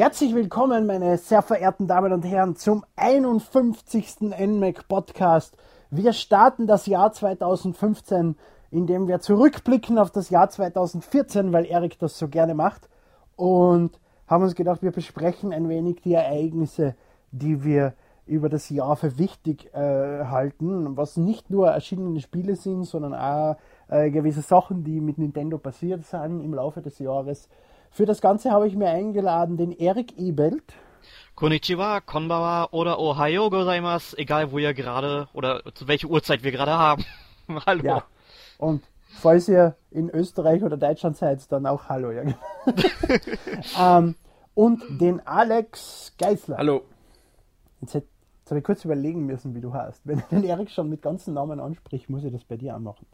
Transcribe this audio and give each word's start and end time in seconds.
Herzlich 0.00 0.34
willkommen, 0.34 0.86
meine 0.86 1.18
sehr 1.18 1.42
verehrten 1.42 1.86
Damen 1.86 2.14
und 2.14 2.22
Herren, 2.22 2.56
zum 2.56 2.86
51. 2.96 4.22
NMAC 4.22 4.88
Podcast. 4.88 5.58
Wir 5.90 6.14
starten 6.14 6.66
das 6.66 6.86
Jahr 6.86 7.12
2015, 7.12 8.34
indem 8.70 9.08
wir 9.08 9.20
zurückblicken 9.20 9.98
auf 9.98 10.10
das 10.10 10.30
Jahr 10.30 10.48
2014, 10.48 11.52
weil 11.52 11.66
Erik 11.66 11.98
das 11.98 12.18
so 12.18 12.28
gerne 12.28 12.54
macht. 12.54 12.88
Und 13.36 14.00
haben 14.26 14.42
uns 14.42 14.54
gedacht, 14.54 14.82
wir 14.82 14.92
besprechen 14.92 15.52
ein 15.52 15.68
wenig 15.68 16.00
die 16.00 16.14
Ereignisse, 16.14 16.94
die 17.30 17.62
wir 17.62 17.92
über 18.24 18.48
das 18.48 18.70
Jahr 18.70 18.96
für 18.96 19.18
wichtig 19.18 19.68
äh, 19.74 20.24
halten, 20.24 20.96
was 20.96 21.18
nicht 21.18 21.50
nur 21.50 21.68
erschienene 21.68 22.20
Spiele 22.20 22.56
sind, 22.56 22.84
sondern 22.84 23.12
auch 23.12 23.58
äh, 23.88 24.10
gewisse 24.10 24.40
Sachen, 24.40 24.82
die 24.82 25.02
mit 25.02 25.18
Nintendo 25.18 25.58
passiert 25.58 26.06
sind 26.06 26.40
im 26.40 26.54
Laufe 26.54 26.80
des 26.80 26.98
Jahres. 27.00 27.50
Für 27.90 28.06
das 28.06 28.20
Ganze 28.20 28.52
habe 28.52 28.68
ich 28.68 28.76
mir 28.76 28.88
eingeladen 28.88 29.56
den 29.56 29.72
Erik 29.72 30.16
Ebelt. 30.16 30.62
Konnichiwa, 31.34 32.00
Konbawa 32.00 32.68
oder 32.70 33.00
Ohayo 33.00 33.50
gozaimasu, 33.50 34.16
egal 34.16 34.52
wo 34.52 34.58
ihr 34.58 34.74
gerade 34.74 35.28
oder 35.32 35.62
zu 35.74 35.88
welcher 35.88 36.08
Uhrzeit 36.08 36.44
wir 36.44 36.52
gerade 36.52 36.72
haben. 36.72 37.04
Hallo. 37.66 37.82
Ja. 37.82 38.04
Und 38.58 38.84
falls 39.08 39.48
ihr 39.48 39.74
in 39.90 40.08
Österreich 40.08 40.62
oder 40.62 40.76
Deutschland 40.76 41.16
seid, 41.16 41.50
dann 41.50 41.66
auch 41.66 41.88
Hallo. 41.88 42.12
Ja. 42.12 42.22
ähm, 43.98 44.14
und 44.54 44.82
den 45.00 45.26
Alex 45.26 46.14
Geisler. 46.16 46.58
Hallo. 46.58 46.82
Jetzt, 47.80 47.94
jetzt 47.94 48.06
habe 48.50 48.58
ich 48.58 48.64
kurz 48.64 48.84
überlegen 48.84 49.26
müssen, 49.26 49.54
wie 49.56 49.60
du 49.60 49.74
heißt. 49.74 50.02
Wenn 50.04 50.22
den 50.30 50.44
Erik 50.44 50.70
schon 50.70 50.88
mit 50.88 51.02
ganzen 51.02 51.34
Namen 51.34 51.58
anspricht, 51.58 52.08
muss 52.08 52.22
ich 52.22 52.32
das 52.32 52.44
bei 52.44 52.56
dir 52.56 52.76
anmachen. 52.76 53.06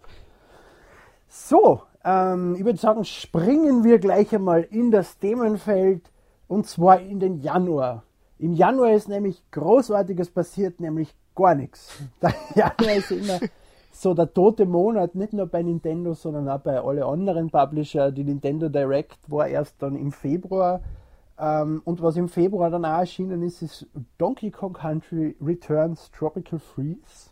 So, 1.29 1.83
ich 2.07 2.65
würde 2.65 2.79
sagen, 2.79 3.05
springen 3.05 3.83
wir 3.83 3.99
gleich 3.99 4.33
einmal 4.33 4.63
in 4.63 4.93
das 4.93 5.19
Themenfeld 5.19 6.09
und 6.47 6.67
zwar 6.67 7.01
in 7.01 7.19
den 7.19 7.41
Januar. 7.41 8.05
Im 8.39 8.53
Januar 8.53 8.93
ist 8.93 9.09
nämlich 9.09 9.43
Großartiges 9.51 10.31
passiert, 10.31 10.79
nämlich 10.79 11.15
gar 11.35 11.55
nichts. 11.57 11.99
Der 12.23 12.35
Januar 12.55 12.97
ist 12.97 13.11
immer 13.11 13.41
so 13.91 14.13
der 14.13 14.33
tote 14.33 14.67
Monat, 14.67 15.15
nicht 15.15 15.33
nur 15.33 15.47
bei 15.47 15.63
Nintendo, 15.63 16.13
sondern 16.13 16.49
auch 16.49 16.61
bei 16.61 16.79
allen 16.79 17.03
anderen 17.03 17.51
Publisher. 17.51 18.13
Die 18.13 18.25
Nintendo 18.25 18.69
Direct 18.69 19.19
war 19.27 19.49
erst 19.49 19.83
dann 19.83 19.97
im 19.97 20.13
Februar. 20.13 20.83
Ähm, 21.39 21.81
und 21.85 22.03
was 22.03 22.17
im 22.17 22.29
Februar 22.29 22.71
dann 22.71 22.85
auch 22.85 22.99
erschienen 22.99 23.43
ist, 23.43 23.63
ist 23.63 23.87
Donkey 24.19 24.51
Kong 24.51 24.75
Country 24.75 25.35
Returns 25.41 26.11
Tropical 26.11 26.59
Freeze. 26.59 27.31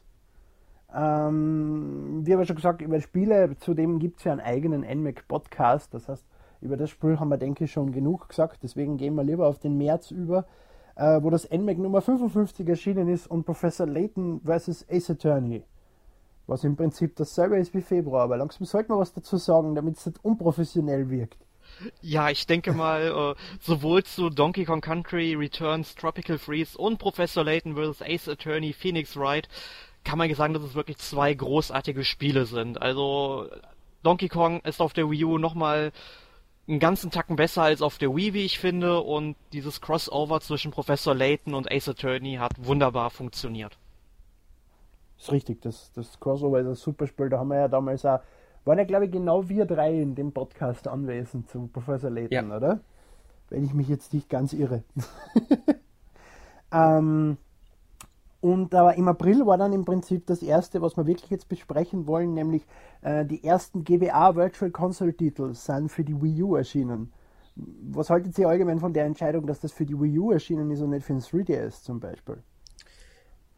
Ähm, 0.96 2.20
wie 2.24 2.34
aber 2.34 2.44
schon 2.44 2.56
gesagt, 2.56 2.80
über 2.80 3.00
Spiele, 3.00 3.56
zudem 3.58 3.98
gibt 3.98 4.18
es 4.18 4.24
ja 4.24 4.32
einen 4.32 4.40
eigenen 4.40 4.82
NMAC-Podcast. 4.82 5.92
Das 5.92 6.08
heißt, 6.08 6.24
über 6.60 6.76
das 6.76 6.90
Spiel 6.90 7.18
haben 7.18 7.30
wir, 7.30 7.36
denke 7.36 7.64
ich, 7.64 7.72
schon 7.72 7.92
genug 7.92 8.28
gesagt. 8.28 8.60
Deswegen 8.62 8.96
gehen 8.96 9.14
wir 9.16 9.24
lieber 9.24 9.48
auf 9.48 9.58
den 9.58 9.76
März 9.76 10.12
über, 10.12 10.46
äh, 10.94 11.20
wo 11.20 11.30
das 11.30 11.50
NMAC 11.50 11.78
Nummer 11.78 12.00
55 12.00 12.68
erschienen 12.68 13.08
ist 13.08 13.26
und 13.26 13.44
Professor 13.44 13.86
Layton 13.86 14.40
vs. 14.44 14.86
Ace 14.88 15.10
Attorney. 15.10 15.64
Was 16.46 16.62
im 16.62 16.76
Prinzip 16.76 17.16
dasselbe 17.16 17.58
ist 17.58 17.74
wie 17.74 17.80
Februar, 17.80 18.24
aber 18.24 18.36
langsam 18.36 18.66
sollte 18.66 18.90
man 18.90 19.00
was 19.00 19.12
dazu 19.12 19.36
sagen, 19.36 19.74
damit 19.74 19.96
es 19.96 20.06
nicht 20.06 20.24
unprofessionell 20.24 21.10
wirkt. 21.10 21.38
Ja, 22.02 22.28
ich 22.30 22.46
denke 22.46 22.72
mal, 22.72 23.34
äh, 23.36 23.58
sowohl 23.60 24.04
zu 24.04 24.30
Donkey 24.30 24.64
Kong 24.64 24.80
Country 24.82 25.34
Returns, 25.34 25.94
Tropical 25.94 26.38
Freeze 26.38 26.78
und 26.78 26.98
Professor 26.98 27.42
Layton 27.42 27.74
vs. 27.74 28.02
Ace 28.02 28.28
Attorney 28.28 28.72
Phoenix 28.72 29.16
Wright 29.16 29.48
kann 30.04 30.18
man 30.18 30.32
sagen, 30.34 30.54
dass 30.54 30.62
es 30.62 30.74
wirklich 30.74 30.98
zwei 30.98 31.32
großartige 31.34 32.04
Spiele 32.04 32.44
sind. 32.46 32.80
Also 32.80 33.48
Donkey 34.02 34.28
Kong 34.28 34.60
ist 34.60 34.80
auf 34.80 34.92
der 34.92 35.10
Wii 35.10 35.24
U 35.24 35.38
nochmal 35.38 35.92
einen 36.68 36.78
ganzen 36.78 37.10
Tacken 37.10 37.36
besser 37.36 37.62
als 37.62 37.82
auf 37.82 37.98
der 37.98 38.14
Wii, 38.14 38.34
wie 38.34 38.44
ich 38.44 38.58
finde, 38.58 39.00
und 39.00 39.36
dieses 39.52 39.80
Crossover 39.80 40.40
zwischen 40.40 40.70
Professor 40.70 41.14
Layton 41.14 41.54
und 41.54 41.70
Ace 41.70 41.88
Attorney 41.88 42.36
hat 42.36 42.52
wunderbar 42.58 43.10
funktioniert. 43.10 43.78
ist 45.18 45.32
richtig, 45.32 45.60
das, 45.62 45.92
das 45.92 46.18
Crossover 46.20 46.60
ist 46.60 46.66
ein 46.66 46.74
super 46.74 47.06
Spiel, 47.06 47.28
da 47.28 47.38
haben 47.38 47.48
wir 47.48 47.58
ja 47.58 47.68
damals 47.68 48.04
auch, 48.06 48.20
waren 48.64 48.78
ja 48.78 48.84
glaube 48.84 49.06
ich 49.06 49.10
genau 49.10 49.48
wir 49.48 49.66
drei 49.66 50.00
in 50.00 50.14
dem 50.14 50.32
Podcast 50.32 50.88
anwesend 50.88 51.50
zu 51.50 51.66
Professor 51.66 52.10
Layton, 52.10 52.50
ja. 52.50 52.56
oder? 52.56 52.80
Wenn 53.50 53.64
ich 53.64 53.74
mich 53.74 53.88
jetzt 53.88 54.14
nicht 54.14 54.30
ganz 54.30 54.54
irre. 54.54 54.82
ähm, 56.72 57.36
und 58.44 58.74
aber 58.74 58.94
im 58.98 59.08
April 59.08 59.46
war 59.46 59.56
dann 59.56 59.72
im 59.72 59.86
Prinzip 59.86 60.26
das 60.26 60.42
erste, 60.42 60.82
was 60.82 60.98
wir 60.98 61.06
wirklich 61.06 61.30
jetzt 61.30 61.48
besprechen 61.48 62.06
wollen, 62.06 62.34
nämlich 62.34 62.66
äh, 63.00 63.24
die 63.24 63.42
ersten 63.42 63.84
GBA 63.84 64.36
Virtual 64.36 64.70
Console 64.70 65.16
Titel 65.16 65.54
sind 65.54 65.90
für 65.90 66.04
die 66.04 66.20
Wii 66.20 66.42
U 66.42 66.54
erschienen. 66.54 67.10
Was 67.56 68.10
haltet 68.10 68.38
ihr 68.38 68.46
allgemein 68.46 68.80
von 68.80 68.92
der 68.92 69.06
Entscheidung, 69.06 69.46
dass 69.46 69.60
das 69.60 69.72
für 69.72 69.86
die 69.86 69.98
Wii 69.98 70.18
U 70.18 70.30
erschienen 70.30 70.70
ist 70.70 70.82
und 70.82 70.90
nicht 70.90 71.06
für 71.06 71.14
den 71.14 71.22
3DS 71.22 71.84
zum 71.84 72.00
Beispiel? 72.00 72.36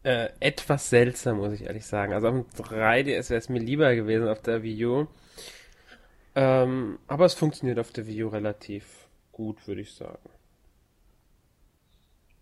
Äh, 0.03 0.29
etwas 0.39 0.89
seltsam, 0.89 1.39
muss 1.39 1.51
ich 1.51 1.65
ehrlich 1.65 1.85
sagen. 1.85 2.13
Also 2.13 2.29
auf 2.29 2.35
dem 2.35 2.45
3DS 2.63 3.29
wäre 3.29 3.39
es 3.39 3.49
mir 3.49 3.59
lieber 3.59 3.93
gewesen 3.93 4.29
auf 4.29 4.41
der 4.41 4.63
Wii 4.63 4.85
U. 4.85 5.07
Ähm, 6.33 6.97
aber 7.07 7.25
es 7.25 7.33
funktioniert 7.33 7.77
auf 7.77 7.91
der 7.91 8.07
Wii 8.07 8.23
U 8.23 8.27
relativ 8.29 9.09
gut, 9.33 9.67
würde 9.67 9.81
ich 9.81 9.93
sagen. 9.93 10.29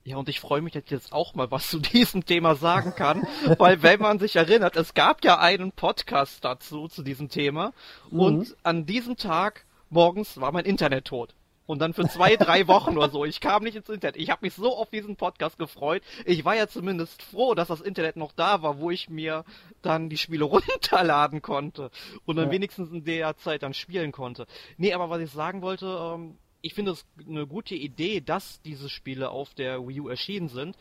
Ja, 0.07 0.17
und 0.17 0.29
ich 0.29 0.39
freue 0.39 0.61
mich, 0.61 0.73
dass 0.73 0.83
ich 0.85 0.91
jetzt 0.91 1.13
auch 1.13 1.33
mal 1.33 1.49
was 1.49 1.67
zu 1.67 1.79
diesem 1.93 2.25
Thema 2.25 2.55
sagen 2.55 2.93
kann, 2.95 3.27
weil 3.57 3.81
wenn 3.81 3.99
man 3.99 4.19
sich 4.19 4.35
erinnert, 4.35 4.75
es 4.75 4.93
gab 4.93 5.25
ja 5.25 5.39
einen 5.39 5.71
Podcast 5.71 6.45
dazu, 6.45 6.87
zu 6.87 7.01
diesem 7.01 7.27
Thema, 7.27 7.73
mhm. 8.11 8.19
und 8.19 8.57
an 8.61 8.85
diesem 8.85 9.17
Tag 9.17 9.65
morgens 9.89 10.39
war 10.39 10.51
mein 10.51 10.65
Internet 10.65 11.05
tot. 11.05 11.33
Und 11.65 11.79
dann 11.79 11.95
für 11.95 12.07
zwei, 12.07 12.35
drei 12.35 12.67
Wochen 12.67 12.95
oder 12.95 13.09
so. 13.09 13.25
Ich 13.25 13.39
kam 13.39 13.63
nicht 13.63 13.75
ins 13.75 13.89
Internet. 13.89 14.17
Ich 14.17 14.29
habe 14.29 14.45
mich 14.45 14.53
so 14.53 14.77
auf 14.77 14.91
diesen 14.91 15.15
Podcast 15.15 15.57
gefreut. 15.57 16.03
Ich 16.23 16.45
war 16.45 16.55
ja 16.55 16.67
zumindest 16.67 17.23
froh, 17.23 17.55
dass 17.55 17.69
das 17.69 17.81
Internet 17.81 18.17
noch 18.17 18.33
da 18.33 18.61
war, 18.61 18.77
wo 18.77 18.91
ich 18.91 19.09
mir 19.09 19.43
dann 19.81 20.07
die 20.09 20.17
Spiele 20.17 20.43
runterladen 20.45 21.41
konnte 21.41 21.89
und 22.25 22.35
dann 22.35 22.47
ja. 22.47 22.51
wenigstens 22.51 22.91
in 22.91 23.03
der 23.03 23.35
Zeit 23.37 23.63
dann 23.63 23.73
spielen 23.73 24.11
konnte. 24.11 24.45
Nee, 24.77 24.93
aber 24.93 25.09
was 25.09 25.21
ich 25.21 25.31
sagen 25.31 25.63
wollte, 25.63 25.87
ähm, 25.87 26.37
ich 26.65 26.73
finde 26.73 26.93
es 26.93 27.05
eine 27.27 27.45
gute 27.45 27.75
Idee, 27.75 28.21
dass 28.21 28.59
diese 28.63 28.89
Spiele 28.89 29.29
auf 29.29 29.53
der 29.53 29.87
Wii 29.87 30.01
U 30.01 30.09
erschienen 30.09 30.49
sind. 30.49 30.75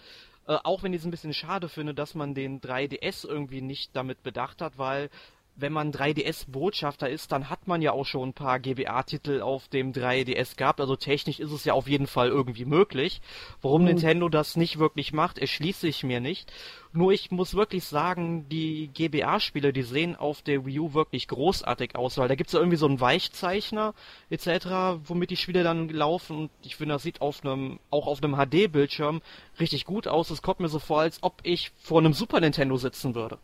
Äh, 0.46 0.56
auch 0.64 0.82
wenn 0.82 0.94
ich 0.94 1.00
es 1.00 1.04
ein 1.04 1.10
bisschen 1.10 1.34
schade 1.34 1.68
finde, 1.68 1.92
dass 1.92 2.14
man 2.14 2.34
den 2.34 2.62
3DS 2.62 3.28
irgendwie 3.28 3.60
nicht 3.60 3.94
damit 3.94 4.22
bedacht 4.22 4.62
hat, 4.62 4.78
weil 4.78 5.10
wenn 5.56 5.72
man 5.72 5.92
3DS-Botschafter 5.92 7.08
ist, 7.08 7.30
dann 7.30 7.48
hat 7.48 7.68
man 7.68 7.80
ja 7.80 7.92
auch 7.92 8.06
schon 8.06 8.30
ein 8.30 8.32
paar 8.32 8.58
GBA-Titel 8.58 9.40
auf 9.40 9.68
dem 9.68 9.92
3DS 9.92 10.56
gehabt. 10.56 10.80
Also 10.80 10.96
technisch 10.96 11.38
ist 11.38 11.52
es 11.52 11.64
ja 11.64 11.74
auf 11.74 11.88
jeden 11.88 12.08
Fall 12.08 12.28
irgendwie 12.28 12.64
möglich. 12.64 13.20
Warum 13.62 13.82
mhm. 13.82 13.88
Nintendo 13.88 14.28
das 14.28 14.56
nicht 14.56 14.78
wirklich 14.78 15.12
macht, 15.12 15.38
erschließe 15.38 15.86
ich 15.86 16.02
mir 16.02 16.20
nicht. 16.20 16.52
Nur 16.92 17.12
ich 17.12 17.30
muss 17.30 17.54
wirklich 17.54 17.84
sagen, 17.84 18.48
die 18.48 18.88
GBA-Spiele, 18.88 19.72
die 19.72 19.82
sehen 19.82 20.16
auf 20.16 20.42
der 20.42 20.66
Wii 20.66 20.80
U 20.80 20.94
wirklich 20.94 21.28
großartig 21.28 21.96
aus, 21.96 22.18
weil 22.18 22.28
da 22.28 22.34
gibt's 22.34 22.52
ja 22.52 22.58
irgendwie 22.58 22.76
so 22.76 22.86
einen 22.86 23.00
Weichzeichner 23.00 23.94
etc., 24.30 24.66
womit 25.04 25.30
die 25.30 25.36
Spiele 25.36 25.62
dann 25.62 25.88
laufen. 25.88 26.36
Und 26.36 26.50
ich 26.62 26.76
finde, 26.76 26.94
das 26.94 27.02
sieht 27.04 27.20
auf 27.20 27.44
einem, 27.44 27.78
auch 27.90 28.06
auf 28.06 28.22
einem 28.22 28.36
HD-Bildschirm 28.36 29.22
richtig 29.60 29.84
gut 29.84 30.08
aus. 30.08 30.30
Es 30.30 30.42
kommt 30.42 30.60
mir 30.60 30.68
so 30.68 30.80
vor, 30.80 31.00
als 31.00 31.22
ob 31.22 31.40
ich 31.44 31.70
vor 31.76 31.98
einem 32.00 32.12
Super 32.12 32.40
Nintendo 32.40 32.76
sitzen 32.76 33.14
würde. 33.14 33.38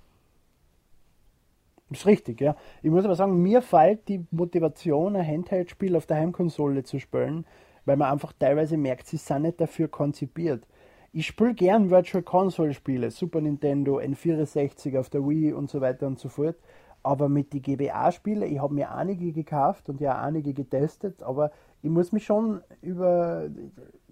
Ist 1.91 2.07
richtig, 2.07 2.41
ja. 2.41 2.57
Ich 2.83 2.91
muss 2.91 3.05
aber 3.05 3.17
sagen, 3.17 3.43
mir 3.43 3.63
fällt 3.63 4.09
die 4.09 4.25
Motivation, 4.31 5.17
ein 5.17 5.27
Handheld-Spiel 5.27 5.97
auf 5.97 6.07
der 6.07 6.19
Heimkonsole 6.19 6.85
zu 6.85 7.01
spielen, 7.01 7.45
weil 7.85 7.97
man 7.97 8.13
einfach 8.13 8.33
teilweise 8.39 8.77
merkt, 8.77 9.09
sie 9.09 9.17
sind 9.17 9.43
nicht 9.43 9.61
dafür 9.61 9.89
konzipiert. 9.89 10.67
Ich 11.13 11.27
spiele 11.27 11.55
gern 11.55 11.91
Virtual 11.91 12.23
Console 12.23 12.73
Spiele, 12.73 13.11
Super 13.11 13.41
Nintendo, 13.41 13.99
N64 13.99 14.97
auf 15.01 15.11
der 15.11 15.27
Wii 15.27 15.53
und 15.53 15.69
so 15.69 15.81
weiter 15.81 16.07
und 16.07 16.21
so 16.21 16.29
fort. 16.29 16.57
Aber 17.03 17.29
mit 17.29 17.53
die 17.53 17.63
GBA-Spiele, 17.63 18.47
ich 18.47 18.61
habe 18.61 18.75
mir 18.75 18.95
einige 18.95 19.33
gekauft 19.33 19.89
und 19.89 20.01
ja 20.01 20.21
einige 20.21 20.53
getestet, 20.53 21.23
aber 21.23 21.51
ich 21.83 21.91
muss 21.91 22.13
mich 22.13 22.25
schon 22.25 22.61
über, 22.83 23.49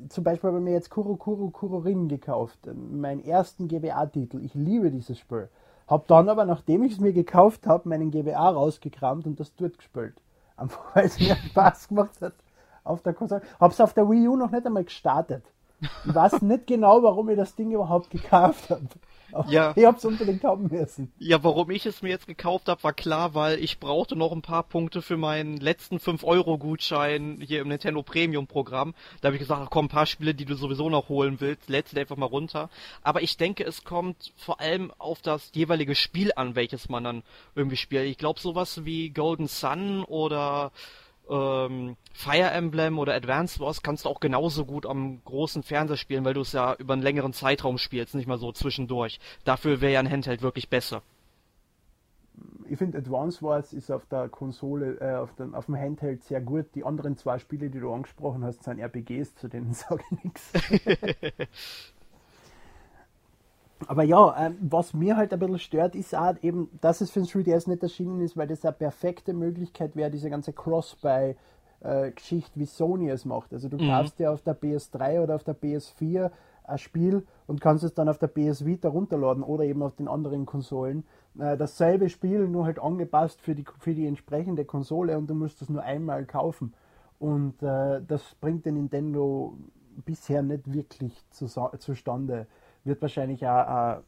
zum 0.08 0.24
Beispiel 0.24 0.48
habe 0.48 0.58
ich 0.58 0.64
mir 0.64 0.72
jetzt 0.72 0.90
Kuro 0.90 1.16
Kuro 1.16 1.50
Kurorin 1.50 2.08
gekauft, 2.08 2.58
meinen 2.74 3.22
ersten 3.22 3.68
GBA-Titel. 3.68 4.42
Ich 4.42 4.54
liebe 4.54 4.90
dieses 4.90 5.18
Spiel. 5.18 5.48
Hab 5.88 6.06
dann 6.06 6.28
aber, 6.28 6.44
nachdem 6.44 6.82
ich 6.82 6.92
es 6.92 7.00
mir 7.00 7.12
gekauft 7.12 7.66
habe, 7.66 7.88
meinen 7.88 8.10
GBA 8.10 8.50
rausgekramt 8.50 9.26
und 9.26 9.40
das 9.40 9.54
dort 9.56 9.78
gespielt. 9.78 10.14
Einfach 10.56 10.80
weil 10.94 11.06
es 11.06 11.18
mir 11.18 11.34
Spaß 11.34 11.88
gemacht 11.88 12.20
hat 12.20 12.34
auf 12.84 13.02
der 13.02 13.14
Konsole. 13.14 13.42
Hab's 13.58 13.80
auf 13.80 13.94
der 13.94 14.08
Wii 14.08 14.28
U 14.28 14.36
noch 14.36 14.50
nicht 14.50 14.66
einmal 14.66 14.84
gestartet. 14.84 15.44
Ich 15.80 16.14
weiß 16.14 16.42
nicht 16.42 16.66
genau, 16.66 17.02
warum 17.02 17.28
ich 17.28 17.36
das 17.36 17.54
Ding 17.54 17.70
überhaupt 17.70 18.10
gekauft 18.10 18.70
habe. 18.70 18.88
Ja. 19.48 19.72
Ich 19.76 19.84
hab's 19.84 20.04
unbedingt 20.04 20.42
haben 20.44 20.68
müssen. 20.70 21.12
Ja, 21.18 21.42
warum 21.44 21.70
ich 21.70 21.86
es 21.86 22.02
mir 22.02 22.08
jetzt 22.08 22.26
gekauft 22.26 22.68
habe, 22.68 22.82
war 22.82 22.92
klar, 22.92 23.34
weil 23.34 23.58
ich 23.58 23.78
brauchte 23.78 24.16
noch 24.16 24.32
ein 24.32 24.42
paar 24.42 24.62
Punkte 24.62 25.02
für 25.02 25.16
meinen 25.16 25.56
letzten 25.58 25.98
5-Euro-Gutschein 25.98 27.40
hier 27.40 27.60
im 27.60 27.68
Nintendo 27.68 28.02
Premium-Programm. 28.02 28.94
Da 29.20 29.28
habe 29.28 29.36
ich 29.36 29.40
gesagt, 29.40 29.62
ach 29.64 29.70
komm, 29.70 29.86
ein 29.86 29.90
paar 29.90 30.06
Spiele, 30.06 30.34
die 30.34 30.44
du 30.44 30.54
sowieso 30.54 30.88
noch 30.90 31.08
holen 31.08 31.40
willst, 31.40 31.68
lädst 31.68 31.94
du 31.94 32.00
einfach 32.00 32.16
mal 32.16 32.26
runter. 32.26 32.70
Aber 33.02 33.22
ich 33.22 33.36
denke, 33.36 33.64
es 33.64 33.84
kommt 33.84 34.32
vor 34.36 34.60
allem 34.60 34.92
auf 34.98 35.20
das 35.22 35.50
jeweilige 35.54 35.94
Spiel 35.94 36.32
an, 36.34 36.54
welches 36.54 36.88
man 36.88 37.04
dann 37.04 37.22
irgendwie 37.54 37.76
spielt. 37.76 38.06
Ich 38.06 38.18
glaube, 38.18 38.40
sowas 38.40 38.84
wie 38.84 39.10
Golden 39.10 39.46
Sun 39.48 40.04
oder 40.04 40.72
ähm, 41.28 41.96
Fire 42.12 42.50
Emblem 42.50 42.98
oder 42.98 43.14
Advance 43.14 43.60
Wars 43.60 43.82
kannst 43.82 44.04
du 44.04 44.08
auch 44.08 44.20
genauso 44.20 44.64
gut 44.64 44.86
am 44.86 45.22
großen 45.24 45.62
Fernseher 45.62 45.96
spielen, 45.96 46.24
weil 46.24 46.34
du 46.34 46.40
es 46.40 46.52
ja 46.52 46.74
über 46.74 46.94
einen 46.94 47.02
längeren 47.02 47.32
Zeitraum 47.32 47.78
spielst, 47.78 48.14
nicht 48.14 48.26
mal 48.26 48.38
so 48.38 48.52
zwischendurch. 48.52 49.20
Dafür 49.44 49.80
wäre 49.80 49.92
ja 49.92 50.00
ein 50.00 50.10
Handheld 50.10 50.42
wirklich 50.42 50.68
besser. 50.68 51.02
Ich 52.70 52.78
finde 52.78 52.98
Advance 52.98 53.42
Wars 53.42 53.72
ist 53.72 53.90
auf 53.90 54.04
der 54.06 54.28
Konsole, 54.28 54.98
äh, 55.00 55.16
auf, 55.16 55.34
dem, 55.36 55.54
auf 55.54 55.66
dem 55.66 55.76
Handheld 55.76 56.22
sehr 56.24 56.40
gut. 56.40 56.66
Die 56.74 56.84
anderen 56.84 57.16
zwei 57.16 57.38
Spiele, 57.38 57.70
die 57.70 57.80
du 57.80 57.92
angesprochen 57.92 58.44
hast, 58.44 58.64
sind 58.64 58.78
RPGs, 58.78 59.34
zu 59.36 59.48
denen 59.48 59.72
sage 59.74 60.02
ich 60.10 60.24
nichts. 60.24 60.52
Aber 63.86 64.02
ja, 64.02 64.46
ähm, 64.46 64.56
was 64.60 64.92
mir 64.92 65.16
halt 65.16 65.32
ein 65.32 65.38
bisschen 65.38 65.58
stört, 65.58 65.94
ist 65.94 66.14
auch 66.14 66.34
eben, 66.42 66.68
dass 66.80 67.00
es 67.00 67.10
für 67.10 67.20
den 67.20 67.28
3DS 67.28 67.68
nicht 67.68 67.82
erschienen 67.82 68.20
ist, 68.20 68.36
weil 68.36 68.48
das 68.48 68.64
eine 68.64 68.72
perfekte 68.72 69.32
Möglichkeit 69.32 69.94
wäre, 69.94 70.10
diese 70.10 70.30
ganze 70.30 70.52
Cross-Buy-Geschichte, 70.52 72.58
wie 72.58 72.66
Sony 72.66 73.10
es 73.10 73.24
macht. 73.24 73.52
Also 73.52 73.68
du 73.68 73.78
mhm. 73.78 73.88
kaufst 73.88 74.18
dir 74.18 74.32
auf 74.32 74.42
der 74.42 74.60
PS3 74.60 75.22
oder 75.22 75.36
auf 75.36 75.44
der 75.44 75.56
PS4 75.56 76.30
ein 76.64 76.78
Spiel 76.78 77.26
und 77.46 77.60
kannst 77.60 77.84
es 77.84 77.94
dann 77.94 78.08
auf 78.08 78.18
der 78.18 78.26
PS 78.26 78.64
Vita 78.64 78.88
runterladen 78.88 79.42
oder 79.42 79.64
eben 79.64 79.82
auf 79.82 79.96
den 79.96 80.08
anderen 80.08 80.44
Konsolen. 80.44 81.04
Äh, 81.38 81.56
dasselbe 81.56 82.08
Spiel, 82.08 82.48
nur 82.48 82.66
halt 82.66 82.78
angepasst 82.78 83.40
für 83.40 83.54
die, 83.54 83.64
für 83.78 83.94
die 83.94 84.06
entsprechende 84.06 84.64
Konsole 84.64 85.16
und 85.16 85.28
du 85.28 85.34
musst 85.34 85.62
es 85.62 85.68
nur 85.68 85.82
einmal 85.82 86.26
kaufen. 86.26 86.74
Und 87.18 87.62
äh, 87.62 88.00
das 88.06 88.34
bringt 88.40 88.66
den 88.66 88.74
Nintendo 88.74 89.56
bisher 90.04 90.42
nicht 90.42 90.72
wirklich 90.72 91.12
zu, 91.30 91.46
zustande 91.78 92.46
wird 92.84 93.02
wahrscheinlich 93.02 93.46
auch 93.46 94.02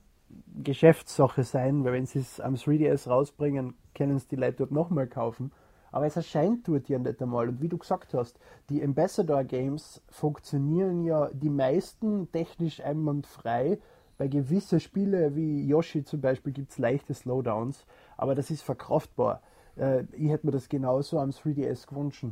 Geschäftssache 0.63 1.45
sein, 1.45 1.85
weil 1.85 1.95
wenn 1.95 2.07
sie 2.07 2.21
es 2.21 2.41
am 2.41 2.55
3DS 2.55 3.09
rausbringen, 3.09 3.75
können 3.95 4.17
es 4.17 4.29
die 4.29 4.37
Leute 4.37 4.59
dort 4.59 4.71
nochmal 4.71 5.07
kaufen. 5.07 5.53
Aber 5.93 6.07
es 6.07 6.17
erscheint 6.17 6.69
dort 6.69 6.89
ja 6.89 6.99
nicht 6.99 7.21
einmal. 7.21 7.49
Und 7.49 7.61
wie 7.61 7.69
du 7.69 7.79
gesagt 7.79 8.15
hast, 8.15 8.39
die 8.69 8.83
Ambassador 8.83 9.43
Games 9.45 10.03
funktionieren 10.09 11.05
ja 11.05 11.31
die 11.33 11.51
meisten 11.51 12.31
technisch 12.31 12.81
einwandfrei. 12.81 13.79
Bei 14.17 14.29
gewissen 14.29 14.79
Spielen 14.81 15.35
wie 15.35 15.67
Yoshi 15.67 16.05
zum 16.05 16.21
Beispiel 16.21 16.53
gibt 16.53 16.71
es 16.71 16.79
leichte 16.79 17.15
Slowdowns, 17.15 17.87
aber 18.17 18.35
das 18.35 18.51
ist 18.51 18.63
verkraftbar. 18.63 19.43
Äh, 19.77 20.05
ich 20.13 20.31
hätte 20.31 20.47
mir 20.47 20.53
das 20.53 20.69
genauso 20.69 21.19
am 21.19 21.31
3DS 21.31 21.89
gewünscht. 21.89 22.27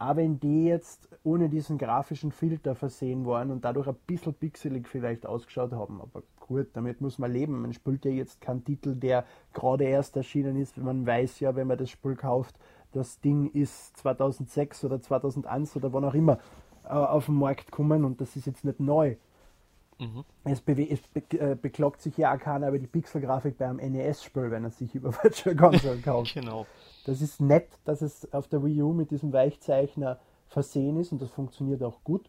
Aber 0.00 0.22
wenn 0.22 0.40
die 0.40 0.64
jetzt 0.64 1.10
ohne 1.24 1.50
diesen 1.50 1.76
grafischen 1.76 2.32
Filter 2.32 2.74
versehen 2.74 3.26
waren 3.26 3.50
und 3.50 3.66
dadurch 3.66 3.86
ein 3.86 3.96
bisschen 4.06 4.32
pixelig 4.32 4.88
vielleicht 4.88 5.26
ausgeschaut 5.26 5.72
haben. 5.72 6.00
Aber 6.00 6.22
gut, 6.40 6.68
damit 6.72 7.02
muss 7.02 7.18
man 7.18 7.30
leben. 7.30 7.60
Man 7.60 7.74
spielt 7.74 8.06
ja 8.06 8.10
jetzt 8.10 8.40
keinen 8.40 8.64
Titel, 8.64 8.94
der 8.94 9.26
gerade 9.52 9.84
erst 9.84 10.16
erschienen 10.16 10.56
ist. 10.56 10.78
Man 10.78 11.06
weiß 11.06 11.40
ja, 11.40 11.54
wenn 11.54 11.66
man 11.66 11.76
das 11.76 11.90
Spiel 11.90 12.16
kauft, 12.16 12.56
das 12.92 13.20
Ding 13.20 13.50
ist 13.50 13.98
2006 13.98 14.84
oder 14.84 15.02
2001 15.02 15.76
oder 15.76 15.92
wann 15.92 16.04
auch 16.04 16.14
immer 16.14 16.38
äh, 16.84 16.88
auf 16.88 17.26
den 17.26 17.34
Markt 17.34 17.66
gekommen 17.66 18.06
und 18.06 18.22
das 18.22 18.36
ist 18.36 18.46
jetzt 18.46 18.64
nicht 18.64 18.80
neu. 18.80 19.16
Mhm. 20.00 20.24
Es, 20.44 20.62
es 20.66 21.00
be 21.08 21.22
äh, 21.38 21.54
beklagt 21.54 22.00
sich 22.00 22.16
ja 22.16 22.34
auch 22.34 22.38
keiner 22.38 22.68
über 22.68 22.78
die 22.78 22.86
Pixelgrafik 22.86 23.58
beim 23.58 23.76
NES-Spiel, 23.76 24.50
wenn 24.50 24.64
er 24.64 24.70
sich 24.70 24.94
über 24.96 25.12
Virtual 25.12 25.54
Console 25.54 25.98
kauft. 26.04 26.34
genau. 26.34 26.66
Das 27.04 27.20
ist 27.20 27.40
nett, 27.40 27.68
dass 27.84 28.02
es 28.02 28.32
auf 28.32 28.48
der 28.48 28.64
Wii 28.64 28.82
U 28.82 28.92
mit 28.92 29.10
diesem 29.10 29.32
Weichzeichner 29.32 30.18
versehen 30.48 30.98
ist 30.98 31.12
und 31.12 31.22
das 31.22 31.30
funktioniert 31.30 31.82
auch 31.82 32.02
gut, 32.02 32.28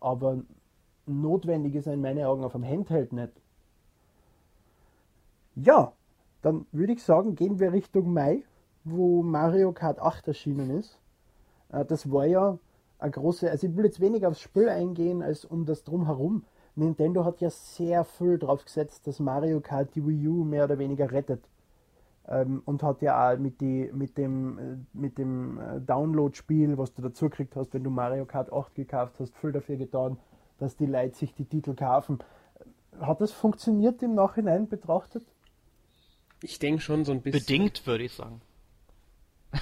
aber 0.00 0.38
notwendig 1.06 1.74
ist 1.74 1.86
er 1.86 1.94
in 1.94 2.00
meinen 2.00 2.24
Augen 2.24 2.44
auf 2.44 2.54
einem 2.54 2.64
Handheld 2.64 3.12
nicht. 3.12 3.32
Ja, 5.54 5.92
dann 6.42 6.66
würde 6.70 6.92
ich 6.92 7.02
sagen, 7.02 7.34
gehen 7.34 7.58
wir 7.58 7.72
Richtung 7.72 8.12
Mai, 8.12 8.44
wo 8.84 9.22
Mario 9.22 9.72
Kart 9.72 9.98
8 9.98 10.28
erschienen 10.28 10.70
ist. 10.70 11.00
Äh, 11.70 11.84
das 11.84 12.10
war 12.12 12.26
ja 12.26 12.58
eine 12.98 13.10
große, 13.10 13.50
also 13.50 13.66
ich 13.66 13.76
will 13.76 13.84
jetzt 13.84 14.00
weniger 14.00 14.28
aufs 14.28 14.40
Spiel 14.40 14.68
eingehen, 14.68 15.22
als 15.22 15.44
um 15.44 15.66
das 15.66 15.84
drumherum. 15.84 16.44
Nintendo 16.78 17.24
hat 17.24 17.40
ja 17.40 17.50
sehr 17.50 18.04
viel 18.04 18.38
drauf 18.38 18.64
gesetzt, 18.64 19.06
dass 19.06 19.20
Mario 19.20 19.60
Kart 19.60 19.94
die 19.94 20.06
Wii 20.06 20.28
U 20.28 20.44
mehr 20.44 20.64
oder 20.64 20.78
weniger 20.78 21.10
rettet 21.10 21.44
ähm, 22.28 22.62
und 22.64 22.82
hat 22.82 23.02
ja 23.02 23.32
auch 23.32 23.38
mit, 23.38 23.60
die, 23.60 23.90
mit 23.92 24.16
dem, 24.16 24.58
äh, 24.58 24.76
mit 24.92 25.18
dem 25.18 25.58
äh, 25.58 25.80
Download-Spiel, 25.80 26.78
was 26.78 26.94
du 26.94 27.02
dazu 27.02 27.28
gekriegt 27.28 27.56
hast, 27.56 27.74
wenn 27.74 27.84
du 27.84 27.90
Mario 27.90 28.26
Kart 28.26 28.52
8 28.52 28.74
gekauft 28.74 29.14
hast, 29.18 29.36
viel 29.36 29.52
dafür 29.52 29.76
getan, 29.76 30.18
dass 30.58 30.76
die 30.76 30.86
Leute 30.86 31.16
sich 31.16 31.34
die 31.34 31.44
Titel 31.44 31.74
kaufen. 31.74 32.18
Hat 33.00 33.20
das 33.20 33.32
funktioniert 33.32 34.02
im 34.02 34.14
Nachhinein 34.14 34.68
betrachtet? 34.68 35.24
Ich 36.42 36.58
denke 36.58 36.80
schon 36.80 37.04
so 37.04 37.12
ein 37.12 37.22
bisschen. 37.22 37.40
Bedingt, 37.40 37.86
würde 37.86 38.04
ich 38.04 38.12
sagen. 38.12 38.40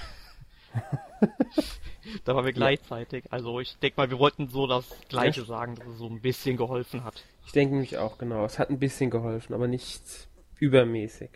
da 2.24 2.34
waren 2.34 2.44
wir 2.44 2.52
gleichzeitig. 2.52 3.24
Also 3.30 3.60
ich 3.60 3.76
denke 3.78 4.00
mal, 4.00 4.10
wir 4.10 4.18
wollten 4.18 4.48
so 4.48 4.66
das 4.66 4.84
Gleiche 5.08 5.40
ja. 5.40 5.46
sagen, 5.46 5.74
dass 5.76 5.88
es 5.88 5.98
so 5.98 6.06
ein 6.06 6.20
bisschen 6.20 6.56
geholfen 6.56 7.04
hat. 7.04 7.24
Ich 7.44 7.52
denke 7.52 7.74
nämlich 7.74 7.98
auch, 7.98 8.18
genau. 8.18 8.44
Es 8.44 8.58
hat 8.58 8.70
ein 8.70 8.78
bisschen 8.78 9.10
geholfen, 9.10 9.54
aber 9.54 9.68
nicht 9.68 10.28
übermäßig. 10.58 11.30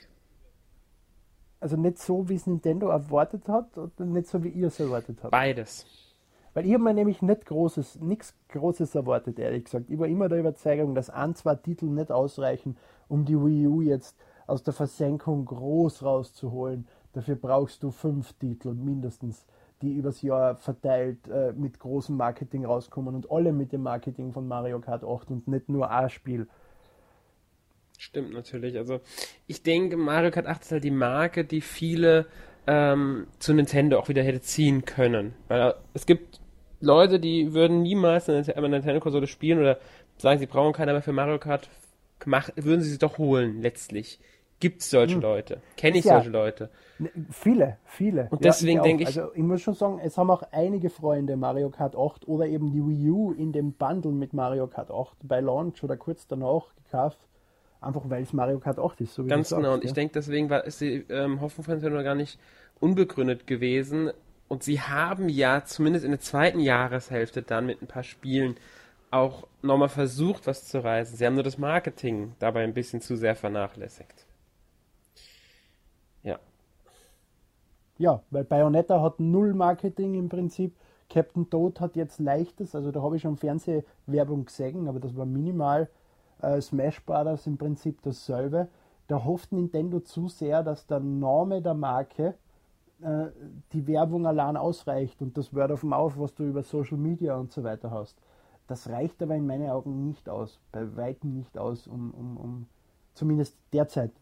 Also 1.60 1.76
nicht 1.76 1.98
so, 1.98 2.28
wie 2.28 2.34
es 2.34 2.46
Nintendo 2.46 2.88
erwartet 2.88 3.46
hat 3.48 3.76
oder 3.76 4.04
nicht 4.04 4.28
so, 4.28 4.42
wie 4.42 4.48
ihr 4.48 4.68
es 4.68 4.80
erwartet 4.80 5.18
habt? 5.22 5.30
Beides. 5.30 5.86
Weil 6.54 6.66
ich 6.66 6.72
habe 6.72 6.82
mir 6.82 6.94
nämlich 6.94 7.22
nicht 7.22 7.46
großes, 7.46 8.00
nichts 8.00 8.34
Großes 8.48 8.94
erwartet, 8.94 9.38
ehrlich 9.38 9.64
gesagt. 9.64 9.88
Ich 9.88 9.98
war 9.98 10.08
immer 10.08 10.28
der 10.28 10.40
Überzeugung, 10.40 10.94
dass 10.94 11.10
ein, 11.10 11.34
zwei 11.34 11.54
Titel 11.54 11.86
nicht 11.86 12.10
ausreichen, 12.10 12.76
um 13.08 13.24
die 13.24 13.36
Wii 13.36 13.66
U 13.68 13.82
jetzt 13.82 14.16
aus 14.46 14.62
der 14.62 14.72
Versenkung 14.72 15.44
groß 15.44 16.02
rauszuholen. 16.02 16.88
Dafür 17.12 17.36
brauchst 17.36 17.82
du 17.82 17.90
fünf 17.90 18.32
Titel 18.34 18.72
mindestens, 18.72 19.46
die 19.82 19.92
übers 19.92 20.22
Jahr 20.22 20.56
verteilt 20.56 21.28
äh, 21.28 21.52
mit 21.52 21.78
großem 21.78 22.16
Marketing 22.16 22.64
rauskommen 22.64 23.14
und 23.14 23.30
alle 23.30 23.52
mit 23.52 23.72
dem 23.72 23.82
Marketing 23.82 24.32
von 24.32 24.46
Mario 24.46 24.80
Kart 24.80 25.04
8 25.04 25.30
und 25.30 25.48
nicht 25.48 25.68
nur 25.68 25.90
ein 25.90 26.10
Spiel. 26.10 26.46
Stimmt 27.98 28.32
natürlich. 28.32 28.76
Also 28.76 29.00
ich 29.46 29.62
denke, 29.62 29.96
Mario 29.96 30.30
Kart 30.30 30.46
8 30.46 30.62
ist 30.62 30.72
halt 30.72 30.84
die 30.84 30.90
Marke, 30.90 31.44
die 31.44 31.60
viele 31.60 32.26
ähm, 32.66 33.26
zu 33.38 33.52
Nintendo 33.52 33.98
auch 33.98 34.08
wieder 34.08 34.22
hätte 34.22 34.40
ziehen 34.40 34.84
können. 34.84 35.34
Weil 35.48 35.74
es 35.94 36.06
gibt 36.06 36.40
Leute, 36.80 37.20
die 37.20 37.52
würden 37.52 37.82
niemals 37.82 38.28
eine, 38.28 38.68
Nintendo-Konsole 38.68 39.26
spielen 39.26 39.58
oder 39.58 39.78
sagen, 40.16 40.38
sie 40.38 40.46
brauchen 40.46 40.72
keine, 40.72 40.92
aber 40.92 41.02
für 41.02 41.12
Mario 41.12 41.38
Kart 41.38 41.68
würden 42.24 42.82
sie 42.82 42.90
sie 42.90 42.98
doch 42.98 43.18
holen, 43.18 43.62
letztlich. 43.62 44.18
Gibt 44.60 44.82
es 44.82 44.90
solche 44.90 45.14
hm. 45.14 45.22
Leute? 45.22 45.62
Kenne 45.76 45.98
ich 45.98 46.04
ja, 46.04 46.16
solche 46.16 46.30
Leute? 46.30 46.70
Ne, 46.98 47.10
viele, 47.30 47.78
viele. 47.86 48.28
Und 48.30 48.44
ja, 48.44 48.50
deswegen 48.50 48.82
denke 48.82 49.04
ich. 49.04 49.08
Also 49.08 49.32
ich 49.34 49.42
muss 49.42 49.62
schon 49.62 49.74
sagen, 49.74 49.98
es 50.04 50.18
haben 50.18 50.30
auch 50.30 50.42
einige 50.52 50.90
Freunde 50.90 51.36
Mario 51.36 51.70
Kart 51.70 51.96
8 51.96 52.28
oder 52.28 52.46
eben 52.46 52.70
die 52.70 52.86
Wii 52.86 53.10
U 53.10 53.32
in 53.32 53.52
dem 53.52 53.72
Bundle 53.72 54.12
mit 54.12 54.34
Mario 54.34 54.66
Kart 54.66 54.90
8 54.90 55.16
bei 55.22 55.40
Launch 55.40 55.82
oder 55.82 55.96
kurz 55.96 56.26
danach 56.26 56.74
gekauft. 56.84 57.18
Einfach 57.80 58.02
weil 58.10 58.22
es 58.22 58.34
Mario 58.34 58.58
Kart 58.58 58.78
8 58.78 59.00
ist. 59.00 59.14
So 59.14 59.24
Ganz 59.24 59.48
genau. 59.48 59.62
Sagst, 59.62 59.74
und 59.74 59.84
ich 59.84 59.92
denke, 59.94 60.12
deswegen 60.12 60.50
war, 60.50 60.64
ist 60.64 60.82
die 60.82 61.06
ähm, 61.08 61.40
Hoffnung 61.40 61.64
von 61.64 61.74
Nintendo 61.74 62.02
gar 62.02 62.14
nicht 62.14 62.38
unbegründet 62.80 63.46
gewesen. 63.46 64.12
Und 64.48 64.62
sie 64.62 64.80
haben 64.80 65.30
ja 65.30 65.64
zumindest 65.64 66.04
in 66.04 66.10
der 66.10 66.20
zweiten 66.20 66.60
Jahreshälfte 66.60 67.40
dann 67.40 67.64
mit 67.64 67.80
ein 67.80 67.86
paar 67.86 68.02
Spielen 68.02 68.56
auch 69.10 69.46
nochmal 69.62 69.88
versucht, 69.88 70.46
was 70.46 70.66
zu 70.66 70.82
reißen. 70.82 71.16
Sie 71.16 71.24
haben 71.24 71.34
nur 71.34 71.42
das 71.42 71.56
Marketing 71.56 72.34
dabei 72.38 72.62
ein 72.64 72.74
bisschen 72.74 73.00
zu 73.00 73.16
sehr 73.16 73.36
vernachlässigt. 73.36 74.26
Ja. 76.22 76.38
Ja, 78.00 78.22
weil 78.30 78.44
Bayonetta 78.44 79.02
hat 79.02 79.20
null 79.20 79.52
Marketing 79.52 80.14
im 80.14 80.30
Prinzip. 80.30 80.74
Captain 81.10 81.50
Toad 81.50 81.80
hat 81.80 81.96
jetzt 81.96 82.18
leichtes, 82.18 82.74
also 82.74 82.90
da 82.92 83.02
habe 83.02 83.16
ich 83.16 83.22
schon 83.22 83.36
Fernsehwerbung 83.36 84.46
gesehen, 84.46 84.88
aber 84.88 85.00
das 85.00 85.14
war 85.16 85.26
minimal 85.26 85.90
äh, 86.40 86.62
Smash 86.62 87.04
Brothers 87.04 87.46
im 87.46 87.58
Prinzip 87.58 88.00
dasselbe. 88.00 88.68
Da 89.06 89.22
hofft 89.22 89.52
Nintendo 89.52 90.00
zu 90.00 90.28
sehr, 90.28 90.62
dass 90.62 90.86
der 90.86 91.00
Name 91.00 91.60
der 91.60 91.74
Marke 91.74 92.36
äh, 93.02 93.26
die 93.74 93.86
Werbung 93.86 94.26
allein 94.26 94.56
ausreicht 94.56 95.20
und 95.20 95.36
das 95.36 95.54
Word 95.54 95.72
of 95.72 95.82
Mouth, 95.82 96.18
was 96.18 96.34
du 96.34 96.44
über 96.44 96.62
Social 96.62 96.96
Media 96.96 97.36
und 97.36 97.52
so 97.52 97.64
weiter 97.64 97.90
hast. 97.90 98.16
Das 98.66 98.88
reicht 98.88 99.22
aber 99.22 99.34
in 99.34 99.46
meinen 99.46 99.68
Augen 99.68 100.06
nicht 100.06 100.26
aus, 100.26 100.58
bei 100.72 100.96
weitem 100.96 101.34
nicht 101.34 101.58
aus, 101.58 101.86
um, 101.86 102.12
um, 102.12 102.36
um 102.38 102.66
zumindest 103.12 103.58
derzeit, 103.74 104.12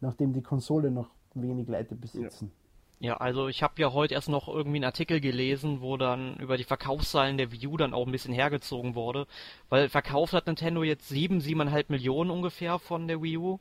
nachdem 0.00 0.32
die 0.32 0.42
Konsole 0.42 0.92
noch 0.92 1.08
wenig 1.34 1.66
Leute 1.66 1.96
besitzen. 1.96 2.52
Ja. 2.54 2.63
Ja, 3.04 3.18
also 3.18 3.48
ich 3.48 3.62
habe 3.62 3.74
ja 3.82 3.92
heute 3.92 4.14
erst 4.14 4.30
noch 4.30 4.48
irgendwie 4.48 4.78
einen 4.78 4.86
Artikel 4.86 5.20
gelesen, 5.20 5.82
wo 5.82 5.98
dann 5.98 6.36
über 6.36 6.56
die 6.56 6.64
Verkaufszahlen 6.64 7.36
der 7.36 7.52
Wii 7.52 7.66
U 7.66 7.76
dann 7.76 7.92
auch 7.92 8.06
ein 8.06 8.12
bisschen 8.12 8.32
hergezogen 8.32 8.94
wurde, 8.94 9.26
weil 9.68 9.90
verkauft 9.90 10.32
hat 10.32 10.46
Nintendo 10.46 10.82
jetzt 10.82 11.10
sieben, 11.10 11.42
siebeneinhalb 11.42 11.90
Millionen 11.90 12.30
ungefähr 12.30 12.78
von 12.78 13.06
der 13.06 13.22
Wii 13.22 13.36
U. 13.36 13.58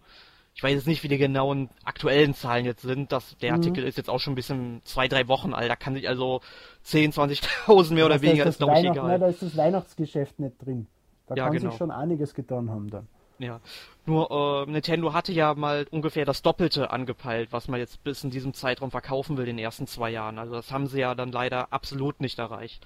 Ich 0.55 0.63
weiß 0.63 0.71
jetzt 0.75 0.88
nicht, 0.88 1.03
wie 1.03 1.09
die 1.09 1.17
genauen 1.17 1.69
aktuellen 1.83 2.33
Zahlen 2.33 2.63
jetzt 2.63 2.83
sind. 2.83 3.12
Das, 3.12 3.35
der 3.39 3.51
mhm. 3.51 3.57
Artikel 3.57 3.83
ist 3.83 3.97
jetzt 3.97 4.09
auch 4.09 4.19
schon 4.19 4.31
ein 4.31 4.38
bisschen 4.38 4.79
zwei, 4.85 5.09
drei 5.09 5.27
Wochen 5.27 5.53
alt. 5.53 5.69
Da 5.69 5.75
kann 5.75 5.95
sich 5.95 6.07
also 6.07 6.39
10, 6.83 7.12
20.000 7.12 7.93
mehr 7.93 8.05
oder 8.05 8.21
weniger, 8.21 8.45
ist, 8.45 8.51
ist 8.51 8.57
glaube 8.59 8.79
ich 8.79 8.85
egal. 8.85 9.09
Na, 9.09 9.17
da 9.17 9.27
ist 9.27 9.41
das 9.41 9.57
Weihnachtsgeschäft 9.57 10.39
nicht 10.39 10.55
drin. 10.65 10.88
Da 11.27 11.35
ja, 11.35 11.43
kann 11.45 11.57
genau. 11.57 11.69
sich 11.69 11.77
schon 11.77 11.91
einiges 11.91 12.33
getan 12.33 12.69
haben 12.69 12.89
dann. 12.89 13.09
Ja, 13.43 13.59
nur 14.05 14.65
äh, 14.67 14.71
Nintendo 14.71 15.13
hatte 15.13 15.33
ja 15.33 15.53
mal 15.53 15.85
ungefähr 15.91 16.25
das 16.25 16.41
Doppelte 16.41 16.91
angepeilt, 16.91 17.51
was 17.51 17.67
man 17.67 17.79
jetzt 17.79 18.03
bis 18.03 18.23
in 18.23 18.31
diesem 18.31 18.53
Zeitraum 18.53 18.91
verkaufen 18.91 19.38
will, 19.38 19.47
in 19.47 19.57
den 19.57 19.63
ersten 19.63 19.88
zwei 19.88 20.09
Jahren. 20.12 20.39
Also 20.39 20.53
das 20.55 20.71
haben 20.71 20.88
sie 20.88 21.00
ja 21.00 21.13
dann 21.13 21.31
leider 21.31 21.71
absolut 21.73 22.21
nicht 22.21 22.39
erreicht. 22.39 22.85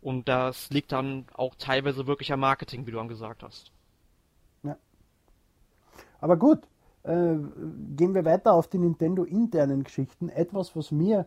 Und 0.00 0.28
das 0.28 0.70
liegt 0.70 0.92
dann 0.92 1.26
auch 1.34 1.54
teilweise 1.54 2.06
wirklich 2.06 2.32
am 2.32 2.40
Marketing, 2.40 2.86
wie 2.86 2.90
du 2.90 2.98
dann 2.98 3.08
gesagt 3.08 3.42
hast. 3.42 3.72
Ja. 4.62 4.76
Aber 6.20 6.36
gut, 6.36 6.60
äh, 7.04 7.36
gehen 7.96 8.14
wir 8.14 8.24
weiter 8.24 8.52
auf 8.52 8.68
die 8.68 8.78
Nintendo-internen 8.78 9.84
Geschichten. 9.84 10.28
Etwas, 10.28 10.76
was 10.76 10.90
mir 10.90 11.26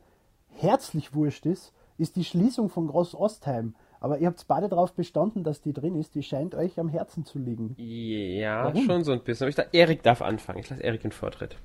herzlich 0.49 1.13
wurscht 1.13 1.45
ist, 1.45 1.73
ist 1.97 2.15
die 2.15 2.23
Schließung 2.23 2.69
von 2.69 2.87
Groß 2.87 3.15
Ostheim. 3.15 3.75
Aber 4.00 4.20
ihr 4.20 4.27
habt 4.27 4.46
beide 4.48 4.70
darauf 4.70 4.94
bestanden, 4.94 5.44
dass 5.44 5.62
die 5.62 5.74
drin 5.74 5.96
ist. 5.96 6.16
Die 6.16 6.24
scheint 6.24 6.56
euch 6.56 6.80
am 6.80 6.89
Herzen 6.89 7.25
zu 7.25 7.39
liegen. 7.39 7.75
Ja, 7.77 8.66
Warum? 8.66 8.86
schon 8.86 9.04
so 9.04 9.12
ein 9.12 9.24
bisschen. 9.24 9.46
Aber 9.46 9.50
ich 9.50 9.56
dachte, 9.56 9.75
Erik 9.75 10.04
darf 10.04 10.22
anfangen. 10.22 10.60
Ich 10.60 10.70
lasse 10.70 10.84
Erik 10.84 11.01
den 11.01 11.12
Vortritt. 11.12 11.58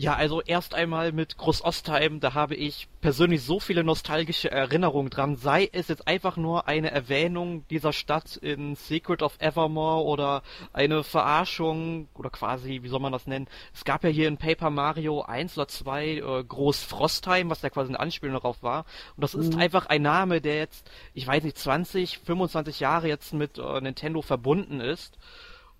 Ja, 0.00 0.14
also 0.14 0.40
erst 0.40 0.72
einmal 0.72 1.12
mit 1.12 1.36
Groß 1.36 1.62
Ostheim, 1.62 2.20
da 2.20 2.32
habe 2.32 2.54
ich 2.54 2.88
persönlich 3.02 3.42
so 3.42 3.60
viele 3.60 3.84
nostalgische 3.84 4.50
Erinnerungen 4.50 5.10
dran, 5.10 5.36
sei 5.36 5.68
es 5.74 5.88
jetzt 5.88 6.08
einfach 6.08 6.38
nur 6.38 6.66
eine 6.66 6.90
Erwähnung 6.90 7.66
dieser 7.68 7.92
Stadt 7.92 8.36
in 8.36 8.76
Secret 8.76 9.22
of 9.22 9.36
Evermore 9.40 10.06
oder 10.06 10.42
eine 10.72 11.04
Verarschung 11.04 12.08
oder 12.14 12.30
quasi, 12.30 12.80
wie 12.82 12.88
soll 12.88 13.00
man 13.00 13.12
das 13.12 13.26
nennen? 13.26 13.46
Es 13.74 13.84
gab 13.84 14.02
ja 14.02 14.08
hier 14.08 14.28
in 14.28 14.38
Paper 14.38 14.70
Mario 14.70 15.20
1 15.20 15.58
oder 15.58 15.68
2 15.68 16.06
äh, 16.06 16.44
Groß 16.44 16.82
Frostheim, 16.82 17.50
was 17.50 17.60
ja 17.60 17.68
quasi 17.68 17.90
eine 17.90 18.00
Anspielung 18.00 18.36
darauf 18.36 18.62
war. 18.62 18.86
Und 19.16 19.22
das 19.22 19.34
ist 19.34 19.52
mhm. 19.52 19.60
einfach 19.60 19.84
ein 19.84 20.00
Name, 20.00 20.40
der 20.40 20.56
jetzt, 20.56 20.90
ich 21.12 21.26
weiß 21.26 21.44
nicht, 21.44 21.58
20, 21.58 22.20
25 22.20 22.80
Jahre 22.80 23.06
jetzt 23.06 23.34
mit 23.34 23.58
äh, 23.58 23.80
Nintendo 23.82 24.22
verbunden 24.22 24.80
ist. 24.80 25.18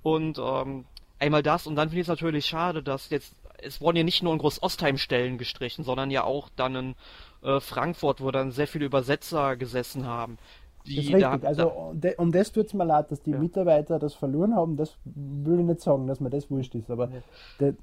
Und 0.03 0.39
ähm, 0.39 0.85
einmal 1.19 1.43
das 1.43 1.67
und 1.67 1.77
dann 1.77 1.89
finde 1.89 2.01
ich 2.01 2.05
es 2.05 2.09
natürlich 2.09 2.45
schade, 2.45 2.83
dass 2.83 3.09
jetzt 3.09 3.35
es 3.63 3.81
wurden 3.81 3.97
ja 3.97 4.03
nicht 4.03 4.23
nur 4.23 4.33
in 4.33 4.39
Groß-Ostheim 4.39 4.99
Stellen 4.99 5.39
gestrichen, 5.39 5.85
sondern 5.85 6.11
ja 6.11 6.25
auch 6.25 6.49
dann 6.57 6.75
in 6.75 6.95
äh, 7.43 7.61
Frankfurt, 7.61 8.21
wo 8.21 8.31
dann 8.31 8.53
sehr 8.53 8.67
viele 8.67 8.87
Übersetzer 8.87 9.57
gesessen 9.57 10.07
haben. 10.07 10.39
Die 10.87 10.97
das 10.97 11.05
ist 11.05 11.15
richtig. 11.15 11.41
Da, 11.43 11.49
also 11.49 11.93
da, 11.95 12.11
um 12.17 12.33
das 12.33 12.53
tut 12.53 12.67
es 12.67 12.75
mir 12.75 12.85
leid, 12.85 13.11
dass 13.11 13.23
die 13.23 13.33
ja. 13.33 13.39
Mitarbeiter 13.39 13.99
das 13.99 14.15
verloren 14.15 14.55
haben. 14.55 14.77
Das 14.77 14.97
will 15.05 15.61
ich 15.61 15.67
nicht 15.67 15.81
sagen, 15.81 16.07
dass 16.07 16.21
mir 16.21 16.31
das 16.31 16.51
wurscht 16.51 16.75
ist, 16.75 16.91
aber 16.91 17.11
ja. 17.11 17.23
der, 17.61 17.75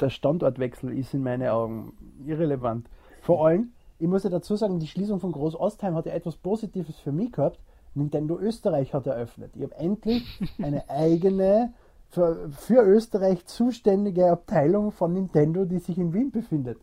der 0.00 0.10
Standortwechsel 0.10 0.96
ist 0.96 1.14
in 1.14 1.22
meinen 1.22 1.48
Augen 1.48 1.92
irrelevant. 2.26 2.88
Vor 3.22 3.46
allem, 3.46 3.72
ich 3.98 4.06
muss 4.06 4.24
ja 4.24 4.30
dazu 4.30 4.56
sagen, 4.56 4.78
die 4.78 4.86
Schließung 4.86 5.20
von 5.20 5.32
Groß 5.32 5.58
Ostheim 5.58 5.94
hat 5.94 6.06
ja 6.06 6.12
etwas 6.12 6.36
Positives 6.36 6.98
für 6.98 7.12
mich 7.12 7.32
gehabt. 7.32 7.58
Nintendo 7.94 8.38
Österreich 8.38 8.92
hat 8.92 9.06
eröffnet. 9.06 9.52
Ich 9.56 9.62
habe 9.62 9.74
endlich 9.76 10.22
eine 10.62 10.88
eigene 10.90 11.72
für, 12.08 12.50
für 12.50 12.82
Österreich 12.82 13.46
zuständige 13.46 14.30
Abteilung 14.30 14.92
von 14.92 15.12
Nintendo, 15.12 15.64
die 15.64 15.78
sich 15.78 15.98
in 15.98 16.12
Wien 16.12 16.30
befindet. 16.30 16.78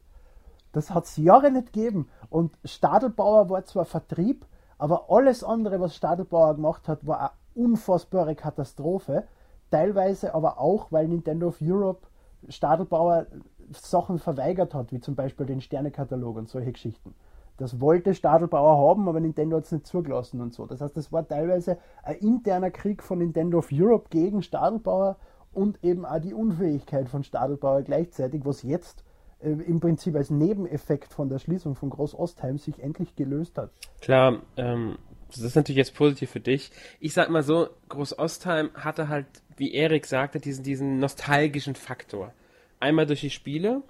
Das 0.72 0.90
hat 0.92 1.06
es 1.06 1.18
Jahre 1.18 1.52
nicht 1.52 1.74
gegeben. 1.74 2.10
Und 2.30 2.58
Stadelbauer 2.66 3.50
war 3.50 3.64
zwar 3.66 3.86
Vertrieb, 3.86 4.46
aber 4.78 5.06
alles 5.10 5.44
andere, 5.44 5.80
was 5.80 5.96
Stadelbauer 5.96 6.56
gemacht 6.56 6.88
hat, 6.88 7.06
war 7.06 7.20
eine 7.20 7.30
unfassbare 7.56 8.36
Katastrophe. 8.36 9.24
Teilweise 9.72 10.34
aber 10.34 10.60
auch, 10.60 10.92
weil 10.92 11.08
Nintendo 11.08 11.48
of 11.48 11.58
Europe 11.62 12.08
Stadelbauer 12.50 13.28
Sachen 13.72 14.20
verweigert 14.20 14.74
hat, 14.74 14.92
wie 14.92 15.00
zum 15.00 15.16
Beispiel 15.16 15.46
den 15.46 15.62
Sternekatalog 15.62 16.36
und 16.36 16.50
solche 16.50 16.74
Geschichten. 16.74 17.16
Das 17.58 17.80
wollte 17.80 18.16
Stadelbauer 18.16 18.90
haben, 18.90 19.08
aber 19.08 19.20
Nintendo 19.20 19.58
hat 19.58 19.66
es 19.66 19.72
nicht 19.72 19.86
zugelassen 19.86 20.42
und 20.42 20.54
so. 20.54 20.66
Das 20.66 20.82
heißt, 20.82 20.98
das 20.98 21.12
war 21.12 21.28
teilweise 21.28 21.78
ein 22.02 22.16
interner 22.18 22.72
Krieg 22.72 23.04
von 23.04 23.20
Nintendo 23.20 23.60
of 23.60 23.70
Europe 23.72 24.10
gegen 24.10 24.42
Stadelbauer 24.42 25.18
und 25.52 25.84
eben 25.84 26.06
auch 26.06 26.20
die 26.20 26.34
Unfähigkeit 26.34 27.10
von 27.10 27.24
Stadelbauer 27.24 27.84
gleichzeitig, 27.84 28.44
was 28.44 28.64
jetzt 28.64 29.04
äh, 29.40 29.50
im 29.50 29.80
Prinzip 29.80 30.16
als 30.16 30.30
Nebeneffekt 30.30 31.14
von 31.14 31.30
der 31.30 31.40
Schließung 31.40 31.76
von 31.76 31.90
Groß 31.90 32.16
Ostheim 32.16 32.58
sich 32.58 32.80
endlich 32.82 33.16
gelöst 33.16 33.58
hat. 33.58 33.70
Klar, 34.02 34.42
ähm, 34.58 34.98
das 35.28 35.42
ist 35.42 35.56
natürlich 35.56 35.78
jetzt 35.78 35.96
positiv 35.96 36.32
für 36.32 36.40
dich. 36.40 36.72
Ich 37.00 37.14
sag 37.14 37.30
mal 37.30 37.44
so, 37.44 37.70
Groß 37.90 38.18
Ostheim 38.18 38.72
hatte 38.74 39.10
halt, 39.10 39.28
wie 39.58 39.74
Erik 39.74 40.06
sagte, 40.06 40.40
diesen, 40.40 40.64
diesen 40.64 41.00
nostalgischen 41.00 41.76
Faktor. 41.76 42.34
Einmal 42.80 43.06
durch 43.06 43.22
die 43.22 43.30
Spiele, 43.30 43.84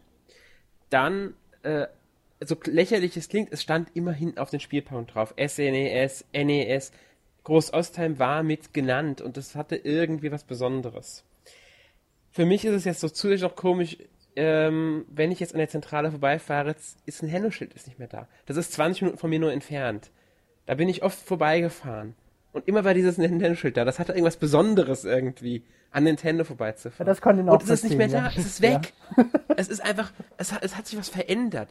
dann 0.89 1.33
äh, 1.63 1.87
so 2.45 2.55
lächerlich 2.65 3.17
es 3.17 3.29
klingt, 3.29 3.51
es 3.51 3.61
stand 3.61 3.89
immerhin 3.93 4.37
auf 4.37 4.49
den 4.49 4.59
Spielpausen 4.59 5.07
drauf. 5.07 5.33
SNES, 5.37 6.25
NES. 6.33 6.91
Groß 7.43 7.73
Ostheim 7.73 8.19
war 8.19 8.43
mit 8.43 8.73
genannt 8.73 9.21
und 9.21 9.35
das 9.35 9.55
hatte 9.55 9.75
irgendwie 9.75 10.31
was 10.31 10.43
Besonderes. 10.43 11.23
Für 12.31 12.45
mich 12.45 12.65
ist 12.65 12.73
es 12.73 12.85
jetzt 12.85 13.01
so 13.01 13.09
zusätzlich 13.09 13.43
noch 13.43 13.55
komisch, 13.55 13.97
ähm, 14.35 15.05
wenn 15.09 15.31
ich 15.31 15.39
jetzt 15.39 15.53
an 15.53 15.59
der 15.59 15.69
Zentrale 15.69 16.09
vorbeifahre, 16.09 16.75
ist 17.05 17.21
ein 17.21 17.29
Hänneschild 17.29 17.73
ist 17.73 17.87
nicht 17.87 17.99
mehr 17.99 18.07
da. 18.07 18.27
Das 18.45 18.57
ist 18.57 18.73
20 18.73 19.03
Minuten 19.03 19.19
von 19.19 19.29
mir 19.29 19.39
nur 19.39 19.51
entfernt. 19.51 20.09
Da 20.65 20.75
bin 20.75 20.89
ich 20.89 21.03
oft 21.03 21.19
vorbeigefahren. 21.19 22.15
Und 22.53 22.67
immer 22.67 22.83
war 22.83 22.93
dieses 22.93 23.17
Nintendo-Schild 23.19 23.77
da. 23.77 23.85
Das 23.85 23.99
hatte 23.99 24.13
irgendwas 24.13 24.37
Besonderes 24.37 25.05
irgendwie, 25.05 25.63
an 25.91 26.05
Nintendo 26.05 26.43
vorbeizufahren. 26.43 27.05
Ja, 27.05 27.11
das 27.11 27.21
konnte 27.21 27.43
noch 27.43 27.53
Und 27.53 27.63
es 27.63 27.69
ist 27.69 27.83
nicht 27.83 27.97
mehr 27.97 28.07
da, 28.07 28.31
es 28.35 28.45
ist 28.45 28.61
weg. 28.61 28.93
Ja. 29.15 29.25
es 29.57 29.67
ist 29.67 29.81
einfach, 29.81 30.11
es 30.37 30.51
hat, 30.51 30.63
es 30.63 30.75
hat 30.75 30.87
sich 30.87 30.97
was 30.97 31.07
verändert. 31.09 31.69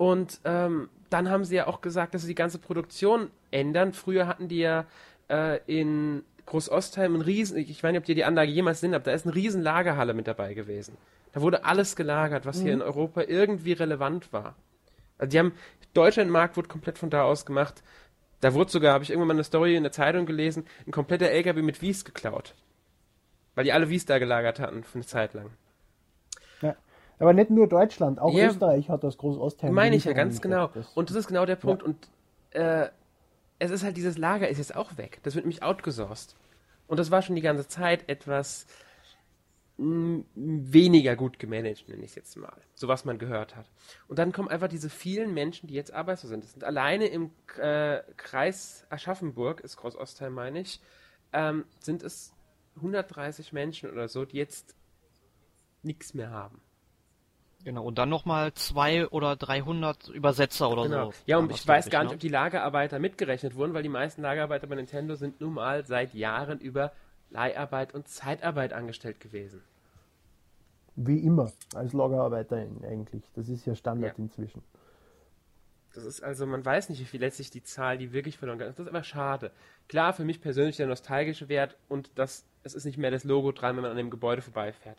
Und 0.00 0.40
ähm, 0.44 0.88
dann 1.10 1.28
haben 1.28 1.44
sie 1.44 1.56
ja 1.56 1.66
auch 1.66 1.82
gesagt, 1.82 2.14
dass 2.14 2.22
sie 2.22 2.28
die 2.28 2.34
ganze 2.34 2.58
Produktion 2.58 3.30
ändern. 3.50 3.92
Früher 3.92 4.26
hatten 4.26 4.48
die 4.48 4.60
ja 4.60 4.86
äh, 5.28 5.60
in 5.66 6.22
Groß-Ostheim 6.46 7.16
ein 7.16 7.20
riesen, 7.20 7.58
ich 7.58 7.82
weiß 7.82 7.92
nicht, 7.92 8.00
ob 8.00 8.08
ihr 8.08 8.14
die 8.14 8.24
Anlage 8.24 8.50
jemals 8.50 8.80
sehen 8.80 8.94
habt, 8.94 9.06
da 9.06 9.12
ist 9.12 9.26
eine 9.26 9.34
riesen 9.34 9.60
Lagerhalle 9.60 10.14
mit 10.14 10.26
dabei 10.26 10.54
gewesen. 10.54 10.96
Da 11.32 11.42
wurde 11.42 11.66
alles 11.66 11.96
gelagert, 11.96 12.46
was 12.46 12.60
mhm. 12.60 12.62
hier 12.62 12.72
in 12.72 12.80
Europa 12.80 13.24
irgendwie 13.28 13.74
relevant 13.74 14.32
war. 14.32 14.54
Also 15.18 15.32
die 15.32 15.38
haben, 15.38 15.52
Deutschlandmarkt 15.92 16.56
wurde 16.56 16.68
komplett 16.68 16.96
von 16.96 17.10
da 17.10 17.24
aus 17.24 17.44
gemacht. 17.44 17.82
Da 18.40 18.54
wurde 18.54 18.70
sogar, 18.70 18.94
habe 18.94 19.04
ich 19.04 19.10
irgendwann 19.10 19.28
mal 19.28 19.34
eine 19.34 19.44
Story 19.44 19.76
in 19.76 19.82
der 19.82 19.92
Zeitung 19.92 20.24
gelesen, 20.24 20.64
ein 20.86 20.92
kompletter 20.92 21.28
LKW 21.28 21.60
mit 21.60 21.82
Wies 21.82 22.06
geklaut. 22.06 22.54
Weil 23.54 23.64
die 23.64 23.74
alle 23.74 23.90
Wies 23.90 24.06
da 24.06 24.18
gelagert 24.18 24.60
hatten 24.60 24.82
für 24.82 24.94
eine 24.94 25.04
Zeit 25.04 25.34
lang. 25.34 25.50
Aber 27.20 27.34
nicht 27.34 27.50
nur 27.50 27.68
Deutschland, 27.68 28.18
auch 28.18 28.32
ja, 28.32 28.48
Österreich 28.48 28.88
hat 28.88 29.04
das 29.04 29.18
Groß-Ostheim. 29.18 29.74
Meine 29.74 29.94
ich 29.94 30.04
ja 30.04 30.14
ganz 30.14 30.40
genau. 30.40 30.68
Das. 30.68 30.88
Und 30.94 31.10
das 31.10 31.16
ist 31.16 31.26
genau 31.28 31.44
der 31.44 31.56
Punkt. 31.56 31.82
Ja. 31.82 31.88
Und 31.88 32.08
äh, 32.52 32.90
es 33.58 33.70
ist 33.70 33.84
halt, 33.84 33.98
dieses 33.98 34.16
Lager 34.16 34.48
ist 34.48 34.56
jetzt 34.56 34.74
auch 34.74 34.96
weg. 34.96 35.20
Das 35.22 35.34
wird 35.34 35.44
nämlich 35.44 35.62
outgesourced. 35.62 36.34
Und 36.86 36.98
das 36.98 37.10
war 37.10 37.20
schon 37.20 37.36
die 37.36 37.42
ganze 37.42 37.68
Zeit 37.68 38.08
etwas 38.08 38.66
mh, 39.76 40.24
weniger 40.34 41.14
gut 41.14 41.38
gemanagt, 41.38 41.90
nenne 41.90 42.02
ich 42.04 42.12
es 42.12 42.14
jetzt 42.14 42.36
mal. 42.38 42.56
So 42.74 42.88
was 42.88 43.04
man 43.04 43.18
gehört 43.18 43.54
hat. 43.54 43.66
Und 44.08 44.18
dann 44.18 44.32
kommen 44.32 44.48
einfach 44.48 44.68
diese 44.68 44.88
vielen 44.88 45.34
Menschen, 45.34 45.66
die 45.66 45.74
jetzt 45.74 45.92
arbeitslos 45.92 46.30
sind. 46.30 46.42
Das 46.42 46.52
sind 46.52 46.64
alleine 46.64 47.06
im 47.06 47.32
äh, 47.58 48.00
Kreis 48.16 48.86
Aschaffenburg, 48.88 49.60
ist 49.60 49.76
Groß-Ostheim, 49.76 50.32
meine 50.32 50.60
ich, 50.60 50.80
ähm, 51.34 51.66
sind 51.80 52.02
es 52.02 52.32
130 52.76 53.52
Menschen 53.52 53.90
oder 53.90 54.08
so, 54.08 54.24
die 54.24 54.38
jetzt 54.38 54.74
nichts 55.82 56.14
mehr 56.14 56.30
haben. 56.30 56.62
Genau, 57.64 57.84
und 57.84 57.98
dann 57.98 58.08
nochmal 58.08 58.54
zwei 58.54 59.06
oder 59.08 59.36
300 59.36 60.08
Übersetzer 60.08 60.70
oder 60.70 60.84
genau. 60.84 61.10
so. 61.10 61.16
Ja, 61.26 61.36
und 61.38 61.50
ich 61.50 61.66
weiß 61.66 61.90
gar 61.90 62.02
nicht, 62.02 62.10
ne? 62.10 62.14
ob 62.14 62.20
die 62.20 62.28
Lagerarbeiter 62.28 62.98
mitgerechnet 62.98 63.54
wurden, 63.54 63.74
weil 63.74 63.82
die 63.82 63.90
meisten 63.90 64.22
Lagerarbeiter 64.22 64.66
bei 64.66 64.76
Nintendo 64.76 65.14
sind 65.14 65.40
nun 65.40 65.54
mal 65.54 65.84
seit 65.84 66.14
Jahren 66.14 66.58
über 66.58 66.92
Leiharbeit 67.28 67.94
und 67.94 68.08
Zeitarbeit 68.08 68.72
angestellt 68.72 69.20
gewesen. 69.20 69.62
Wie 70.96 71.18
immer, 71.18 71.52
als 71.74 71.92
Lagerarbeiter 71.92 72.56
eigentlich. 72.56 73.22
Das 73.34 73.48
ist 73.48 73.66
ja 73.66 73.74
Standard 73.74 74.16
ja. 74.16 74.24
inzwischen. 74.24 74.62
Das 75.94 76.04
ist 76.04 76.22
also, 76.22 76.46
man 76.46 76.64
weiß 76.64 76.88
nicht, 76.88 77.00
wie 77.00 77.04
viel 77.04 77.20
letztlich 77.20 77.50
die 77.50 77.62
Zahl, 77.62 77.98
die 77.98 78.12
wirklich 78.12 78.38
verloren 78.38 78.58
geht. 78.58 78.68
Das 78.68 78.78
ist 78.78 78.88
aber 78.88 79.02
schade. 79.02 79.50
Klar, 79.88 80.12
für 80.12 80.24
mich 80.24 80.40
persönlich 80.40 80.76
der 80.76 80.86
nostalgische 80.86 81.48
Wert 81.48 81.76
und 81.88 82.10
das, 82.14 82.44
es 82.62 82.74
ist 82.74 82.84
nicht 82.84 82.96
mehr 82.96 83.10
das 83.10 83.24
Logo 83.24 83.52
dran, 83.52 83.76
wenn 83.76 83.82
man 83.82 83.90
an 83.90 83.96
dem 83.96 84.10
Gebäude 84.10 84.40
vorbeifährt 84.40 84.98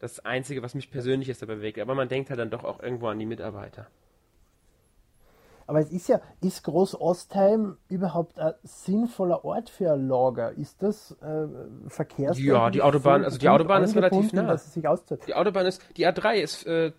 das 0.00 0.24
Einzige, 0.24 0.62
was 0.62 0.74
mich 0.74 0.90
persönlich 0.90 1.28
jetzt 1.28 1.42
dabei 1.42 1.56
bewegt. 1.56 1.78
Aber 1.78 1.94
man 1.94 2.08
denkt 2.08 2.30
halt 2.30 2.40
dann 2.40 2.50
doch 2.50 2.64
auch 2.64 2.80
irgendwo 2.82 3.08
an 3.08 3.18
die 3.18 3.26
Mitarbeiter. 3.26 3.86
Aber 5.66 5.78
es 5.78 5.92
ist 5.92 6.08
ja, 6.08 6.20
ist 6.40 6.64
Groß-Ostheim 6.64 7.76
überhaupt 7.88 8.40
ein 8.40 8.54
sinnvoller 8.64 9.44
Ort 9.44 9.70
für 9.70 9.92
ein 9.92 10.08
Lager? 10.08 10.50
Ist 10.50 10.82
das 10.82 11.12
äh, 11.22 11.46
Verkehrs? 11.86 12.40
Ja, 12.40 12.70
die 12.70 12.82
Autobahn, 12.82 13.24
also 13.24 13.38
die 13.38 13.48
Autobahn 13.48 13.84
ist 13.84 13.94
relativ 13.94 14.32
nah. 14.32 14.56
Die 15.26 15.34
Autobahn 15.34 15.66
ist, 15.66 15.80
die 15.96 16.08
A3 16.08 16.34
ist 16.40 16.66
äh, 16.66 16.90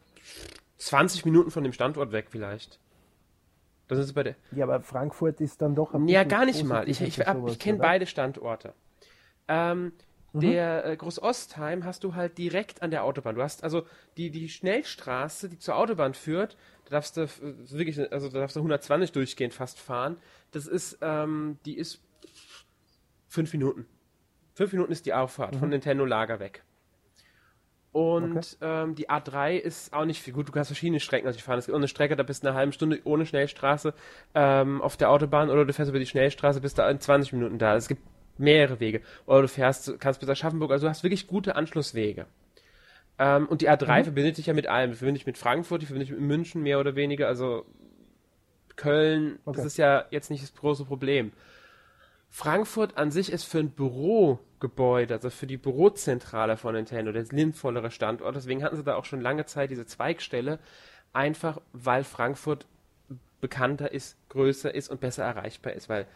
20 0.77 1.25
Minuten 1.25 1.51
von 1.51 1.65
dem 1.65 1.73
Standort 1.73 2.13
weg 2.13 2.27
vielleicht. 2.29 2.79
Das 3.89 3.99
ist 3.99 4.13
bei 4.13 4.23
der. 4.23 4.35
Ja, 4.53 4.63
aber 4.63 4.79
Frankfurt 4.79 5.41
ist 5.41 5.61
dann 5.61 5.75
doch 5.75 5.93
ein 5.93 6.07
Ja, 6.07 6.23
gar 6.23 6.45
nicht 6.45 6.63
mal. 6.63 6.87
Ich, 6.87 7.01
ich, 7.01 7.19
ich, 7.19 7.27
ich 7.47 7.59
kenne 7.59 7.79
beide 7.79 8.05
Standorte. 8.05 8.73
Ähm. 9.49 9.91
Der 10.33 10.85
äh, 10.85 10.95
Groß-Ostheim 10.95 11.83
hast 11.83 12.03
du 12.03 12.15
halt 12.15 12.37
direkt 12.37 12.81
an 12.81 12.91
der 12.91 13.03
Autobahn. 13.03 13.35
Du 13.35 13.41
hast 13.41 13.63
also 13.63 13.85
die, 14.15 14.31
die 14.31 14.47
Schnellstraße, 14.47 15.49
die 15.49 15.59
zur 15.59 15.75
Autobahn 15.75 16.13
führt, 16.13 16.55
da 16.85 16.91
darfst 16.91 17.17
du 17.17 17.27
wirklich, 17.69 17.99
also 18.11 18.29
da 18.29 18.39
darfst 18.39 18.55
du 18.55 18.61
120 18.61 19.11
durchgehend 19.11 19.53
fast 19.53 19.79
fahren. 19.79 20.17
Das 20.51 20.67
ist, 20.67 20.99
ähm, 21.01 21.57
die 21.65 21.77
ist 21.77 22.01
fünf 23.27 23.51
Minuten. 23.51 23.85
Fünf 24.53 24.71
Minuten 24.71 24.91
ist 24.91 25.05
die 25.05 25.13
Auffahrt 25.13 25.55
mhm. 25.55 25.59
von 25.59 25.69
Nintendo 25.69 26.05
Lager 26.05 26.39
weg. 26.39 26.63
Und 27.91 28.37
okay. 28.37 28.55
ähm, 28.61 28.95
die 28.95 29.09
A3 29.09 29.57
ist 29.57 29.93
auch 29.93 30.05
nicht 30.05 30.21
viel 30.21 30.33
gut. 30.33 30.47
Du 30.47 30.53
kannst 30.53 30.69
verschiedene 30.69 31.01
Strecken 31.01 31.25
natürlich 31.25 31.43
fahren. 31.43 31.59
Es 31.59 31.65
gibt 31.65 31.73
auch 31.73 31.79
eine 31.79 31.89
Strecke, 31.89 32.15
da 32.15 32.23
bist 32.23 32.43
du 32.43 32.47
eine 32.47 32.55
halbe 32.55 32.71
Stunde 32.71 33.01
ohne 33.03 33.25
Schnellstraße 33.25 33.93
ähm, 34.33 34.81
auf 34.81 34.95
der 34.95 35.09
Autobahn 35.09 35.49
oder 35.49 35.65
du 35.65 35.73
fährst 35.73 35.89
über 35.89 35.99
die 35.99 36.05
Schnellstraße, 36.05 36.61
bist 36.61 36.77
da 36.77 36.89
in 36.89 37.01
20 37.01 37.33
Minuten 37.33 37.57
da. 37.57 37.75
Es 37.75 37.89
gibt 37.89 38.01
mehrere 38.41 38.79
Wege. 38.79 39.01
Oder 39.25 39.43
du 39.43 39.47
fährst, 39.47 39.99
kannst 39.99 40.19
bis 40.19 40.29
Aschaffenburg. 40.29 40.71
Also 40.71 40.85
du 40.85 40.89
hast 40.89 41.03
wirklich 41.03 41.27
gute 41.27 41.55
Anschlusswege. 41.55 42.25
Ähm, 43.19 43.47
und 43.47 43.61
die 43.61 43.69
A3 43.69 43.99
mhm. 43.99 44.03
verbindet 44.05 44.35
sich 44.35 44.47
ja 44.47 44.53
mit 44.53 44.67
allem. 44.67 44.91
Die 44.91 44.97
verbindet 44.97 45.21
sich 45.21 45.27
mit 45.27 45.37
Frankfurt, 45.37 45.81
die 45.81 45.85
verbindet 45.85 46.09
sich 46.09 46.17
mit 46.17 46.27
München 46.27 46.63
mehr 46.63 46.79
oder 46.79 46.95
weniger. 46.95 47.27
Also 47.27 47.65
Köln, 48.75 49.39
okay. 49.45 49.57
das 49.57 49.65
ist 49.65 49.77
ja 49.77 50.05
jetzt 50.09 50.31
nicht 50.31 50.43
das 50.43 50.55
große 50.55 50.85
Problem. 50.85 51.31
Frankfurt 52.29 52.97
an 52.97 53.11
sich 53.11 53.31
ist 53.31 53.43
für 53.43 53.59
ein 53.59 53.71
Bürogebäude, 53.71 55.15
also 55.15 55.29
für 55.29 55.47
die 55.47 55.57
Bürozentrale 55.57 56.55
von 56.55 56.73
Nintendo, 56.73 57.11
der 57.11 57.25
sinnvollere 57.25 57.91
Standort. 57.91 58.35
Deswegen 58.35 58.63
hatten 58.63 58.77
sie 58.77 58.83
da 58.83 58.95
auch 58.95 59.05
schon 59.05 59.19
lange 59.19 59.45
Zeit 59.45 59.69
diese 59.69 59.85
Zweigstelle, 59.85 60.57
einfach 61.11 61.59
weil 61.73 62.05
Frankfurt 62.05 62.65
bekannter 63.41 63.91
ist, 63.91 64.17
größer 64.29 64.73
ist 64.73 64.89
und 64.89 65.01
besser 65.01 65.25
erreichbar 65.25 65.73
ist, 65.73 65.89
weil 65.89 66.07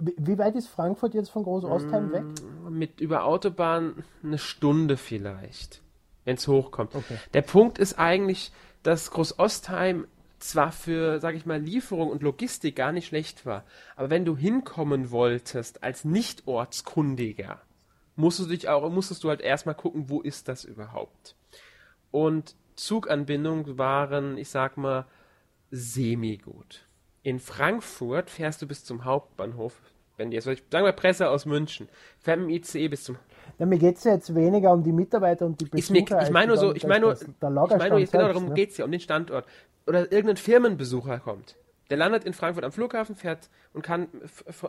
wie 0.00 0.38
weit 0.38 0.56
ist 0.56 0.68
Frankfurt 0.68 1.14
jetzt 1.14 1.30
von 1.30 1.44
Groß-Ostheim 1.44 2.12
weg? 2.12 2.24
Mm, 2.24 2.78
mit 2.78 3.00
über 3.00 3.24
Autobahn 3.24 4.04
eine 4.22 4.38
Stunde 4.38 4.96
vielleicht, 4.96 5.82
wenn 6.24 6.36
es 6.36 6.48
hochkommt. 6.48 6.94
Okay. 6.94 7.16
Der 7.34 7.42
Punkt 7.42 7.78
ist 7.78 7.98
eigentlich, 7.98 8.52
dass 8.82 9.10
Groß-Ostheim 9.10 10.06
zwar 10.38 10.72
für, 10.72 11.20
sag 11.20 11.34
ich 11.34 11.46
mal, 11.46 11.60
Lieferung 11.60 12.10
und 12.10 12.22
Logistik 12.22 12.76
gar 12.76 12.92
nicht 12.92 13.06
schlecht 13.06 13.44
war, 13.44 13.64
aber 13.94 14.10
wenn 14.10 14.24
du 14.24 14.36
hinkommen 14.36 15.10
wolltest 15.10 15.82
als 15.82 16.04
Nicht-Ortskundiger, 16.04 17.60
musstest 18.16 18.48
du 18.48 18.54
dich 18.54 18.68
auch, 18.68 18.90
musstest 18.90 19.22
du 19.22 19.28
halt 19.28 19.40
erstmal 19.40 19.74
gucken, 19.74 20.08
wo 20.08 20.20
ist 20.20 20.48
das 20.48 20.64
überhaupt? 20.64 21.36
Und 22.10 22.56
Zuganbindungen 22.74 23.78
waren, 23.78 24.38
ich 24.38 24.48
sag 24.48 24.76
mal, 24.76 25.06
semi-gut. 25.70 26.86
In 27.22 27.38
Frankfurt 27.38 28.30
fährst 28.30 28.62
du 28.62 28.66
bis 28.66 28.84
zum 28.84 29.04
Hauptbahnhof, 29.04 29.80
wenn 30.16 30.30
die 30.30 30.36
jetzt, 30.36 30.44
sagen 30.44 30.84
wir 30.84 30.92
Presse 30.92 31.28
aus 31.28 31.44
München, 31.46 31.88
fährt 32.18 32.40
mit 32.40 32.48
dem 32.48 32.54
ICE 32.54 32.88
bis 32.88 33.04
zum 33.04 33.16
ja, 33.58 33.66
mir 33.66 33.78
geht 33.78 33.96
es 33.96 34.04
ja 34.04 34.12
jetzt 34.14 34.34
weniger 34.34 34.72
um 34.72 34.82
die 34.82 34.92
Mitarbeiter 34.92 35.44
und 35.44 35.60
die 35.60 35.66
Besucher. 35.66 36.16
Mir, 36.16 36.22
ich 36.22 36.30
meine 36.30 36.46
nur 36.48 36.56
so, 36.56 36.74
ich 36.74 36.86
meine 36.86 37.04
nur, 37.04 37.12
ich 37.12 37.20
meine 37.40 37.90
nur 37.90 37.98
jetzt 37.98 38.12
genau 38.12 38.28
darum 38.28 38.48
ne? 38.48 38.54
geht 38.54 38.70
es 38.70 38.78
ja, 38.78 38.84
um 38.84 38.90
den 38.90 39.00
Standort 39.00 39.46
oder 39.86 40.10
irgendein 40.12 40.36
Firmenbesucher 40.36 41.18
kommt. 41.18 41.56
Der 41.90 41.96
landet 41.96 42.24
in 42.24 42.32
Frankfurt 42.32 42.64
am 42.64 42.72
Flughafen, 42.72 43.16
fährt 43.16 43.50
und 43.72 43.82
kann 43.82 44.08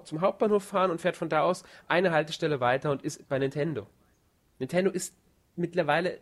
zum 0.04 0.22
Hauptbahnhof 0.22 0.64
fahren 0.64 0.90
und 0.90 1.00
fährt 1.00 1.16
von 1.16 1.30
da 1.30 1.44
aus 1.44 1.64
eine 1.88 2.12
Haltestelle 2.12 2.60
weiter 2.60 2.92
und 2.92 3.04
ist 3.04 3.30
bei 3.30 3.38
Nintendo. 3.38 3.86
Nintendo 4.58 4.90
ist 4.90 5.14
mittlerweile, 5.56 6.20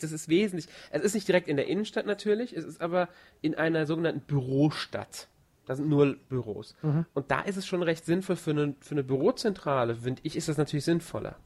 das 0.00 0.12
ist 0.12 0.28
wesentlich. 0.28 0.68
Es 0.90 1.02
ist 1.02 1.14
nicht 1.14 1.26
direkt 1.26 1.48
in 1.48 1.56
der 1.56 1.66
Innenstadt 1.66 2.04
natürlich, 2.04 2.54
es 2.54 2.64
ist 2.64 2.80
aber 2.82 3.08
in 3.40 3.54
einer 3.54 3.86
sogenannten 3.86 4.20
Bürostadt. 4.20 5.28
Da 5.66 5.76
sind 5.76 5.88
nur 5.88 6.16
Büros. 6.28 6.74
Mhm. 6.82 7.06
Und 7.14 7.30
da 7.30 7.40
ist 7.40 7.56
es 7.56 7.66
schon 7.66 7.82
recht 7.82 8.04
sinnvoll 8.04 8.36
für 8.36 8.50
eine, 8.50 8.74
für 8.80 8.92
eine 8.92 9.04
Bürozentrale, 9.04 9.96
finde 9.96 10.20
ich, 10.24 10.36
ist 10.36 10.48
das 10.48 10.56
natürlich 10.56 10.84
sinnvoller. 10.84 11.36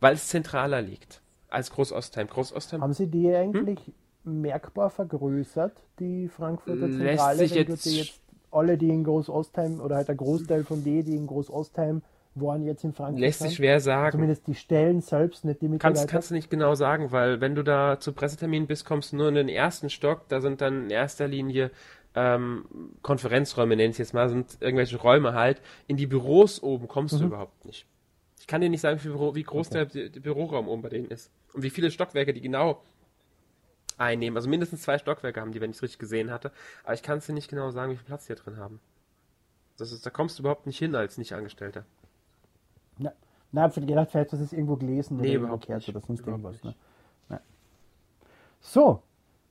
Weil 0.00 0.14
es 0.14 0.28
zentraler 0.28 0.82
liegt 0.82 1.22
als 1.48 1.70
Großostheim. 1.70 2.26
Großostheim. 2.26 2.82
Haben 2.82 2.92
Sie 2.92 3.06
die 3.06 3.32
eigentlich 3.34 3.80
hm? 4.24 4.42
merkbar 4.42 4.90
vergrößert, 4.90 5.72
die 6.00 6.28
Frankfurter 6.28 6.90
Zentrale, 6.90 7.36
Lässt 7.36 7.38
sich 7.38 7.54
jetzt, 7.54 7.86
jetzt 7.86 8.20
alle, 8.50 8.76
die 8.76 8.88
in 8.88 9.04
Groß-Ostheim 9.04 9.80
oder 9.80 9.96
halt 9.96 10.08
der 10.08 10.14
Großteil 10.14 10.64
von 10.64 10.82
denen, 10.82 11.04
die 11.04 11.16
in 11.16 11.26
Groß-Ostheim 11.26 12.02
waren, 12.34 12.64
jetzt 12.64 12.84
in 12.84 12.92
Frankfurt 12.92 13.20
Lässt 13.20 13.40
sich 13.40 13.54
schwer 13.54 13.80
sagen. 13.80 14.12
Zumindest 14.12 14.46
die 14.46 14.54
Stellen 14.54 15.00
selbst, 15.00 15.44
nicht 15.44 15.60
die 15.62 15.68
Mitarbeiter. 15.68 16.00
Kannst, 16.00 16.12
kannst 16.12 16.30
du 16.30 16.34
nicht 16.34 16.50
genau 16.50 16.74
sagen, 16.74 17.12
weil 17.12 17.40
wenn 17.40 17.54
du 17.54 17.62
da 17.62 17.98
zu 17.98 18.12
Pressetermin 18.12 18.66
bist, 18.66 18.84
kommst 18.84 19.12
du 19.12 19.16
nur 19.16 19.28
in 19.28 19.34
den 19.34 19.48
ersten 19.48 19.90
Stock, 19.90 20.28
da 20.28 20.40
sind 20.40 20.60
dann 20.60 20.84
in 20.84 20.90
erster 20.90 21.28
Linie 21.28 21.70
ähm, 22.16 22.64
Konferenzräume, 23.02 23.76
nenne 23.76 23.90
ich 23.90 23.98
jetzt 23.98 24.14
mal, 24.14 24.28
sind 24.28 24.58
irgendwelche 24.60 24.96
Räume 24.96 25.34
halt. 25.34 25.62
In 25.86 25.96
die 25.96 26.06
Büros 26.06 26.62
oben 26.62 26.88
kommst 26.88 27.14
mhm. 27.14 27.18
du 27.18 27.24
überhaupt 27.26 27.64
nicht. 27.64 27.86
Ich 28.40 28.46
kann 28.46 28.60
dir 28.60 28.68
nicht 28.68 28.80
sagen, 28.80 29.00
wie, 29.02 29.42
groß 29.42 29.68
okay. 29.68 29.86
der, 29.86 30.08
der 30.08 30.20
Büroraum 30.20 30.68
oben 30.68 30.82
bei 30.82 30.88
denen 30.88 31.08
ist. 31.08 31.30
Und 31.52 31.62
wie 31.62 31.70
viele 31.70 31.90
Stockwerke 31.90 32.32
die 32.32 32.40
genau 32.40 32.82
einnehmen. 33.98 34.36
Also 34.36 34.48
mindestens 34.48 34.82
zwei 34.82 34.98
Stockwerke 34.98 35.40
haben 35.40 35.52
die, 35.52 35.60
wenn 35.60 35.70
ich 35.70 35.76
es 35.76 35.82
richtig 35.82 35.98
gesehen 35.98 36.30
hatte. 36.30 36.52
Aber 36.84 36.94
ich 36.94 37.02
kann 37.02 37.18
es 37.18 37.26
dir 37.26 37.32
nicht 37.32 37.48
genau 37.48 37.70
sagen, 37.70 37.92
wie 37.92 37.96
viel 37.96 38.06
Platz 38.06 38.26
die 38.26 38.34
hier 38.34 38.36
drin 38.36 38.56
haben. 38.58 38.80
Das 39.78 39.92
ist, 39.92 40.04
da 40.04 40.10
kommst 40.10 40.38
du 40.38 40.42
überhaupt 40.42 40.66
nicht 40.66 40.78
hin 40.78 40.94
als 40.94 41.18
Nicht-Angestellter. 41.18 41.84
Na, 42.98 43.12
na, 43.52 43.62
hab 43.62 43.76
ich 43.76 43.86
gedacht, 43.86 44.10
vielleicht 44.10 44.32
hast 44.32 44.40
du 44.40 44.44
es 44.44 44.52
irgendwo 44.52 44.76
gelesen 44.76 45.18
nee, 45.18 45.36
oder 45.36 45.46
überhaupt 45.46 45.68
nicht. 45.68 45.88
oder 45.88 46.00
sonst 46.00 46.26
irgendwas. 46.26 46.62
Ne? 46.62 46.74
So, 48.60 49.02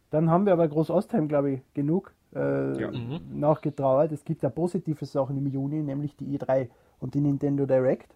dann 0.09 0.29
haben 0.29 0.45
wir 0.45 0.53
aber 0.53 0.67
Groß-Ostheim, 0.67 1.27
glaube 1.27 1.51
ich, 1.51 1.73
genug 1.73 2.13
äh, 2.35 2.81
ja. 2.81 2.91
mhm. 2.91 3.21
nachgetrauert. 3.39 4.11
Es 4.11 4.23
gibt 4.25 4.43
ja 4.43 4.49
positive 4.49 5.05
Sachen 5.05 5.37
im 5.37 5.47
Juni, 5.47 5.81
nämlich 5.81 6.15
die 6.15 6.37
E3 6.37 6.69
und 6.99 7.13
die 7.13 7.21
Nintendo 7.21 7.65
Direct. 7.65 8.13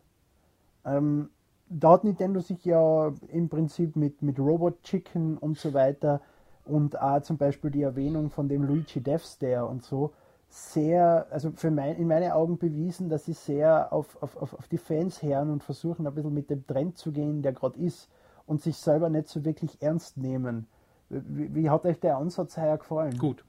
Ähm, 0.86 1.30
da 1.70 1.92
hat 1.92 2.04
Nintendo 2.04 2.40
sich 2.40 2.66
ja 2.66 3.12
im 3.32 3.50
Prinzip 3.50 3.96
mit, 3.96 4.22
mit 4.22 4.40
Robot 4.40 4.82
Chicken 4.84 5.38
und 5.38 5.58
so 5.58 5.74
weiter 5.74 6.22
und 6.66 7.00
auch 7.00 7.22
zum 7.22 7.38
Beispiel 7.38 7.72
die 7.72 7.84
Erwähnung 7.84 8.30
von 8.30 8.48
dem 8.50 8.64
Luigi 8.64 9.02
Devstare 9.02 9.66
und 9.66 9.84
so 9.84 10.12
sehr, 10.50 11.28
also 11.30 11.52
für 11.52 11.70
mein, 11.70 11.96
in 11.98 12.08
meine 12.08 12.34
Augen 12.34 12.58
bewiesen, 12.58 13.08
dass 13.08 13.26
sie 13.26 13.34
sehr 13.34 13.94
auf, 13.94 14.22
auf, 14.22 14.36
auf 14.54 14.68
die 14.68 14.80
Fans 14.80 15.22
hören 15.22 15.52
und 15.52 15.64
versuchen 15.64 16.08
ein 16.08 16.14
bisschen 16.14 16.34
mit 16.34 16.50
dem 16.50 16.66
Trend 16.66 16.98
zu 16.98 17.12
gehen, 17.12 17.44
der 17.44 17.54
gerade 17.54 17.80
ist 17.80 18.10
und 18.48 18.62
sich 18.62 18.78
selber 18.78 19.10
nicht 19.10 19.28
so 19.28 19.46
wirklich 19.46 19.80
ernst 19.80 20.18
nehmen. 20.18 20.68
Wie, 21.10 21.54
wie 21.54 21.70
hat 21.70 21.86
euch 21.86 22.00
der 22.00 22.18
Ansatz 22.18 22.58
heuer 22.58 22.78
gefallen? 22.78 23.18
Gut. 23.18 23.44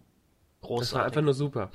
Großartig. 0.63 0.91
Das 0.91 0.95
war 0.95 1.05
einfach 1.05 1.23
nur 1.23 1.35
super. 1.35 1.71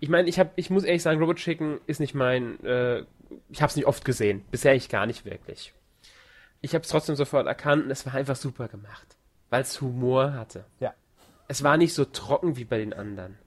Ich 0.00 0.08
meine, 0.08 0.28
ich, 0.28 0.38
hab, 0.38 0.52
ich 0.56 0.70
muss 0.70 0.84
ehrlich 0.84 1.02
sagen, 1.02 1.18
Robot 1.18 1.36
Chicken 1.36 1.80
ist 1.86 1.98
nicht 1.98 2.14
mein 2.14 2.62
äh, 2.64 3.04
ich 3.50 3.62
habe 3.62 3.70
es 3.70 3.76
nicht 3.76 3.86
oft 3.86 4.04
gesehen. 4.04 4.44
Bisher 4.50 4.74
ich 4.74 4.88
gar 4.88 5.06
nicht 5.06 5.24
wirklich. 5.24 5.74
Ich 6.60 6.74
habe 6.74 6.82
es 6.82 6.88
trotzdem 6.88 7.16
sofort 7.16 7.46
erkannt 7.46 7.84
und 7.84 7.90
es 7.90 8.06
war 8.06 8.14
einfach 8.14 8.36
super 8.36 8.68
gemacht. 8.68 9.16
Weil 9.50 9.62
es 9.62 9.80
Humor 9.80 10.34
hatte. 10.34 10.64
Ja. 10.80 10.94
Es 11.48 11.62
war 11.62 11.76
nicht 11.76 11.94
so 11.94 12.04
trocken 12.04 12.56
wie 12.56 12.64
bei 12.64 12.78
den 12.78 12.92
anderen. 12.92 13.38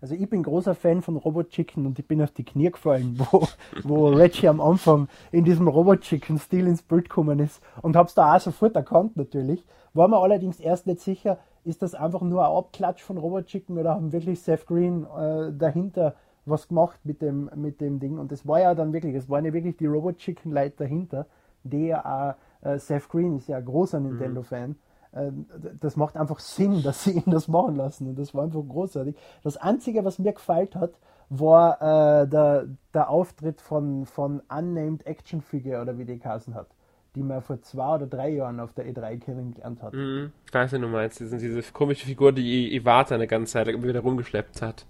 Also 0.00 0.14
ich 0.14 0.28
bin 0.28 0.42
großer 0.42 0.74
Fan 0.74 1.02
von 1.02 1.16
Robot 1.16 1.50
Chicken 1.50 1.86
und 1.86 1.98
ich 1.98 2.06
bin 2.06 2.22
auf 2.22 2.30
die 2.30 2.44
Knie 2.44 2.70
gefallen, 2.70 3.18
wo, 3.18 3.48
wo 3.82 4.08
Reggie 4.08 4.46
am 4.46 4.60
Anfang 4.60 5.08
in 5.32 5.44
diesem 5.44 5.68
Robot 5.68 6.02
Chicken 6.02 6.38
Stil 6.38 6.66
ins 6.66 6.82
Bild 6.82 7.08
gekommen 7.08 7.40
ist 7.40 7.60
und 7.82 7.96
hab's 7.96 8.14
da 8.14 8.36
auch 8.36 8.40
sofort 8.40 8.76
erkannt 8.76 9.16
natürlich. 9.16 9.64
War 9.94 10.08
mir 10.08 10.18
allerdings 10.18 10.60
erst 10.60 10.86
nicht 10.86 11.00
sicher, 11.00 11.38
ist 11.66 11.82
das 11.82 11.94
einfach 11.94 12.22
nur 12.22 12.46
ein 12.46 12.52
Abklatsch 12.52 13.02
von 13.02 13.18
Robot 13.18 13.46
Chicken 13.46 13.76
oder 13.76 13.94
haben 13.94 14.12
wirklich 14.12 14.40
Seth 14.40 14.66
Green 14.66 15.04
äh, 15.04 15.52
dahinter 15.52 16.14
was 16.44 16.68
gemacht 16.68 17.00
mit 17.02 17.20
dem, 17.22 17.50
mit 17.56 17.80
dem 17.80 17.98
Ding. 17.98 18.18
Und 18.18 18.30
das 18.30 18.46
war 18.46 18.60
ja 18.60 18.74
dann 18.74 18.92
wirklich, 18.92 19.16
es 19.16 19.28
waren 19.28 19.44
ja 19.44 19.52
wirklich 19.52 19.76
die 19.76 19.86
Robot 19.86 20.18
Chicken 20.18 20.52
Leute 20.52 20.76
dahinter, 20.78 21.26
die 21.64 21.88
ja 21.88 22.36
auch, 22.62 22.66
äh, 22.66 22.78
Seth 22.78 23.08
Green 23.08 23.36
ist 23.36 23.48
ja 23.48 23.56
ein 23.58 23.64
großer 23.64 23.98
mhm. 23.98 24.10
Nintendo-Fan. 24.10 24.76
Mhm. 25.12 25.46
das 25.80 25.96
macht 25.96 26.16
einfach 26.16 26.38
Sinn, 26.38 26.82
dass 26.84 27.04
sie 27.04 27.12
ihn 27.12 27.30
das 27.30 27.48
machen 27.48 27.74
lassen. 27.74 28.08
Und 28.08 28.18
das 28.18 28.32
war 28.32 28.44
einfach 28.44 28.62
großartig. 28.66 29.16
Das 29.42 29.56
Einzige, 29.56 30.04
was 30.04 30.20
mir 30.20 30.32
gefällt 30.32 30.76
hat, 30.76 30.92
war 31.28 31.82
äh, 32.22 32.28
der, 32.28 32.66
der 32.94 33.10
Auftritt 33.10 33.60
von, 33.60 34.06
von 34.06 34.40
Unnamed 34.48 35.04
Action 35.04 35.40
Figure 35.40 35.82
oder 35.82 35.98
wie 35.98 36.04
die 36.04 36.18
geheißen 36.18 36.54
hat 36.54 36.68
die 37.16 37.22
man 37.22 37.40
vor 37.40 37.60
zwei 37.62 37.94
oder 37.94 38.06
drei 38.06 38.28
Jahren 38.28 38.60
auf 38.60 38.74
der 38.74 38.86
E3 38.86 39.18
kennengelernt 39.18 39.82
hat. 39.82 39.94
Mhm. 39.94 40.32
Ich 40.46 40.52
weiß 40.54 40.72
nicht, 40.72 40.84
du 40.84 40.88
meinst, 40.88 41.20
das 41.20 41.30
sind 41.30 41.40
diese 41.40 41.62
komische 41.72 42.06
Figur, 42.06 42.30
die 42.30 42.76
Iwata 42.76 43.14
eine 43.14 43.26
ganze 43.26 43.54
Zeit 43.54 43.68
immer 43.68 43.88
wieder 43.88 44.00
rumgeschleppt 44.00 44.60
hat. 44.60 44.84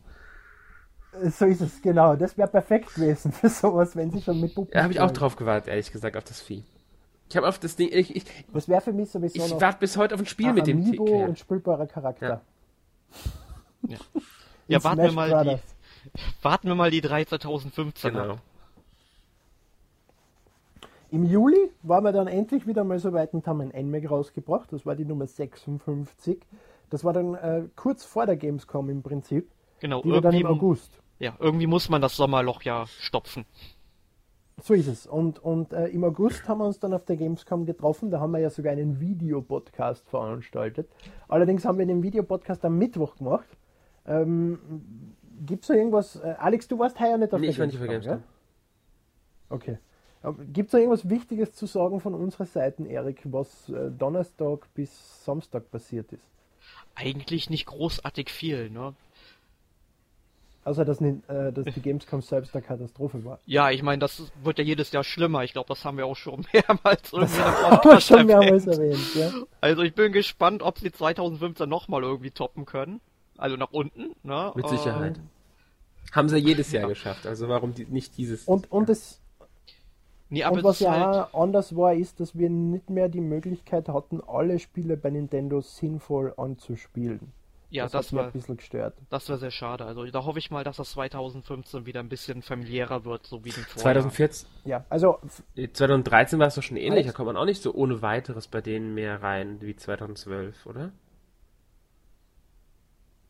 So 1.31 1.47
ist 1.47 1.61
es, 1.61 1.81
genau. 1.81 2.17
Das 2.17 2.37
wäre 2.37 2.49
perfekt 2.49 2.95
gewesen 2.95 3.33
für 3.33 3.49
sowas, 3.49 3.95
wenn 3.95 4.11
sie 4.11 4.21
schon 4.21 4.41
mit 4.41 4.55
Puppen. 4.55 4.73
Ja, 4.75 4.83
habe 4.83 4.93
ich 4.93 5.01
auch 5.01 5.13
drauf 5.13 5.37
gewartet, 5.37 5.69
ehrlich 5.69 5.91
gesagt, 5.93 6.17
auf 6.17 6.25
das 6.25 6.41
Vieh. 6.41 6.65
Ich 7.31 7.37
habe 7.37 7.49
auf 7.49 7.59
das 7.61 7.77
Ding. 7.77 7.91
Ich, 7.93 8.15
ich, 8.15 8.25
das 8.53 8.69
wäre 8.69 8.81
für 8.81 8.93
mich 8.93 9.11
sowieso 9.11 9.45
ich 9.45 9.61
warte 9.61 9.79
bis 9.79 9.97
heute 9.97 10.15
auf 10.15 10.21
ein 10.21 10.27
Spiel 10.27 10.53
mit 10.53 10.67
dem 10.67 10.79
Amiibo 10.79 11.05
und 11.05 11.39
spielbarer 11.39 11.87
Charakter. 11.87 12.41
Ja, 13.83 13.89
ja. 13.89 13.99
ja 14.69 14.85
warten, 14.85 15.03
wir 15.03 15.13
mal 15.13 15.45
die, 15.45 16.13
warten 16.43 16.69
wir 16.69 16.75
mal 16.75 16.91
die 16.91 17.01
3 17.01 17.25
2015 17.25 18.13
genau. 18.13 18.33
Ab. 18.33 18.43
Im 21.17 21.25
Juli 21.25 21.71
waren 21.83 22.05
wir 22.05 22.13
dann 22.13 22.27
endlich 22.27 22.67
wieder 22.67 22.85
mal 22.85 22.99
so 22.99 23.15
weit 23.15 23.33
und 23.33 23.47
haben 23.47 23.63
ein 23.63 23.87
NMAC 23.87 24.11
rausgebracht. 24.11 24.71
Das 24.71 24.85
war 24.85 24.95
die 24.95 25.07
Nummer 25.07 25.27
56. 25.27 26.39
Das 26.91 27.05
war 27.05 27.15
dann 27.15 27.35
äh, 27.35 27.63
kurz 27.75 28.05
vor 28.05 28.27
der 28.27 28.37
Gamescom 28.37 28.91
im 28.91 29.03
Prinzip. 29.03 29.51
Genau, 29.81 30.03
die 30.03 30.11
war 30.11 30.21
dann 30.21 30.35
im 30.35 30.45
August. 30.45 31.01
Ja, 31.19 31.35
irgendwie 31.39 31.67
muss 31.67 31.89
man 31.89 32.03
das 32.03 32.17
Sommerloch 32.17 32.61
ja 32.61 32.85
stopfen. 32.87 33.47
So 34.61 34.75
ist 34.75 34.89
es. 34.89 35.07
Und, 35.07 35.39
und 35.39 35.73
äh, 35.73 35.87
im 35.87 36.05
August 36.05 36.47
haben 36.49 36.59
wir 36.59 36.67
uns 36.67 36.81
dann 36.81 36.93
auf 36.93 37.07
der 37.07 37.17
Gamescom 37.17 37.65
getroffen. 37.65 38.11
Da 38.11 38.21
haben 38.21 38.33
wir 38.33 38.41
ja 38.41 38.51
sogar 38.51 38.73
einen 38.73 39.01
Videopodcast 39.01 40.11
veranstaltet. 40.11 40.87
Allerdings 41.29 41.65
haben 41.65 41.79
wir 41.79 41.87
den 41.87 42.03
Videopodcast 42.03 42.63
am 42.67 42.77
Mittwoch 42.77 43.17
gemacht. 43.17 43.49
Ähm, 44.05 44.59
Gibt 45.47 45.65
es 45.65 45.69
da 45.69 45.75
irgendwas? 45.75 46.17
Äh, 46.17 46.35
Alex, 46.37 46.69
du 46.69 46.79
warst 46.79 47.01
heuer 47.01 47.17
nicht 47.17 47.33
auf 47.33 47.41
nee, 47.41 47.47
der 47.47 47.53
ich 47.53 47.57
Gamescom. 47.57 47.81
War 47.89 47.95
nicht 47.95 48.01
auf 48.01 48.05
der 48.05 48.13
Gamescom. 48.13 48.37
Okay. 49.49 49.79
Gibt 50.53 50.69
es 50.69 50.73
noch 50.73 50.81
irgendwas 50.81 51.09
Wichtiges 51.09 51.53
zu 51.53 51.67
sagen 51.67 52.01
von 52.01 52.15
unserer 52.15 52.47
Seite, 52.47 52.85
Erik, 52.87 53.21
was 53.25 53.69
äh, 53.69 53.91
Donnerstag 53.91 54.67
bis 54.75 55.25
Samstag 55.25 55.71
passiert 55.71 56.13
ist? 56.13 56.25
Eigentlich 56.95 57.51
nicht 57.51 57.67
großartig 57.67 58.31
viel, 58.31 58.71
ne? 58.71 58.95
Außer, 60.67 60.85
dass, 60.85 61.01
äh, 61.01 61.53
dass 61.53 61.65
die 61.67 61.81
Gamescom 61.81 62.23
selbst 62.23 62.53
eine 62.57 62.65
Katastrophe 62.65 63.25
war. 63.25 63.39
Ja, 63.47 63.71
ich 63.71 63.85
meine, 63.85 64.01
das 64.01 64.33
wird 64.43 64.59
ja 64.59 64.65
jedes 64.65 64.91
Jahr 64.91 65.05
schlimmer. 65.05 65.45
Ich 65.45 65.53
glaube, 65.53 65.69
das 65.69 65.85
haben 65.85 65.97
wir 65.97 66.07
auch 66.07 66.17
schon 66.17 66.45
mehrmals 66.53 67.13
irgendwie 67.13 67.89
das 67.89 68.05
schon 68.05 68.27
mehrmals 68.27 68.67
erwähnt. 68.67 69.15
Ja. 69.15 69.31
Also 69.61 69.83
ich 69.83 69.95
bin 69.95 70.11
gespannt, 70.11 70.63
ob 70.63 70.81
sie 70.81 70.91
2015 70.91 71.69
nochmal 71.69 72.03
irgendwie 72.03 72.33
toppen 72.33 72.65
können. 72.65 73.01
Also 73.37 73.57
nach 73.57 73.71
unten. 73.71 74.17
Ne? 74.25 74.53
Mit 74.57 74.69
Sicherheit. 74.69 75.19
Äh, 75.19 75.21
haben 76.11 76.29
sie 76.29 76.39
jedes 76.39 76.73
Jahr 76.73 76.83
ja. 76.83 76.89
geschafft. 76.89 77.27
Also 77.29 77.49
warum 77.49 77.73
die, 77.73 77.85
nicht 77.85 78.17
dieses? 78.17 78.45
Und 78.45 78.73
und 78.73 78.89
es 78.89 79.21
Nee, 80.29 80.45
und 80.45 80.65
was 80.65 80.81
ja 80.81 80.93
halt... 80.93 81.35
anders 81.35 81.77
war, 81.77 81.95
ist, 81.95 82.19
dass 82.21 82.37
wir 82.37 82.51
nicht 82.51 82.91
mehr 82.91 83.09
die 83.09 83.21
Möglichkeit 83.21 83.89
hatten, 83.89 84.21
alle 84.27 84.59
Spiele 84.59 84.97
bei 84.97 85.11
Nintendo 85.11 85.61
sinnvoll 85.61 86.35
anzuspielen. 86.37 87.33
Ja, 87.69 87.85
das, 87.85 87.93
das 87.93 88.13
war 88.13 88.27
ein 88.27 88.33
bisschen 88.33 88.57
gestört. 88.57 88.95
Das 89.11 89.29
war 89.29 89.39
sehr 89.39 89.51
schade. 89.51 89.85
Also 89.85 90.05
da 90.07 90.25
hoffe 90.25 90.39
ich 90.39 90.51
mal, 90.51 90.65
dass 90.65 90.77
das 90.77 90.91
2015 90.93 91.85
wieder 91.85 92.01
ein 92.01 92.09
bisschen 92.09 92.43
familiärer 92.43 93.05
wird, 93.05 93.27
so 93.27 93.45
wie 93.45 93.51
den 93.51 93.65
Vorjahr. 93.65 93.95
2014? 93.95 94.49
Ja, 94.65 94.85
also 94.89 95.19
2013 95.57 96.39
war 96.39 96.47
es 96.47 96.55
doch 96.55 96.63
schon 96.63 96.77
ähnlich. 96.77 97.07
Da 97.07 97.13
kommt 97.13 97.27
man 97.27 97.37
auch 97.37 97.45
nicht 97.45 97.63
so 97.63 97.75
ohne 97.75 98.03
weiteres 98.03 98.47
bei 98.49 98.61
denen 98.61 98.95
mehr 98.95 99.23
rein 99.23 99.61
wie 99.61 99.75
2012, 99.75 100.67
oder? 100.67 100.93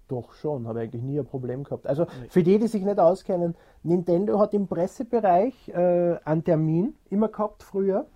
Doch 0.08 0.34
schon, 0.34 0.68
habe 0.68 0.80
eigentlich 0.80 1.02
nie 1.02 1.18
ein 1.18 1.26
Problem 1.26 1.64
gehabt. 1.64 1.86
Also 1.86 2.06
für 2.28 2.42
die, 2.42 2.58
die 2.58 2.68
sich 2.68 2.84
nicht 2.84 2.98
auskennen, 2.98 3.54
Nintendo 3.82 4.38
hat 4.38 4.54
im 4.54 4.68
Pressebereich 4.68 5.68
äh, 5.70 6.16
einen 6.24 6.44
Termin 6.44 6.94
immer 7.10 7.28
gehabt 7.28 7.62
früher 7.62 8.06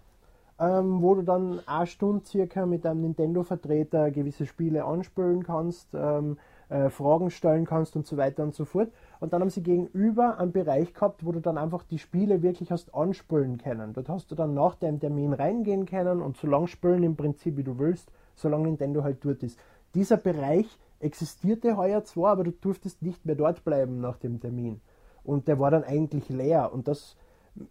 ähm, 0.60 1.00
wo 1.00 1.14
du 1.14 1.22
dann 1.22 1.60
eine 1.66 1.86
Stunde 1.86 2.24
circa 2.26 2.66
mit 2.66 2.84
einem 2.84 3.00
Nintendo-Vertreter 3.00 4.10
gewisse 4.10 4.44
Spiele 4.44 4.84
anspielen 4.84 5.42
kannst, 5.42 5.88
ähm, 5.94 6.36
äh, 6.68 6.90
Fragen 6.90 7.30
stellen 7.30 7.64
kannst 7.64 7.96
und 7.96 8.06
so 8.06 8.18
weiter 8.18 8.42
und 8.42 8.54
so 8.54 8.66
fort. 8.66 8.92
Und 9.20 9.32
dann 9.32 9.40
haben 9.40 9.50
sie 9.50 9.62
gegenüber 9.62 10.38
einen 10.38 10.52
Bereich 10.52 10.92
gehabt, 10.92 11.24
wo 11.24 11.32
du 11.32 11.40
dann 11.40 11.56
einfach 11.56 11.82
die 11.84 11.98
Spiele 11.98 12.42
wirklich 12.42 12.70
hast 12.70 12.94
anspielen 12.94 13.56
können. 13.56 13.94
Dort 13.94 14.10
hast 14.10 14.30
du 14.30 14.34
dann 14.34 14.52
nach 14.52 14.74
dem 14.74 15.00
Termin 15.00 15.32
reingehen 15.32 15.86
können 15.86 16.20
und 16.20 16.36
so 16.36 16.46
lange 16.46 16.68
spielen 16.68 17.02
im 17.02 17.16
Prinzip, 17.16 17.56
wie 17.56 17.64
du 17.64 17.78
willst, 17.78 18.12
solange 18.34 18.64
Nintendo 18.64 19.02
halt 19.02 19.24
dort 19.24 19.42
ist. 19.42 19.58
Dieser 19.94 20.18
Bereich 20.18 20.78
existierte 21.00 21.76
heuer 21.76 22.04
zwar, 22.04 22.32
aber 22.32 22.44
du 22.44 22.52
durftest 22.52 23.02
nicht 23.02 23.26
mehr 23.26 23.34
dort 23.34 23.64
bleiben 23.64 24.00
nach 24.00 24.18
dem 24.18 24.40
Termin. 24.40 24.80
Und 25.24 25.48
der 25.48 25.58
war 25.58 25.70
dann 25.70 25.84
eigentlich 25.84 26.28
leer. 26.28 26.72
Und 26.72 26.88
das 26.88 27.16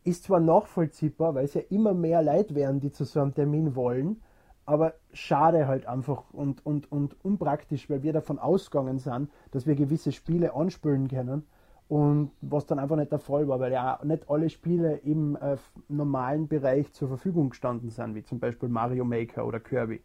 ist 0.04 0.26
zwar 0.26 0.40
nachvollziehbar, 0.40 1.36
weil 1.36 1.46
es 1.46 1.54
ja 1.54 1.62
immer 1.70 1.94
mehr 1.94 2.22
Leute 2.22 2.56
werden, 2.56 2.80
die 2.80 2.92
zu 2.92 3.06
so 3.06 3.22
einem 3.22 3.34
Termin 3.34 3.76
wollen, 3.76 4.22
aber 4.66 4.94
schade 5.14 5.68
halt 5.68 5.88
einfach 5.88 6.26
und, 6.32 6.64
und, 6.66 6.92
und 6.92 7.16
unpraktisch, 7.24 7.90
weil 7.90 8.04
wir 8.04 8.14
davon 8.14 8.38
ausgegangen 8.38 9.00
sind, 9.00 9.32
dass 9.52 9.66
wir 9.66 9.76
gewisse 9.76 10.12
Spiele 10.12 10.54
anspülen 10.54 11.08
können 11.08 11.44
und 11.88 12.32
was 12.42 12.68
dann 12.68 12.78
einfach 12.78 12.96
nicht 12.96 13.12
der 13.12 13.18
Fall 13.18 13.48
war, 13.48 13.60
weil 13.60 13.72
ja 13.72 14.00
nicht 14.04 14.30
alle 14.30 14.50
Spiele 14.50 14.98
im 14.98 15.36
äh, 15.38 15.58
normalen 15.88 16.48
Bereich 16.48 16.94
zur 16.94 17.08
Verfügung 17.08 17.50
gestanden 17.50 17.90
sind, 17.90 18.14
wie 18.14 18.24
zum 18.24 18.40
Beispiel 18.40 18.70
Mario 18.70 19.06
Maker 19.06 19.48
oder 19.48 19.60
Kirby. 19.60 20.02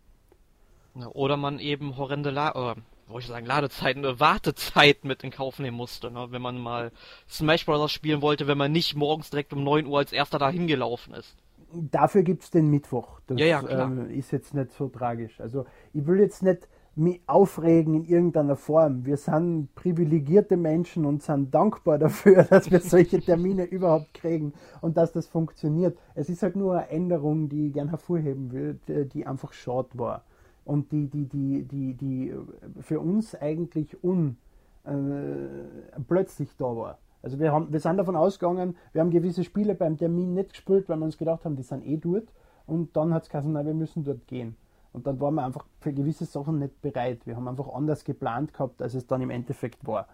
Oder 1.12 1.36
man 1.36 1.58
eben 1.58 1.98
horrende 1.98 2.30
La 2.30 2.74
äh, 3.06 3.12
wo 3.12 3.18
ich 3.18 3.26
sagen, 3.26 3.46
Ladezeiten, 3.46 4.04
eine 4.04 4.20
Wartezeit 4.20 5.04
mit 5.04 5.22
in 5.24 5.30
Kauf 5.30 5.58
nehmen 5.58 5.76
musste, 5.76 6.10
ne? 6.10 6.26
wenn 6.30 6.42
man 6.42 6.58
mal 6.58 6.92
Smash 7.28 7.66
Bros. 7.66 7.92
spielen 7.92 8.22
wollte, 8.22 8.46
wenn 8.46 8.58
man 8.58 8.72
nicht 8.72 8.94
morgens 8.94 9.30
direkt 9.30 9.52
um 9.52 9.64
9 9.64 9.86
Uhr 9.86 9.98
als 9.98 10.12
erster 10.12 10.38
dahin 10.38 10.66
gelaufen 10.66 11.14
ist. 11.14 11.36
Dafür 11.72 12.22
gibt 12.22 12.44
es 12.44 12.50
den 12.50 12.68
Mittwoch. 12.68 13.20
Das 13.26 13.38
ja, 13.38 13.46
ja, 13.46 13.62
klar. 13.62 13.90
Ähm, 13.90 14.10
ist 14.10 14.30
jetzt 14.30 14.54
nicht 14.54 14.72
so 14.72 14.88
tragisch. 14.88 15.40
Also 15.40 15.66
ich 15.92 16.06
will 16.06 16.20
jetzt 16.20 16.42
nicht 16.42 16.68
mich 16.96 17.20
aufregen 17.26 17.94
in 17.94 18.04
irgendeiner 18.04 18.54
Form. 18.54 19.04
Wir 19.04 19.16
sind 19.16 19.74
privilegierte 19.74 20.56
Menschen 20.56 21.04
und 21.04 21.24
sind 21.24 21.52
dankbar 21.52 21.98
dafür, 21.98 22.44
dass 22.50 22.70
wir 22.70 22.80
solche 22.80 23.20
Termine 23.20 23.64
überhaupt 23.64 24.14
kriegen 24.14 24.52
und 24.80 24.96
dass 24.96 25.12
das 25.12 25.26
funktioniert. 25.26 25.98
Es 26.14 26.28
ist 26.28 26.44
halt 26.44 26.54
nur 26.54 26.74
eine 26.74 26.88
Änderung, 26.90 27.48
die 27.48 27.68
ich 27.68 27.72
gerne 27.72 27.90
hervorheben 27.90 28.52
will, 28.52 28.78
die 28.86 29.26
einfach 29.26 29.52
short 29.52 29.98
war 29.98 30.22
und 30.64 30.92
die, 30.92 31.08
die, 31.08 31.26
die, 31.26 31.64
die, 31.64 31.94
die 31.94 32.34
für 32.80 33.00
uns 33.00 33.34
eigentlich 33.34 34.02
un, 34.02 34.36
äh, 34.84 36.00
plötzlich 36.06 36.56
da 36.56 36.64
war. 36.64 36.98
Also 37.22 37.38
wir, 37.38 37.52
haben, 37.52 37.72
wir 37.72 37.80
sind 37.80 37.96
davon 37.96 38.16
ausgegangen, 38.16 38.76
wir 38.92 39.00
haben 39.00 39.10
gewisse 39.10 39.44
Spiele 39.44 39.74
beim 39.74 39.96
Termin 39.96 40.34
nicht 40.34 40.50
gespielt, 40.50 40.88
weil 40.88 40.98
wir 40.98 41.06
uns 41.06 41.16
gedacht 41.16 41.44
haben, 41.44 41.56
die 41.56 41.62
sind 41.62 41.86
eh 41.86 41.96
dort. 41.96 42.28
Und 42.66 42.96
dann 42.96 43.12
hat 43.14 43.22
es 43.24 43.28
gesagt, 43.28 43.46
nein, 43.46 43.66
wir 43.66 43.74
müssen 43.74 44.04
dort 44.04 44.26
gehen. 44.26 44.56
Und 44.92 45.06
dann 45.06 45.18
waren 45.20 45.34
wir 45.34 45.44
einfach 45.44 45.66
für 45.80 45.92
gewisse 45.92 46.24
Sachen 46.24 46.58
nicht 46.58 46.80
bereit. 46.80 47.26
Wir 47.26 47.36
haben 47.36 47.48
einfach 47.48 47.68
anders 47.74 48.04
geplant 48.04 48.52
gehabt, 48.52 48.80
als 48.80 48.94
es 48.94 49.06
dann 49.06 49.22
im 49.22 49.30
Endeffekt 49.30 49.86
war. 49.86 50.06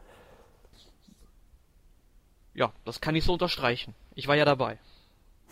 Ja, 2.55 2.73
das 2.85 3.01
kann 3.01 3.15
ich 3.15 3.25
so 3.25 3.35
unterstreichen. 3.35 3.95
Ich 4.15 4.27
war 4.27 4.37
ja 4.37 4.45
dabei. 4.45 4.79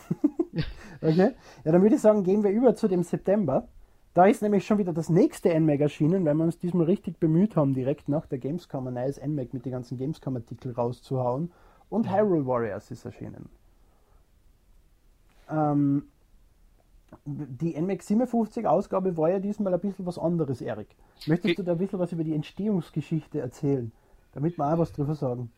okay. 1.02 1.34
Ja, 1.64 1.72
dann 1.72 1.82
würde 1.82 1.96
ich 1.96 2.00
sagen, 2.00 2.24
gehen 2.24 2.42
wir 2.42 2.50
über 2.50 2.74
zu 2.74 2.88
dem 2.88 3.02
September. 3.02 3.68
Da 4.14 4.26
ist 4.26 4.42
nämlich 4.42 4.66
schon 4.66 4.78
wieder 4.78 4.92
das 4.92 5.08
nächste 5.08 5.58
NMAG 5.58 5.80
erschienen, 5.80 6.24
weil 6.24 6.34
wir 6.34 6.44
uns 6.44 6.58
diesmal 6.58 6.86
richtig 6.86 7.18
bemüht 7.18 7.56
haben, 7.56 7.74
direkt 7.74 8.08
nach 8.08 8.26
der 8.26 8.38
Gamescom 8.38 8.86
ein 8.88 8.94
neues 8.94 9.20
NMAG 9.20 9.52
mit 9.52 9.64
den 9.64 9.72
ganzen 9.72 9.96
Gamescom-Artikeln 9.96 10.74
rauszuhauen. 10.74 11.52
Und 11.88 12.06
ja. 12.06 12.16
Hyrule 12.16 12.46
Warriors 12.46 12.90
ist 12.90 13.04
erschienen. 13.04 13.48
Ähm, 15.50 16.04
die 17.24 17.78
NMAX 17.80 18.06
57 18.08 18.66
Ausgabe 18.66 19.16
war 19.16 19.30
ja 19.30 19.38
diesmal 19.38 19.72
ein 19.72 19.80
bisschen 19.80 20.06
was 20.06 20.18
anderes, 20.18 20.60
Erik. 20.60 20.88
Möchtest 21.26 21.58
du 21.58 21.62
da 21.62 21.72
ein 21.72 21.78
bisschen 21.78 21.98
was 21.98 22.12
über 22.12 22.24
die 22.24 22.34
Entstehungsgeschichte 22.34 23.40
erzählen, 23.40 23.92
damit 24.32 24.58
wir 24.58 24.72
auch 24.72 24.78
was 24.78 24.92
drüber 24.92 25.14
sagen? 25.14 25.50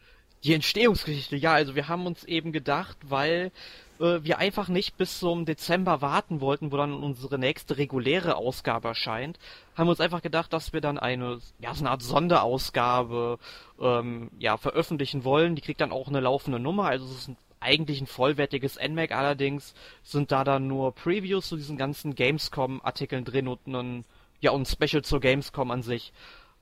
Die 0.45 0.55
Entstehungsgeschichte, 0.55 1.37
ja, 1.37 1.53
also 1.53 1.75
wir 1.75 1.89
haben 1.89 2.07
uns 2.07 2.25
eben 2.25 2.53
gedacht, 2.53 2.99
weil 3.09 3.53
äh, 4.01 4.25
wir 4.25 4.39
einfach 4.39 4.69
nicht 4.69 4.97
bis 4.97 5.19
zum 5.19 5.45
Dezember 5.45 6.01
warten 6.01 6.41
wollten, 6.41 6.73
wo 6.73 6.77
dann 6.77 6.93
unsere 6.95 7.39
nächste 7.39 7.77
reguläre 7.77 8.37
Ausgabe 8.37 8.89
erscheint, 8.89 9.39
haben 9.77 9.87
wir 9.87 9.91
uns 9.91 10.01
einfach 10.01 10.23
gedacht, 10.23 10.53
dass 10.53 10.73
wir 10.73 10.81
dann 10.81 10.99
eine, 10.99 11.39
ja, 11.59 11.75
so 11.75 11.83
eine 11.83 11.91
Art 11.91 12.03
Sonderausgabe 12.03 13.39
ähm, 13.81 14.31
ja, 14.39 14.57
veröffentlichen 14.57 15.25
wollen. 15.25 15.55
Die 15.55 15.63
kriegt 15.63 15.81
dann 15.81 15.93
auch 15.93 16.09
eine 16.09 16.21
laufende 16.21 16.59
Nummer, 16.59 16.87
also 16.87 17.05
es 17.05 17.13
ist 17.13 17.29
ein, 17.29 17.37
eigentlich 17.61 18.01
ein 18.01 18.07
vollwertiges 18.07 18.79
NMAC, 18.81 19.13
allerdings 19.13 19.75
sind 20.03 20.33
da 20.33 20.45
dann 20.45 20.67
nur 20.67 20.95
Previews 20.95 21.49
zu 21.49 21.57
diesen 21.57 21.77
ganzen 21.77 22.15
Gamescom-Artikeln 22.15 23.25
drin 23.27 23.49
und 23.49 23.67
ein, 23.67 24.05
ja, 24.41 24.51
und 24.53 24.63
ein 24.63 24.67
Special 24.67 25.03
zur 25.03 25.21
Gamescom 25.21 25.71
an 25.71 25.83
sich. 25.83 26.13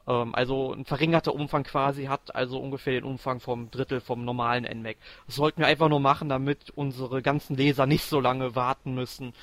Ähm, 0.08 0.34
also 0.34 0.72
ein 0.72 0.84
verringerter 0.84 1.34
Umfang 1.34 1.62
quasi 1.64 2.06
hat 2.06 2.34
also 2.34 2.58
ungefähr 2.58 2.94
den 2.94 3.04
Umfang 3.04 3.40
vom 3.40 3.70
Drittel 3.70 4.00
vom 4.00 4.24
normalen 4.24 4.64
NMAC. 4.64 4.96
Das 5.26 5.36
sollten 5.36 5.60
wir 5.60 5.66
einfach 5.66 5.88
nur 5.88 6.00
machen, 6.00 6.28
damit 6.28 6.70
unsere 6.70 7.22
ganzen 7.22 7.56
Leser 7.56 7.86
nicht 7.86 8.04
so 8.04 8.20
lange 8.20 8.54
warten 8.56 8.94
müssen. 8.94 9.34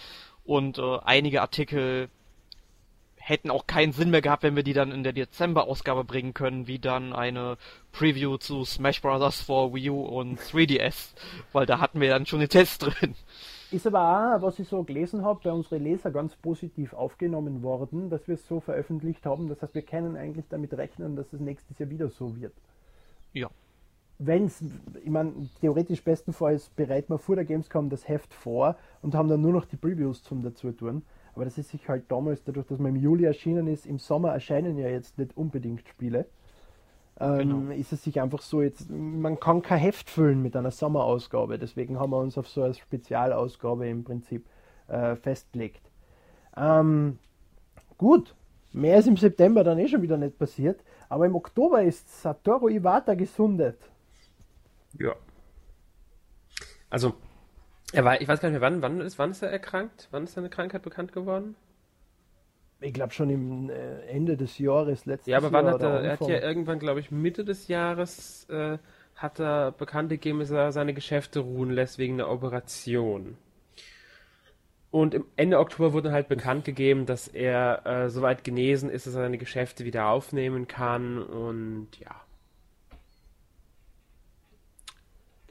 Und 0.44 0.78
äh, 0.80 0.98
einige 1.04 1.42
Artikel 1.42 2.10
hätten 3.18 3.50
auch 3.50 3.66
keinen 3.66 3.92
Sinn 3.92 4.12
mehr 4.12 4.22
gehabt, 4.22 4.44
wenn 4.44 4.56
wir 4.56 4.62
die 4.64 4.74
dann 4.74 4.92
in 4.92 5.04
der 5.04 5.14
Dezember-Ausgabe 5.14 6.04
bringen 6.04 6.36
können, 6.36 6.68
wie 6.68 6.78
dann 6.78 7.12
eine 7.14 7.58
Preview 7.92 8.38
zu 8.38 8.64
Smash 8.66 9.02
Bros. 9.02 9.42
for 9.42 9.74
Wii 9.74 9.90
U 9.90 10.02
und 10.02 10.40
3DS, 10.52 11.14
weil 11.52 11.66
da 11.66 11.80
hatten 11.80 12.00
wir 12.02 12.10
dann 12.10 12.26
schon 12.26 12.40
den 12.40 12.50
Test 12.50 12.84
drin. 12.84 13.16
Ist 13.72 13.88
aber 13.88 14.36
auch, 14.36 14.42
was 14.42 14.60
ich 14.60 14.68
so 14.68 14.84
gelesen 14.84 15.24
habe, 15.24 15.40
bei 15.44 15.52
unseren 15.52 15.84
Leser 15.84 16.12
ganz 16.12 16.36
positiv 16.36 16.94
aufgenommen 16.94 17.64
worden, 17.64 18.10
dass 18.10 18.28
wir 18.28 18.36
es 18.36 18.48
so 18.48 18.60
veröffentlicht 18.60 19.26
haben. 19.26 19.48
Das 19.50 19.62
heißt, 19.62 19.74
wir 19.74 19.82
können 19.82 20.16
eigentlich 20.16 20.46
damit 20.50 20.74
rechnen, 20.74 21.16
dass 21.16 21.34
es 21.34 21.40
nächstes 21.40 21.80
Jahr 21.80 21.90
wieder 21.90 22.10
so 22.10 22.36
wird. 22.36 22.54
Ja. 23.34 23.50
Wenn 24.18 24.46
es, 24.46 24.64
ich 25.04 25.10
meine, 25.10 25.34
theoretisch 25.60 26.04
bestenfalls 26.04 26.70
bereiten 26.70 27.12
wir 27.12 27.18
vor 27.18 27.36
der 27.36 27.46
Gamescom 27.46 27.90
das 27.90 28.08
Heft 28.08 28.34
vor 28.34 28.78
und 29.02 29.16
haben 29.16 29.28
dann 29.28 29.42
nur 29.42 29.52
noch 29.52 29.66
die 29.66 29.78
Previews 29.78 30.24
zum 30.24 30.44
dazu 30.44 30.72
tun. 30.72 31.02
Aber 31.34 31.44
das 31.44 31.58
ist 31.58 31.70
sich 31.70 31.90
halt 31.90 32.10
damals, 32.10 32.44
dadurch, 32.44 32.68
dass 32.68 32.80
man 32.80 32.96
im 32.96 33.02
Juli 33.02 33.26
erschienen 33.26 33.68
ist, 33.68 33.86
im 33.86 34.00
Sommer 34.00 34.32
erscheinen 34.32 34.78
ja 34.78 34.88
jetzt 34.88 35.18
nicht 35.18 35.36
unbedingt 35.36 35.86
Spiele 35.90 36.28
ähm, 37.20 37.38
genau. 37.38 37.74
ist 37.74 37.94
es 37.94 38.04
sich 38.04 38.20
einfach 38.20 38.42
so, 38.42 38.62
jetzt, 38.62 38.90
man 38.90 39.40
kann 39.40 39.62
kein 39.62 39.80
Heft 39.80 40.10
füllen 40.10 40.42
mit 40.42 40.56
einer 40.56 40.72
Sommerausgabe, 40.72 41.58
deswegen 41.58 42.00
haben 42.00 42.12
wir 42.12 42.20
uns 42.20 42.38
auf 42.38 42.48
so 42.48 42.64
eine 42.64 42.74
Spezialausgabe 42.74 43.88
im 43.88 44.04
Prinzip 44.04 44.46
äh, 44.88 45.16
festgelegt. 45.16 45.82
Ähm, 46.58 47.20
gut, 47.98 48.36
mehr 48.74 48.98
ist 48.98 49.08
im 49.08 49.18
September 49.18 49.64
dann 49.64 49.80
eh 49.80 49.88
schon 49.88 50.02
wieder 50.02 50.18
nicht 50.18 50.38
passiert, 50.38 50.82
aber 51.08 51.26
im 51.26 51.36
Oktober 51.36 51.84
ist 51.84 52.22
Satoru 52.22 52.68
Iwata 52.68 53.14
gesundet. 53.14 53.80
Ja. 55.00 55.16
Also, 56.90 57.14
er 57.94 58.04
war, 58.04 58.20
ich 58.20 58.28
weiß 58.28 58.40
gar 58.42 58.50
nicht 58.50 58.60
mehr, 58.60 58.70
wann, 58.70 58.82
wann, 58.82 59.02
ist, 59.02 59.18
wann 59.20 59.32
ist 59.32 59.42
er 59.42 59.52
erkrankt? 59.52 60.08
Wann 60.12 60.24
ist 60.24 60.34
seine 60.34 60.50
Krankheit 60.50 60.82
bekannt 60.82 61.14
geworden? 61.14 61.56
Ich 62.86 62.94
glaube 62.94 63.14
schon 63.14 63.30
im 63.30 63.70
äh, 63.70 64.02
Ende 64.08 64.38
des 64.38 64.58
Jahres 64.60 65.06
letztes 65.06 65.28
Jahr. 65.28 65.42
Ja, 65.42 65.48
aber 65.48 65.58
wann 65.58 65.66
Jahr 65.66 65.74
hat 65.74 65.82
er, 65.82 66.02
er 66.02 66.12
hat 66.14 66.28
ja 66.28 66.40
irgendwann, 66.40 66.80
glaube 66.80 67.00
ich, 67.00 67.12
Mitte 67.12 67.44
des 67.44 67.68
Jahres 67.68 68.48
äh, 68.50 68.78
hat 69.16 69.40
er 69.40 69.72
bekannt 69.72 70.10
gegeben, 70.10 70.40
dass 70.40 70.52
er 70.52 70.72
seine 70.72 70.94
Geschäfte 70.94 71.40
ruhen 71.40 71.72
lässt 71.72 71.98
wegen 71.98 72.16
einer 72.16 72.30
Operation. 72.30 73.38
Und 74.92 75.14
im 75.14 75.26
Ende 75.36 75.60
Oktober 75.60 75.94
wurde 75.94 76.12
halt 76.12 76.30
bekannt 76.30 76.64
gegeben, 76.64 77.06
dass 77.06 77.28
er 77.28 77.86
äh, 77.86 78.10
soweit 78.10 78.44
genesen 78.44 78.90
ist, 78.90 79.08
dass 79.08 79.16
er 79.16 79.24
seine 79.24 79.38
Geschäfte 79.38 79.84
wieder 79.84 80.08
aufnehmen 80.08 80.68
kann 80.68 81.22
und 81.22 81.90
ja. 82.00 82.25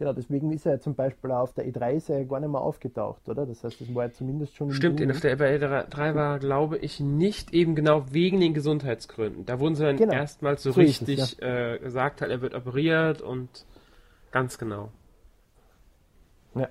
Genau, 0.04 0.12
deswegen 0.12 0.52
ist 0.52 0.66
er 0.66 0.80
zum 0.80 0.94
Beispiel 0.94 1.30
auf 1.30 1.54
der 1.54 1.66
E3 1.66 1.92
ist 1.92 2.10
er 2.10 2.22
gar 2.26 2.38
nicht 2.38 2.50
mehr 2.50 2.60
aufgetaucht, 2.60 3.26
oder? 3.26 3.46
Das 3.46 3.64
heißt, 3.64 3.80
das 3.80 3.94
war 3.94 4.04
ja 4.04 4.12
zumindest 4.12 4.54
schon. 4.54 4.70
Stimmt, 4.70 5.00
auf 5.10 5.20
der 5.20 5.38
E3 5.38 6.14
war, 6.14 6.38
glaube 6.38 6.76
ich, 6.76 7.00
nicht 7.00 7.54
eben 7.54 7.74
genau 7.74 8.04
wegen 8.12 8.38
den 8.38 8.52
Gesundheitsgründen. 8.52 9.46
Da 9.46 9.60
wurden 9.60 9.76
sie 9.76 9.84
dann 9.84 9.96
genau. 9.96 10.12
erstmals 10.12 10.62
so, 10.62 10.72
so 10.72 10.80
richtig 10.82 11.18
es, 11.18 11.36
ja. 11.40 11.72
äh, 11.76 11.78
gesagt, 11.78 12.20
halt, 12.20 12.30
er 12.30 12.42
wird 12.42 12.54
operiert 12.54 13.22
und 13.22 13.64
ganz 14.30 14.58
genau. 14.58 14.90
Ja. 16.54 16.68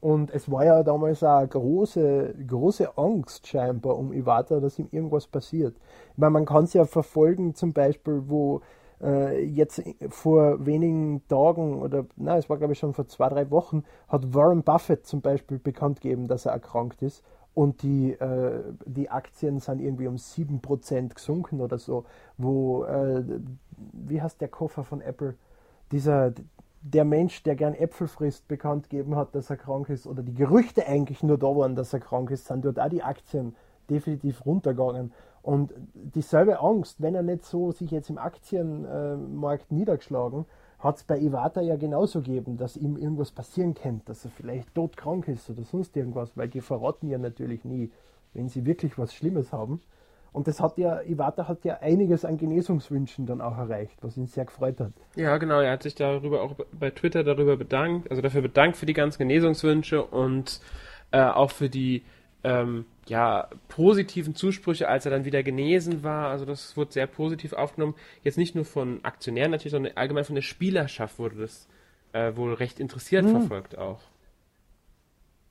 Und 0.00 0.34
es 0.34 0.50
war 0.50 0.64
ja 0.64 0.82
damals 0.82 1.22
auch 1.22 1.48
große, 1.48 2.34
große 2.44 2.98
Angst 2.98 3.46
scheinbar 3.46 3.96
um 3.96 4.12
Iwata, 4.12 4.58
dass 4.58 4.80
ihm 4.80 4.88
irgendwas 4.90 5.28
passiert. 5.28 5.76
Ich 6.10 6.18
meine, 6.18 6.32
man 6.32 6.44
kann 6.44 6.64
es 6.64 6.72
ja 6.72 6.86
verfolgen, 6.86 7.54
zum 7.54 7.72
Beispiel, 7.72 8.22
wo 8.26 8.62
jetzt 9.04 9.82
vor 10.08 10.64
wenigen 10.64 11.26
Tagen 11.28 11.82
oder 11.82 12.06
na, 12.16 12.38
es 12.38 12.48
war 12.48 12.56
glaube 12.56 12.72
ich 12.72 12.78
schon 12.78 12.94
vor 12.94 13.06
zwei, 13.06 13.28
drei 13.28 13.50
Wochen, 13.50 13.84
hat 14.08 14.34
Warren 14.34 14.62
Buffett 14.62 15.06
zum 15.06 15.20
Beispiel 15.20 15.58
bekannt 15.58 16.00
gegeben, 16.00 16.28
dass 16.28 16.46
er 16.46 16.52
erkrankt 16.52 17.02
ist. 17.02 17.22
Und 17.54 17.82
die, 17.82 18.12
äh, 18.12 18.62
die 18.84 19.10
Aktien 19.10 19.60
sind 19.60 19.80
irgendwie 19.80 20.08
um 20.08 20.16
7% 20.16 21.14
gesunken 21.14 21.60
oder 21.60 21.78
so. 21.78 22.04
Wo, 22.36 22.84
äh, 22.84 23.22
wie 23.92 24.20
heißt 24.20 24.40
der 24.40 24.48
Koffer 24.48 24.82
von 24.82 25.00
Apple? 25.00 25.36
Dieser, 25.92 26.32
der 26.82 27.04
Mensch, 27.04 27.44
der 27.44 27.54
gern 27.54 27.74
Äpfel 27.74 28.08
frisst, 28.08 28.48
bekannt 28.48 28.90
gegeben 28.90 29.14
hat, 29.14 29.36
dass 29.36 29.50
er 29.50 29.56
krank 29.56 29.88
ist, 29.88 30.06
oder 30.06 30.24
die 30.24 30.34
Gerüchte 30.34 30.86
eigentlich 30.86 31.22
nur 31.22 31.38
da 31.38 31.46
waren, 31.46 31.76
dass 31.76 31.92
er 31.92 32.00
krank 32.00 32.30
ist, 32.32 32.46
sind 32.46 32.64
dort 32.64 32.80
auch 32.80 32.88
die 32.88 33.04
Aktien 33.04 33.54
definitiv 33.88 34.44
runtergegangen. 34.44 35.12
Und 35.44 35.74
dieselbe 35.92 36.60
Angst, 36.60 37.02
wenn 37.02 37.14
er 37.14 37.22
nicht 37.22 37.44
so 37.44 37.70
sich 37.70 37.90
jetzt 37.90 38.08
im 38.08 38.16
Aktienmarkt 38.16 39.70
niedergeschlagen, 39.70 40.46
hat 40.78 40.96
es 40.96 41.04
bei 41.04 41.18
Iwata 41.18 41.60
ja 41.60 41.76
genauso 41.76 42.20
gegeben, 42.20 42.56
dass 42.56 42.78
ihm 42.78 42.96
irgendwas 42.96 43.30
passieren 43.30 43.74
könnte, 43.74 44.06
dass 44.06 44.24
er 44.24 44.30
vielleicht 44.30 44.74
todkrank 44.74 45.28
ist 45.28 45.50
oder 45.50 45.62
sonst 45.64 45.94
irgendwas, 45.98 46.34
weil 46.34 46.48
die 46.48 46.62
verraten 46.62 47.08
ja 47.08 47.18
natürlich 47.18 47.62
nie, 47.66 47.92
wenn 48.32 48.48
sie 48.48 48.64
wirklich 48.64 48.96
was 48.96 49.12
Schlimmes 49.12 49.52
haben. 49.52 49.82
Und 50.32 50.48
das 50.48 50.60
hat 50.60 50.78
ja, 50.78 51.02
Iwata 51.02 51.46
hat 51.46 51.62
ja 51.66 51.78
einiges 51.80 52.24
an 52.24 52.38
Genesungswünschen 52.38 53.26
dann 53.26 53.42
auch 53.42 53.58
erreicht, 53.58 53.98
was 54.00 54.16
ihn 54.16 54.26
sehr 54.26 54.46
gefreut 54.46 54.80
hat. 54.80 54.92
Ja, 55.14 55.36
genau, 55.36 55.60
er 55.60 55.72
hat 55.72 55.82
sich 55.82 55.94
darüber 55.94 56.40
auch 56.40 56.54
bei 56.72 56.88
Twitter 56.88 57.22
darüber 57.22 57.58
bedankt, 57.58 58.10
also 58.10 58.22
dafür 58.22 58.40
bedankt 58.40 58.78
für 58.78 58.86
die 58.86 58.94
ganzen 58.94 59.18
Genesungswünsche 59.18 60.02
und 60.02 60.62
äh, 61.10 61.22
auch 61.22 61.50
für 61.50 61.68
die 61.68 62.02
ähm, 62.44 62.84
ja, 63.06 63.48
positiven 63.68 64.34
Zusprüche, 64.34 64.88
als 64.88 65.06
er 65.06 65.10
dann 65.10 65.24
wieder 65.24 65.42
genesen 65.42 66.04
war. 66.04 66.28
Also 66.28 66.44
das 66.44 66.76
wurde 66.76 66.92
sehr 66.92 67.06
positiv 67.06 67.54
aufgenommen. 67.54 67.94
Jetzt 68.22 68.38
nicht 68.38 68.54
nur 68.54 68.64
von 68.64 69.02
Aktionären 69.02 69.50
natürlich, 69.50 69.72
sondern 69.72 69.96
allgemein 69.96 70.24
von 70.24 70.34
der 70.34 70.42
Spielerschaft 70.42 71.18
wurde 71.18 71.36
das 71.36 71.68
äh, 72.12 72.36
wohl 72.36 72.54
recht 72.54 72.80
interessiert 72.80 73.24
mhm. 73.24 73.30
verfolgt 73.30 73.78
auch. 73.78 74.00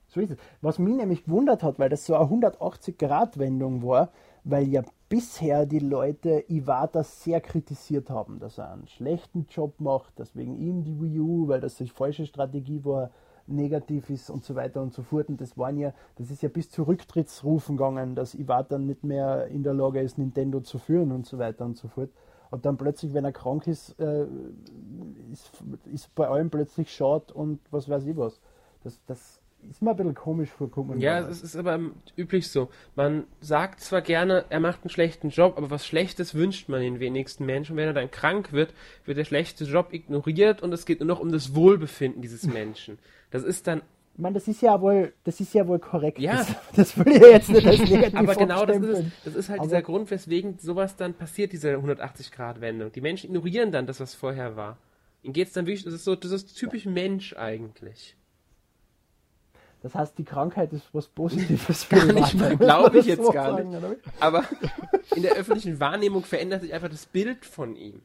So 0.08 0.20
ist 0.20 0.30
es. 0.30 0.38
Was 0.62 0.78
mich 0.78 0.94
nämlich 0.94 1.24
gewundert 1.24 1.64
hat, 1.64 1.80
weil 1.80 1.88
das 1.88 2.06
so 2.06 2.14
eine 2.14 2.30
180-Grad-Wendung 2.30 3.82
war, 3.84 4.10
weil 4.44 4.68
ja 4.68 4.82
bisher 5.08 5.66
die 5.66 5.80
Leute 5.80 6.44
Iwata 6.48 7.02
sehr 7.02 7.40
kritisiert 7.40 8.10
haben, 8.10 8.38
dass 8.38 8.58
er 8.58 8.72
einen 8.72 8.86
schlechten 8.86 9.46
Job 9.50 9.80
macht, 9.80 10.18
dass 10.20 10.36
wegen 10.36 10.56
ihm 10.56 10.84
die 10.84 11.00
Wii 11.00 11.20
U, 11.20 11.48
weil 11.48 11.60
das 11.60 11.76
die 11.76 11.88
falsche 11.88 12.26
Strategie 12.26 12.84
war, 12.84 13.10
negativ 13.46 14.10
ist 14.10 14.30
und 14.30 14.44
so 14.44 14.54
weiter 14.54 14.82
und 14.82 14.92
so 14.92 15.02
fort. 15.02 15.28
Und 15.28 15.40
das 15.40 15.56
waren 15.58 15.78
ja, 15.78 15.92
das 16.16 16.30
ist 16.30 16.42
ja 16.42 16.48
bis 16.48 16.70
zu 16.70 16.84
Rücktrittsrufen 16.84 17.76
gegangen, 17.76 18.14
dass 18.14 18.34
Iwata 18.34 18.78
nicht 18.78 19.04
mehr 19.04 19.46
in 19.48 19.62
der 19.62 19.74
Lage 19.74 20.00
ist, 20.00 20.18
Nintendo 20.18 20.60
zu 20.60 20.78
führen 20.78 21.12
und 21.12 21.26
so 21.26 21.38
weiter 21.38 21.64
und 21.64 21.76
so 21.76 21.88
fort. 21.88 22.10
Und 22.50 22.64
dann 22.64 22.76
plötzlich, 22.76 23.12
wenn 23.14 23.24
er 23.24 23.32
krank 23.32 23.66
ist, 23.66 23.98
äh, 23.98 24.26
ist, 25.32 25.50
ist 25.92 26.14
bei 26.14 26.28
allem 26.28 26.50
plötzlich 26.50 26.94
schade 26.94 27.34
und 27.34 27.58
was 27.70 27.88
weiß 27.88 28.06
ich 28.06 28.16
was. 28.16 28.40
Das, 28.84 29.00
das 29.06 29.40
ist 29.70 29.82
mir 29.82 29.90
ein 29.90 29.96
bisschen 29.96 30.14
komisch 30.14 30.50
vorgekommen. 30.50 31.00
Ja, 31.00 31.20
es 31.20 31.42
ist 31.42 31.56
aber 31.56 31.80
üblich 32.16 32.48
so. 32.48 32.68
Man 32.94 33.24
sagt 33.40 33.80
zwar 33.80 34.02
gerne, 34.02 34.44
er 34.50 34.60
macht 34.60 34.82
einen 34.82 34.90
schlechten 34.90 35.30
Job, 35.30 35.54
aber 35.56 35.70
was 35.70 35.86
Schlechtes 35.86 36.34
wünscht 36.34 36.68
man 36.68 36.80
den 36.80 37.00
wenigsten 37.00 37.44
Menschen. 37.46 37.76
Wenn 37.76 37.88
er 37.88 37.94
dann 37.94 38.10
krank 38.10 38.52
wird, 38.52 38.74
wird 39.04 39.18
der 39.18 39.24
schlechte 39.24 39.64
Job 39.64 39.92
ignoriert 39.92 40.62
und 40.62 40.72
es 40.72 40.86
geht 40.86 41.00
nur 41.00 41.08
noch 41.08 41.20
um 41.20 41.32
das 41.32 41.54
Wohlbefinden 41.54 42.22
dieses 42.22 42.46
Menschen. 42.46 42.98
Das 43.34 43.42
ist 43.42 43.66
dann 43.66 43.82
ich 44.14 44.20
meine, 44.20 44.34
das 44.34 44.46
ist 44.46 44.62
ja 44.62 44.80
wohl, 44.80 45.12
das 45.24 45.40
ist 45.40 45.52
ja 45.54 45.66
wohl 45.66 45.80
korrekt. 45.80 46.20
Ja. 46.20 46.36
Das, 46.36 46.56
das 46.76 46.98
will 46.98 47.16
ich 47.16 47.20
jetzt 47.20 47.48
nicht 47.48 47.66
als 47.66 47.80
negativ 47.80 48.14
Aber 48.16 48.36
genau 48.36 48.64
das 48.64 48.76
ist, 48.76 49.10
das 49.24 49.34
ist 49.34 49.48
halt 49.48 49.58
Aber 49.58 49.66
dieser 49.66 49.82
Grund, 49.82 50.08
weswegen 50.08 50.56
sowas 50.58 50.94
dann 50.94 51.14
passiert, 51.14 51.52
diese 51.52 51.74
180-Grad-Wendung. 51.74 52.92
Die 52.92 53.00
Menschen 53.00 53.30
ignorieren 53.30 53.72
dann 53.72 53.88
das, 53.88 53.98
was 53.98 54.14
vorher 54.14 54.54
war. 54.54 54.78
Ihnen 55.24 55.32
geht 55.32 55.48
es 55.48 55.52
dann 55.52 55.66
wirklich, 55.66 55.82
das 55.82 55.94
ist 55.94 56.04
so, 56.04 56.14
das 56.14 56.30
ist 56.30 56.56
typisch 56.56 56.84
Mensch 56.84 57.34
eigentlich. 57.36 58.16
Das 59.82 59.96
heißt, 59.96 60.16
die 60.16 60.24
Krankheit 60.24 60.72
ist 60.72 60.94
was 60.94 61.08
Positives 61.08 61.82
für 61.82 61.96
Gar 62.06 62.12
nicht 62.12 62.34
mal, 62.34 62.56
glaube 62.56 63.00
ich 63.00 63.06
jetzt 63.06 63.32
gar 63.32 63.56
sagen, 63.56 63.70
nicht. 63.70 63.78
Oder? 63.82 63.96
Aber 64.20 64.44
in 65.16 65.22
der 65.22 65.32
öffentlichen 65.32 65.80
Wahrnehmung 65.80 66.22
verändert 66.22 66.62
sich 66.62 66.72
einfach 66.72 66.88
das 66.88 67.06
Bild 67.06 67.44
von 67.44 67.74
ihm. 67.74 68.00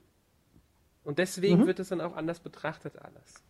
Und 1.03 1.19
deswegen 1.19 1.59
mhm. 1.61 1.67
wird 1.67 1.79
es 1.79 1.89
dann 1.89 2.01
auch 2.01 2.15
anders 2.15 2.39
betrachtet 2.39 2.97
alles. 2.97 3.43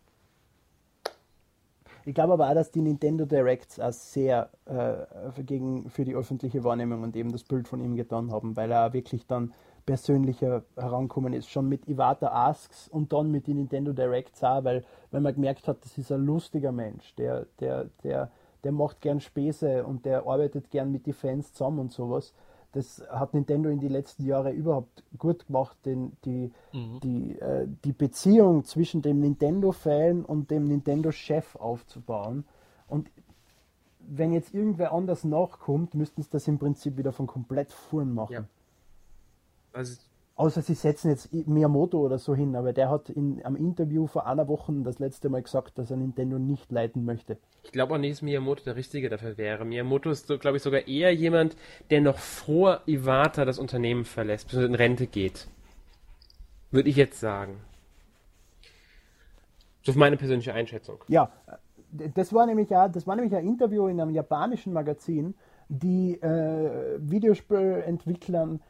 Ich 2.05 2.15
glaube 2.15 2.33
aber 2.33 2.49
auch, 2.49 2.53
dass 2.53 2.71
die 2.71 2.81
Nintendo 2.81 3.25
Directs 3.25 3.79
auch 3.79 3.91
sehr 3.91 4.49
äh, 4.65 5.43
gegen, 5.43 5.89
für 5.89 6.05
die 6.05 6.15
öffentliche 6.15 6.63
Wahrnehmung 6.63 7.03
und 7.03 7.15
eben 7.15 7.31
das 7.31 7.43
Bild 7.43 7.67
von 7.67 7.81
ihm 7.81 7.95
getan 7.95 8.31
haben, 8.31 8.55
weil 8.55 8.71
er 8.71 8.88
auch 8.88 8.93
wirklich 8.93 9.27
dann 9.27 9.53
persönlicher 9.85 10.63
herankommen 10.75 11.33
ist. 11.33 11.49
Schon 11.49 11.67
mit 11.67 11.88
Iwata 11.88 12.27
Asks 12.27 12.88
und 12.88 13.12
dann 13.12 13.31
mit 13.31 13.47
den 13.47 13.57
Nintendo 13.57 13.91
Directs 13.91 14.43
auch, 14.43 14.63
weil, 14.63 14.83
weil 15.12 15.21
man 15.21 15.33
gemerkt 15.33 15.67
hat, 15.67 15.83
das 15.83 15.97
ist 15.97 16.12
ein 16.12 16.25
lustiger 16.25 16.71
Mensch, 16.71 17.15
der, 17.15 17.47
der, 17.59 17.89
der, 18.03 18.29
der 18.63 18.71
macht 18.71 19.01
gern 19.01 19.19
Späße 19.19 19.83
und 19.83 20.05
der 20.05 20.27
arbeitet 20.27 20.69
gern 20.69 20.91
mit 20.91 21.05
den 21.05 21.13
Fans 21.13 21.53
zusammen 21.53 21.79
und 21.79 21.91
sowas 21.91 22.33
das 22.71 23.03
hat 23.10 23.34
Nintendo 23.34 23.69
in 23.69 23.79
den 23.79 23.91
letzten 23.91 24.25
Jahren 24.25 24.53
überhaupt 24.55 25.03
gut 25.17 25.47
gemacht, 25.47 25.77
den, 25.86 26.15
die, 26.25 26.51
mhm. 26.71 26.99
die, 27.01 27.39
äh, 27.39 27.67
die 27.84 27.93
Beziehung 27.93 28.63
zwischen 28.63 29.01
dem 29.01 29.19
Nintendo-Fan 29.21 30.23
und 30.23 30.51
dem 30.51 30.67
Nintendo-Chef 30.67 31.55
aufzubauen. 31.55 32.45
Und 32.88 33.10
wenn 33.99 34.34
jetzt 34.34 34.53
irgendwer 34.53 34.91
anders 34.91 35.23
nachkommt, 35.23 35.95
müssten 35.95 36.21
sie 36.21 36.29
das 36.29 36.47
im 36.47 36.60
Prinzip 36.60 36.97
wieder 36.97 37.12
von 37.12 37.27
komplett 37.27 37.71
vorn 37.71 38.13
machen. 38.13 38.34
Ja. 38.34 38.43
Also 39.73 39.99
Außer 40.39 40.62
sie 40.62 40.73
setzen 40.73 41.10
jetzt 41.10 41.34
Miyamoto 41.34 41.99
oder 41.99 42.17
so 42.17 42.34
hin, 42.34 42.56
aber 42.56 42.71
der 42.71 42.89
hat 42.89 43.10
in, 43.10 43.41
am 43.43 43.58
Interview 43.58 44.08
vor 44.08 44.25
einer 44.25 44.47
Woche 44.47 44.71
das 44.86 44.97
letzte 44.97 45.28
Mal 45.28 45.41
gesagt, 45.41 45.78
dass 45.78 45.91
er 45.91 45.97
Nintendo 45.97 46.39
nicht 46.39 46.71
leiten 46.71 47.04
möchte. 47.04 47.38
Ich 47.63 47.73
glaube 47.73 47.93
auch 47.93 47.97
nicht, 47.97 48.13
dass 48.13 48.21
Miyamoto 48.21 48.63
der 48.63 48.78
Richtige 48.78 49.10
dafür 49.10 49.38
wäre. 49.38 49.65
Miyamoto 49.65 50.10
ist, 50.10 50.28
glaube 50.39 50.56
ich, 50.56 50.63
sogar 50.63 50.88
eher 50.88 51.13
jemand, 51.13 51.58
der 51.89 51.99
noch 51.99 52.17
vor 52.17 52.80
Iwata 52.86 53.43
das 53.43 53.60
Unternehmen 53.60 54.06
verlässt, 54.06 54.47
bis 54.47 54.60
in 54.60 54.75
Rente 54.75 55.08
geht. 55.08 55.49
Würde 56.71 56.88
ich 56.88 56.95
jetzt 56.95 57.19
sagen. 57.19 57.58
So 59.84 59.91
meine 59.91 60.15
persönliche 60.15 60.54
Einschätzung. 60.54 61.04
Ja, 61.10 61.34
das 61.91 62.32
war 62.32 62.45
nämlich 62.45 62.69
ja, 62.69 62.88
das 62.88 63.06
war 63.06 63.17
nämlich 63.17 63.36
ein 63.36 63.45
Interview 63.45 63.88
in 63.88 63.99
einem 63.99 64.12
japanischen 64.12 64.71
Magazin, 64.71 65.36
die 65.67 66.13
äh, 66.21 66.97
Videospielentwicklern 66.97 68.62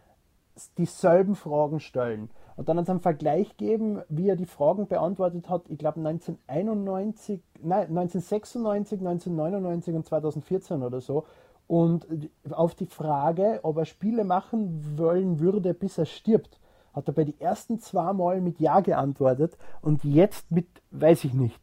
dieselben 0.77 1.35
Fragen 1.35 1.79
stellen. 1.79 2.29
Und 2.55 2.67
dann 2.67 2.77
es 2.77 2.89
einen 2.89 2.99
Vergleich 2.99 3.55
gegeben, 3.55 4.01
wie 4.09 4.27
er 4.27 4.35
die 4.35 4.45
Fragen 4.45 4.87
beantwortet 4.87 5.47
hat, 5.49 5.63
ich 5.69 5.77
glaube 5.77 5.99
1991, 5.99 7.41
nein, 7.61 7.87
1996, 7.87 8.99
1999 8.99 9.95
und 9.95 10.05
2014 10.05 10.83
oder 10.83 10.99
so. 10.99 11.25
Und 11.67 12.05
auf 12.49 12.75
die 12.75 12.87
Frage, 12.87 13.59
ob 13.63 13.77
er 13.77 13.85
Spiele 13.85 14.25
machen 14.25 14.97
wollen 14.97 15.39
würde, 15.39 15.73
bis 15.73 15.97
er 15.97 16.05
stirbt, 16.05 16.59
hat 16.93 17.07
er 17.07 17.13
bei 17.13 17.23
den 17.23 17.39
ersten 17.39 17.79
zwei 17.79 18.11
Mal 18.11 18.41
mit 18.41 18.59
Ja 18.59 18.81
geantwortet 18.81 19.55
und 19.81 20.03
jetzt 20.03 20.51
mit 20.51 20.67
weiß 20.91 21.23
ich 21.23 21.33
nicht. 21.33 21.61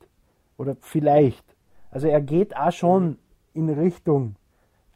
Oder 0.56 0.76
vielleicht. 0.80 1.44
Also 1.90 2.06
er 2.06 2.22
geht 2.22 2.56
auch 2.56 2.72
schon 2.72 3.18
in 3.52 3.68
Richtung. 3.68 4.36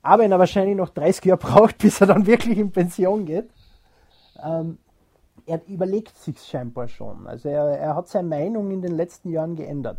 Aber 0.01 0.23
wenn 0.23 0.33
er 0.33 0.39
wahrscheinlich 0.39 0.77
noch 0.77 0.89
30 0.89 1.27
Jahre 1.27 1.41
braucht, 1.41 1.77
bis 1.83 2.01
er 2.01 2.07
dann 2.07 2.27
wirklich 2.27 2.57
in 2.57 2.73
Pension 2.73 3.27
geht 3.27 3.51
ähm, 4.45 4.79
er 5.47 5.67
überlegt 5.69 6.17
sich 6.17 6.39
scheinbar 6.43 6.89
schon. 6.89 7.27
Also 7.27 7.49
er, 7.49 7.65
er 7.79 7.95
hat 7.97 8.09
seine 8.09 8.29
Meinung 8.29 8.71
in 8.71 8.83
den 8.83 8.97
letzten 8.97 9.31
Jahren 9.31 9.57
geändert. 9.57 9.99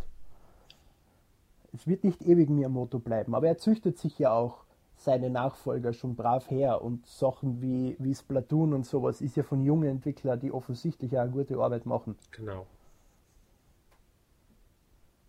Es 1.73 1.87
wird 1.87 2.03
nicht 2.03 2.21
ewig 2.21 2.49
Miyamoto 2.49 2.99
bleiben, 2.99 3.33
aber 3.33 3.47
er 3.47 3.57
züchtet 3.57 3.97
sich 3.97 4.19
ja 4.19 4.31
auch 4.33 4.65
seine 4.97 5.29
Nachfolger 5.29 5.93
schon 5.93 6.15
brav 6.15 6.49
her 6.51 6.81
und 6.83 7.05
Sachen 7.07 7.61
wie, 7.61 7.95
wie 7.97 8.13
Splatoon 8.13 8.73
und 8.73 8.85
sowas 8.85 9.19
ist 9.21 9.35
ja 9.35 9.43
von 9.43 9.61
jungen 9.63 9.87
Entwicklern, 9.89 10.39
die 10.39 10.51
offensichtlich 10.51 11.17
auch 11.17 11.21
eine 11.21 11.31
gute 11.31 11.57
Arbeit 11.57 11.85
machen. 11.85 12.15
Genau. 12.31 12.67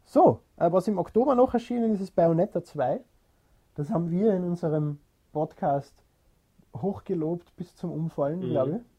So, 0.04 0.40
äh, 0.58 0.70
was 0.70 0.88
im 0.88 0.98
Oktober 0.98 1.34
noch 1.34 1.54
erschienen 1.54 1.94
ist, 1.94 2.00
ist 2.00 2.14
Bayonetta 2.14 2.62
2. 2.62 3.00
Das 3.76 3.88
haben 3.88 4.10
wir 4.10 4.34
in 4.34 4.44
unserem 4.44 4.98
Podcast 5.32 5.94
hochgelobt 6.76 7.54
bis 7.56 7.74
zum 7.76 7.92
Umfallen, 7.92 8.40
Mhm. 8.40 8.50
glaube 8.50 8.70
ich. 8.76 8.91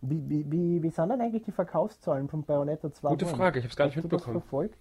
Wie, 0.00 0.28
wie, 0.28 0.50
wie, 0.50 0.82
wie 0.82 0.90
sind 0.90 1.08
denn 1.08 1.20
eigentlich 1.20 1.42
die 1.42 1.52
Verkaufszahlen 1.52 2.28
von 2.28 2.44
Bayonetta 2.44 2.92
2? 2.92 3.08
Gute? 3.10 3.26
Frage, 3.26 3.58
ich 3.58 3.64
habe 3.64 3.70
es 3.70 3.76
gar 3.76 3.86
nicht 3.86 3.96
Hast 3.96 4.04
mitbekommen. 4.04 4.40
verfolgt? 4.40 4.78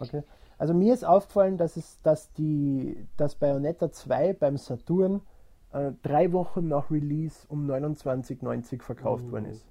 Okay. 0.00 0.22
Also 0.58 0.74
mir 0.74 0.94
ist 0.94 1.04
aufgefallen, 1.04 1.58
dass 1.58 1.76
es, 1.76 2.00
dass 2.02 2.32
die, 2.32 3.06
dass 3.16 3.34
Bayonetta 3.34 3.90
2 3.90 4.32
beim 4.34 4.56
Saturn 4.56 5.20
äh, 5.72 5.92
drei 6.02 6.32
Wochen 6.32 6.68
nach 6.68 6.90
Release 6.90 7.46
um 7.48 7.68
29,90 7.70 8.82
verkauft 8.82 9.30
worden 9.30 9.46
ist. 9.46 9.66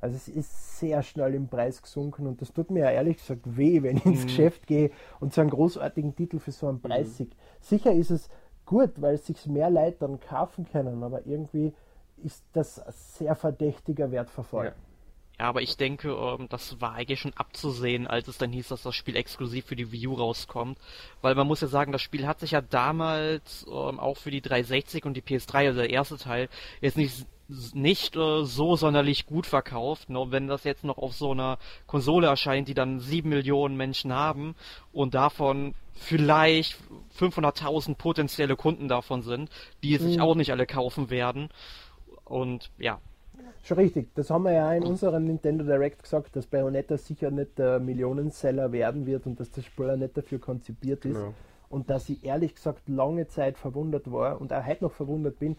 Also 0.00 0.16
es 0.16 0.28
ist 0.28 0.78
sehr 0.80 1.02
schnell 1.02 1.34
im 1.34 1.46
Preis 1.48 1.80
gesunken 1.80 2.26
und 2.26 2.40
das 2.40 2.52
tut 2.52 2.72
mir 2.72 2.80
ja 2.80 2.90
ehrlich 2.90 3.18
gesagt 3.18 3.56
weh, 3.56 3.82
wenn 3.84 3.98
ich 3.98 4.06
ins 4.06 4.22
Geschäft 4.24 4.66
gehe 4.66 4.90
und 5.20 5.32
so 5.32 5.40
einen 5.40 5.50
großartigen 5.50 6.16
Titel 6.16 6.40
für 6.40 6.50
so 6.50 6.66
einen 6.68 6.80
Preis 6.80 7.16
sehe. 7.16 7.28
Sicher 7.60 7.92
ist 7.92 8.10
es 8.10 8.28
gut, 8.66 9.00
weil 9.00 9.14
es 9.14 9.26
sich 9.26 9.46
mehr 9.46 9.70
Leute 9.70 9.98
dann 10.00 10.18
kaufen 10.18 10.66
können, 10.70 11.04
aber 11.04 11.24
irgendwie 11.26 11.72
ist 12.24 12.44
das 12.52 12.76
sehr 13.16 13.34
verdächtiger 13.34 14.10
Wertverfall. 14.10 14.66
Ja. 14.66 14.72
Ja, 15.38 15.48
aber 15.48 15.62
ich 15.62 15.76
denke, 15.76 16.10
ähm, 16.10 16.46
das 16.50 16.80
war 16.80 16.92
eigentlich 16.92 17.18
schon 17.18 17.32
abzusehen, 17.34 18.06
als 18.06 18.28
es 18.28 18.38
dann 18.38 18.52
hieß, 18.52 18.68
dass 18.68 18.82
das 18.82 18.94
Spiel 18.94 19.16
exklusiv 19.16 19.66
für 19.66 19.74
die 19.74 19.90
Wii 19.90 20.06
U 20.06 20.14
rauskommt. 20.14 20.78
Weil 21.20 21.34
man 21.34 21.48
muss 21.48 21.62
ja 21.62 21.68
sagen, 21.68 21.90
das 21.90 22.02
Spiel 22.02 22.28
hat 22.28 22.38
sich 22.38 22.52
ja 22.52 22.60
damals 22.60 23.66
ähm, 23.66 23.98
auch 23.98 24.18
für 24.18 24.30
die 24.30 24.40
360 24.40 25.04
und 25.04 25.16
die 25.16 25.22
PS3, 25.22 25.66
also 25.66 25.80
der 25.80 25.90
erste 25.90 26.16
Teil, 26.16 26.48
jetzt 26.80 26.96
nicht 26.96 27.26
nicht 27.74 28.16
äh, 28.16 28.44
so 28.44 28.76
sonderlich 28.76 29.26
gut 29.26 29.46
verkauft. 29.46 30.08
Ne? 30.08 30.26
Wenn 30.28 30.46
das 30.46 30.64
jetzt 30.64 30.84
noch 30.84 30.98
auf 30.98 31.14
so 31.14 31.32
einer 31.32 31.58
Konsole 31.86 32.28
erscheint, 32.28 32.68
die 32.68 32.74
dann 32.74 33.00
sieben 33.00 33.30
Millionen 33.30 33.76
Menschen 33.76 34.12
haben 34.12 34.54
und 34.92 35.14
davon 35.14 35.74
vielleicht 35.94 36.78
500.000 37.18 37.96
potenzielle 37.96 38.56
Kunden 38.56 38.88
davon 38.88 39.22
sind, 39.22 39.50
die 39.82 39.96
sich 39.96 40.20
auch 40.20 40.34
nicht 40.34 40.50
alle 40.50 40.66
kaufen 40.66 41.10
werden. 41.10 41.50
Und 42.32 42.70
ja, 42.78 42.98
Schon 43.64 43.78
richtig, 43.78 44.12
das 44.16 44.28
haben 44.28 44.42
wir 44.42 44.52
ja 44.52 44.72
in 44.74 44.82
unserem 44.82 45.24
Nintendo 45.24 45.64
Direct 45.64 46.02
gesagt, 46.02 46.34
dass 46.34 46.46
Bayonetta 46.46 46.96
sicher 46.96 47.30
nicht 47.30 47.58
der 47.58 47.78
Millionenseller 47.78 48.72
werden 48.72 49.06
wird 49.06 49.24
und 49.26 49.38
dass 49.38 49.52
das 49.52 49.64
Spiel 49.64 49.90
auch 49.90 49.96
nicht 49.96 50.16
dafür 50.16 50.40
konzipiert 50.40 51.04
ist. 51.04 51.14
Genau. 51.14 51.34
Und 51.68 51.88
dass 51.88 52.08
ich 52.08 52.24
ehrlich 52.24 52.56
gesagt 52.56 52.88
lange 52.88 53.28
Zeit 53.28 53.56
verwundert 53.56 54.10
war 54.10 54.40
und 54.40 54.52
auch 54.52 54.66
heute 54.66 54.84
noch 54.84 54.92
verwundert 54.92 55.38
bin, 55.38 55.56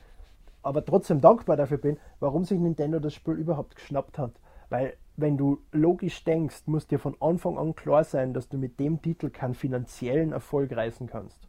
aber 0.62 0.84
trotzdem 0.84 1.22
dankbar 1.22 1.56
dafür 1.56 1.78
bin, 1.78 1.98
warum 2.20 2.44
sich 2.44 2.60
Nintendo 2.60 3.00
das 3.00 3.14
Spiel 3.14 3.36
überhaupt 3.36 3.78
geschnappt 3.78 4.18
hat. 4.18 4.34
Weil, 4.70 4.96
wenn 5.16 5.38
du 5.38 5.60
logisch 5.72 6.24
denkst, 6.26 6.64
muss 6.66 6.88
dir 6.88 7.00
von 7.00 7.16
Anfang 7.22 7.58
an 7.58 7.74
klar 7.74 8.04
sein, 8.04 8.34
dass 8.34 8.50
du 8.50 8.58
mit 8.58 8.80
dem 8.80 9.02
Titel 9.02 9.30
keinen 9.30 9.54
finanziellen 9.54 10.34
Erfolg 10.34 10.76
reißen 10.76 11.08
kannst. 11.08 11.40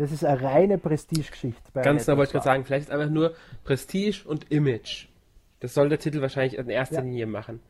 Das 0.00 0.12
ist 0.12 0.24
eine 0.24 0.40
reine 0.40 0.78
Prestigegeschichte. 0.78 1.60
Ganz 1.74 2.06
da 2.06 2.16
wollte 2.16 2.28
ich 2.28 2.32
gerade 2.32 2.44
2. 2.44 2.50
sagen, 2.50 2.64
vielleicht 2.64 2.88
ist 2.88 2.90
einfach 2.90 3.10
nur 3.10 3.34
Prestige 3.64 4.26
und 4.26 4.50
Image. 4.50 5.08
Das 5.60 5.74
soll 5.74 5.90
der 5.90 5.98
Titel 5.98 6.22
wahrscheinlich 6.22 6.56
in 6.56 6.70
erster 6.70 6.96
Ja. 6.96 7.00
Linie 7.02 7.26
machen. 7.26 7.60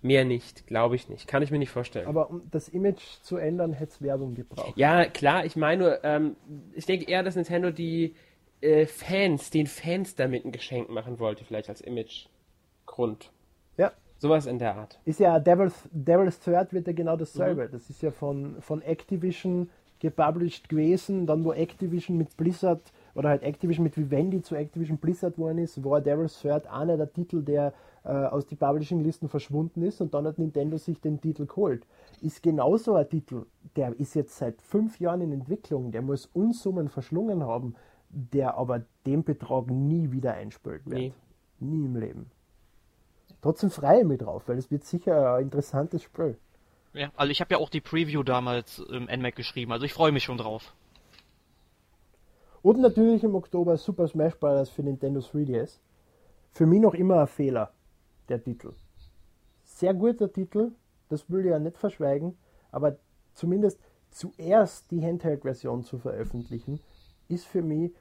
Mehr 0.00 0.24
nicht, 0.24 0.68
glaube 0.68 0.94
ich 0.94 1.08
nicht. 1.08 1.26
Kann 1.26 1.42
ich 1.42 1.50
mir 1.50 1.58
nicht 1.58 1.70
vorstellen. 1.70 2.06
Aber 2.06 2.30
um 2.30 2.42
das 2.52 2.68
Image 2.68 3.02
zu 3.22 3.36
ändern, 3.36 3.72
hätte 3.72 3.94
es 3.94 4.02
Werbung 4.02 4.34
gebraucht. 4.36 4.74
ja, 4.76 5.04
klar, 5.06 5.44
ich 5.44 5.56
meine 5.56 5.82
nur, 5.82 6.04
ähm, 6.04 6.36
ich 6.72 6.86
denke 6.86 7.10
eher, 7.10 7.24
dass 7.24 7.34
Nintendo 7.34 7.72
die 7.72 8.14
äh, 8.60 8.86
Fans, 8.86 9.50
den 9.50 9.66
Fans 9.66 10.14
damit 10.14 10.44
ein 10.44 10.52
Geschenk 10.52 10.88
machen 10.88 11.18
wollte, 11.18 11.44
vielleicht 11.44 11.68
als 11.68 11.80
Image-Grund. 11.80 13.32
Ja, 13.76 13.90
Sowas 14.18 14.46
in 14.46 14.60
der 14.60 14.76
Art. 14.76 15.00
ist 15.04 15.18
ja 15.18 15.40
Devil's, 15.40 15.74
Devil's 15.90 16.38
Third 16.38 16.72
wird 16.72 16.86
ja 16.86 16.92
genau 16.92 17.16
dasselbe. 17.16 17.66
Mhm. 17.66 17.72
Das 17.72 17.90
ist 17.90 18.02
ja 18.02 18.12
von, 18.12 18.62
von 18.62 18.82
Activision 18.82 19.68
gepublished 20.02 20.68
gewesen, 20.68 21.26
dann 21.26 21.44
wo 21.44 21.52
Activision 21.52 22.18
mit 22.18 22.36
Blizzard 22.36 22.92
oder 23.14 23.28
halt 23.28 23.44
Activision 23.44 23.84
mit 23.84 23.96
Vivendi 23.96 24.42
zu 24.42 24.56
Activision 24.56 24.98
Blizzard 24.98 25.36
geworden 25.36 25.58
ist, 25.58 25.82
war 25.84 26.00
Devil's 26.00 26.40
Third 26.40 26.66
einer 26.66 26.96
der 26.96 27.12
Titel, 27.12 27.40
der 27.40 27.72
äh, 28.04 28.08
aus 28.08 28.44
die 28.44 28.56
Publishing-Listen 28.56 29.28
verschwunden 29.28 29.82
ist 29.82 30.00
und 30.00 30.12
dann 30.12 30.26
hat 30.26 30.38
Nintendo 30.38 30.76
sich 30.76 31.00
den 31.00 31.20
Titel 31.20 31.46
geholt. 31.46 31.86
Ist 32.20 32.42
genauso 32.42 32.96
ein 32.96 33.08
Titel, 33.08 33.46
der 33.76 33.98
ist 34.00 34.14
jetzt 34.14 34.36
seit 34.36 34.60
fünf 34.60 34.98
Jahren 34.98 35.20
in 35.20 35.30
Entwicklung, 35.30 35.92
der 35.92 36.02
muss 36.02 36.28
Unsummen 36.32 36.88
verschlungen 36.88 37.44
haben, 37.44 37.76
der 38.08 38.56
aber 38.56 38.82
den 39.06 39.22
Betrag 39.22 39.70
nie 39.70 40.10
wieder 40.10 40.34
einspült 40.34 40.84
wird. 40.84 40.98
Nee. 40.98 41.12
Nie 41.60 41.84
im 41.84 41.94
Leben. 41.94 42.26
Trotzdem 43.40 43.70
freue 43.70 44.00
ich 44.00 44.06
mich 44.06 44.18
drauf, 44.18 44.48
weil 44.48 44.58
es 44.58 44.68
wird 44.68 44.82
sicher 44.82 45.36
ein 45.36 45.44
interessantes 45.44 46.02
Spiel. 46.02 46.36
Ja, 46.94 47.10
also 47.16 47.30
ich 47.30 47.40
habe 47.40 47.54
ja 47.54 47.58
auch 47.58 47.70
die 47.70 47.80
Preview 47.80 48.22
damals 48.22 48.78
im 48.78 49.04
NMAC 49.04 49.36
geschrieben, 49.36 49.72
also 49.72 49.86
ich 49.86 49.94
freue 49.94 50.12
mich 50.12 50.24
schon 50.24 50.36
drauf. 50.36 50.74
Und 52.60 52.80
natürlich 52.80 53.24
im 53.24 53.34
Oktober 53.34 53.76
Super 53.76 54.06
Smash 54.06 54.36
Bros. 54.36 54.68
für 54.68 54.82
Nintendo 54.82 55.20
3DS. 55.20 55.78
Für 56.52 56.66
mich 56.66 56.80
noch 56.80 56.94
immer 56.94 57.20
ein 57.20 57.26
Fehler, 57.26 57.72
der 58.28 58.42
Titel. 58.42 58.74
Sehr 59.64 59.94
guter 59.94 60.30
Titel, 60.30 60.72
das 61.08 61.28
will 61.30 61.40
ich 61.40 61.50
ja 61.50 61.58
nicht 61.58 61.78
verschweigen, 61.78 62.36
aber 62.70 62.98
zumindest 63.34 63.80
zuerst 64.10 64.90
die 64.90 65.02
Handheld-Version 65.02 65.82
zu 65.82 65.98
veröffentlichen, 65.98 66.78
ist 67.28 67.46
für 67.46 67.62
mich 67.62 67.92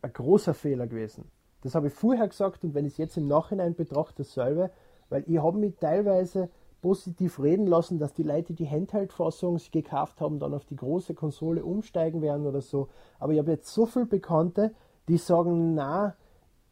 ein 0.00 0.12
großer 0.12 0.54
Fehler 0.54 0.86
gewesen. 0.86 1.30
Das 1.60 1.74
habe 1.74 1.88
ich 1.88 1.92
vorher 1.92 2.26
gesagt 2.26 2.64
und 2.64 2.74
wenn 2.74 2.86
ich 2.86 2.92
es 2.92 2.98
jetzt 2.98 3.16
im 3.18 3.28
Nachhinein 3.28 3.74
betrachte, 3.74 4.22
dasselbe, 4.22 4.70
weil 5.10 5.22
ich 5.26 5.38
habe 5.38 5.58
mich 5.58 5.76
teilweise 5.76 6.48
positiv 6.82 7.42
reden 7.42 7.66
lassen, 7.66 7.98
dass 7.98 8.12
die 8.12 8.22
Leute, 8.22 8.54
die 8.54 8.68
Handheld-Fassung 8.68 9.58
sich 9.58 9.70
gekauft 9.70 10.20
haben, 10.20 10.38
dann 10.38 10.54
auf 10.54 10.64
die 10.64 10.76
große 10.76 11.14
Konsole 11.14 11.64
umsteigen 11.64 12.22
werden 12.22 12.46
oder 12.46 12.60
so. 12.60 12.88
Aber 13.18 13.32
ich 13.32 13.38
habe 13.38 13.52
jetzt 13.52 13.72
so 13.72 13.86
viele 13.86 14.06
Bekannte, 14.06 14.72
die 15.08 15.18
sagen, 15.18 15.74
na, 15.74 16.14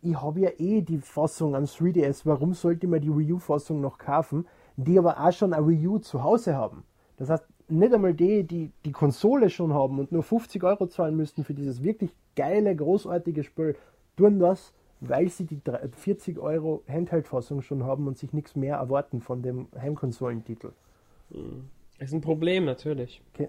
ich 0.03 0.21
habe 0.21 0.40
ja 0.40 0.51
eh 0.59 0.83
die 0.83 0.99
Fassung 0.99 1.57
am 1.57 1.64
3DS, 1.64 2.23
warum 2.25 2.53
sollte 2.53 2.87
ich 2.87 2.90
mir 2.90 3.01
die 3.01 3.17
Wii 3.17 3.33
U-Fassung 3.33 3.81
noch 3.81 3.99
kaufen? 3.99 4.47
Die 4.77 4.99
aber 4.99 5.19
auch 5.19 5.33
schon 5.33 5.53
eine 5.53 5.67
Wii 5.67 5.88
U 5.88 5.99
zu 5.99 6.23
Hause 6.23 6.55
haben. 6.55 6.85
Das 7.17 7.31
heißt, 7.31 7.45
nicht 7.69 7.95
einmal 7.95 8.12
die, 8.12 8.45
die 8.45 8.71
die 8.85 8.93
Konsole 8.93 9.49
schon 9.49 9.73
haben 9.73 9.99
und 9.99 10.12
nur 10.12 10.23
50 10.23 10.62
Euro 10.64 10.87
zahlen 10.87 11.17
müssten 11.17 11.45
für 11.45 11.55
dieses 11.55 11.83
wirklich 11.83 12.14
geile, 12.37 12.77
großartige 12.77 13.45
Spiel, 13.45 13.77
tun 14.17 14.38
das, 14.38 14.75
weil 15.09 15.29
sie 15.29 15.45
die 15.45 15.62
3 15.62 15.88
40 15.88 16.38
Euro 16.38 16.83
Handheld-Fassung 16.88 17.62
schon 17.62 17.85
haben 17.85 18.07
und 18.07 18.19
sich 18.19 18.33
nichts 18.33 18.57
mehr 18.57 18.77
erwarten 18.77 19.21
von 19.21 19.43
dem 19.43 19.69
Heimkonsolentitel. 19.79 20.73
Ist 21.99 22.12
ein 22.12 22.21
Problem, 22.21 22.64
natürlich. 22.64 23.23
Okay. 23.33 23.49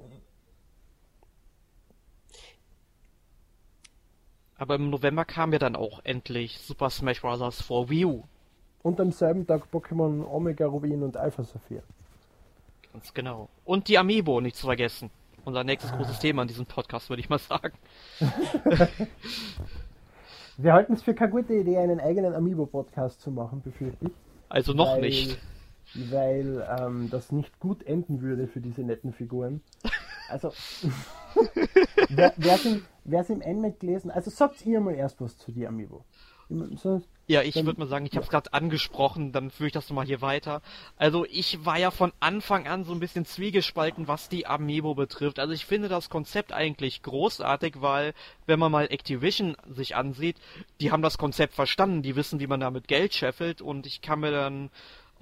Aber 4.58 4.76
im 4.76 4.90
November 4.90 5.26
kam 5.26 5.52
ja 5.52 5.60
dann 5.60 5.76
auch 5.76 6.00
endlich 6.04 6.60
Super 6.60 6.90
Smash 6.90 7.22
Bros. 7.22 7.62
for 7.62 7.90
Wii 7.90 8.06
U. 8.06 8.24
Und 8.84 9.02
am 9.02 9.12
selben 9.12 9.46
Tag 9.46 9.68
Pokémon 9.72 10.26
Omega 10.26 10.66
Rubin 10.66 11.04
und 11.04 11.18
Alpha 11.18 11.44
Saphir. 11.44 11.84
Ganz 12.94 13.14
genau. 13.14 13.50
Und 13.66 13.88
die 13.90 13.98
Amiibo 13.98 14.40
nicht 14.40 14.56
zu 14.56 14.68
vergessen. 14.68 15.10
Unser 15.44 15.64
nächstes 15.64 15.92
großes 15.92 16.20
Thema 16.20 16.44
in 16.44 16.48
diesem 16.48 16.66
Podcast, 16.66 17.10
würde 17.10 17.20
ich 17.20 17.30
mal 17.30 17.40
sagen. 17.40 17.78
Wir 20.58 20.74
halten 20.74 20.94
es 20.94 21.04
für 21.04 21.14
keine 21.14 21.32
gute 21.32 21.54
Idee, 21.54 21.78
einen 21.78 22.00
eigenen 22.00 22.34
Amiibo-Podcast 22.34 23.20
zu 23.20 23.30
machen, 23.30 23.62
befürchte 23.62 24.06
ich. 24.06 24.12
Also 24.48 24.74
noch 24.74 24.94
weil, 24.94 25.02
nicht. 25.02 25.38
Weil 25.94 26.66
ähm, 26.80 27.10
das 27.10 27.32
nicht 27.32 27.60
gut 27.60 27.86
enden 27.86 28.22
würde 28.22 28.48
für 28.48 28.62
diese 28.62 28.84
netten 28.84 29.12
Figuren. 29.12 29.62
Also, 30.30 30.52
wer 32.10 32.34
es 32.40 33.30
im, 33.30 33.42
im 33.42 33.58
NMAC 33.58 33.80
gelesen, 33.80 34.12
also 34.12 34.32
sagt 34.32 34.66
ihr 34.66 34.80
mal 34.80 34.96
erst 34.96 35.20
was 35.20 35.38
zu 35.38 35.52
die 35.52 35.68
Amiibo. 35.68 36.06
So, 36.50 37.02
Ja, 37.28 37.42
ich 37.42 37.56
würde 37.56 37.80
mal 37.80 37.88
sagen, 37.88 38.06
ich 38.06 38.12
habe 38.16 38.24
es 38.24 38.30
gerade 38.30 38.54
angesprochen, 38.54 39.32
dann 39.32 39.50
führe 39.50 39.68
ich 39.68 39.74
das 39.74 39.90
nochmal 39.90 40.06
hier 40.06 40.22
weiter. 40.22 40.62
Also 40.96 41.26
ich 41.26 41.66
war 41.66 41.80
ja 41.80 41.90
von 41.90 42.14
Anfang 42.20 42.68
an 42.68 42.84
so 42.84 42.92
ein 42.94 43.00
bisschen 43.00 43.26
zwiegespalten, 43.26 44.08
was 44.08 44.30
die 44.30 44.46
Amiibo 44.46 44.94
betrifft. 44.94 45.40
Also 45.40 45.54
ich 45.54 45.66
finde 45.66 45.90
das 45.90 46.10
Konzept 46.12 46.54
eigentlich 46.54 47.02
großartig, 47.02 47.82
weil 47.82 48.14
wenn 48.46 48.60
man 48.60 48.72
mal 48.72 48.92
Activision 48.92 49.58
sich 49.68 49.96
ansieht, 49.96 50.38
die 50.82 50.92
haben 50.92 51.02
das 51.02 51.18
Konzept 51.18 51.56
verstanden, 51.56 52.04
die 52.04 52.16
wissen, 52.16 52.40
wie 52.40 52.48
man 52.48 52.60
damit 52.60 52.88
Geld 52.88 53.16
scheffelt 53.16 53.60
und 53.62 53.88
ich 53.88 54.02
kann 54.02 54.20
mir 54.20 54.32
dann 54.32 54.70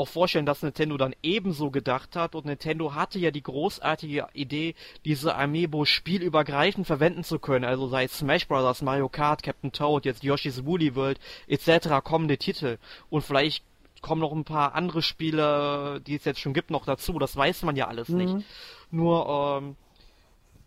auch 0.04 0.08
vorstellen, 0.08 0.46
dass 0.46 0.62
Nintendo 0.62 0.98
dann 0.98 1.16
ebenso 1.24 1.72
gedacht 1.72 2.16
hat 2.16 2.36
und 2.36 2.46
Nintendo 2.46 2.94
hatte 2.94 3.20
ja 3.20 3.32
die 3.32 3.42
großartige 3.42 4.28
Idee, 4.34 4.76
diese 5.06 5.36
Amiibo 5.36 5.86
spielübergreifend 5.86 6.86
verwenden 6.86 7.24
zu 7.24 7.40
können, 7.40 7.66
also 7.66 7.88
sei 7.88 8.04
es 8.04 8.18
Smash 8.18 8.48
Bros., 8.48 8.82
Mario 8.82 9.10
Kart, 9.10 9.44
Captain 9.44 9.72
Toad, 9.72 10.06
jetzt 10.06 10.24
Yoshi's 10.24 10.66
Woolly 10.66 10.96
World 10.96 11.20
etc. 11.48 12.04
kommende 12.04 12.38
Titel 12.38 12.78
und 13.10 13.22
vielleicht 13.22 13.64
kommen 14.02 14.22
noch 14.22 14.34
ein 14.34 14.44
paar 14.44 14.76
andere 14.76 15.02
Spiele, 15.02 16.02
die 16.06 16.16
es 16.16 16.26
jetzt 16.26 16.40
schon 16.40 16.54
gibt, 16.54 16.70
noch 16.70 16.86
dazu, 16.86 17.18
das 17.20 17.36
weiß 17.36 17.64
man 17.64 17.76
ja 17.76 17.88
alles 17.88 18.10
nicht. 18.10 18.34
Nur, 18.92 19.60
ähm, 19.62 19.76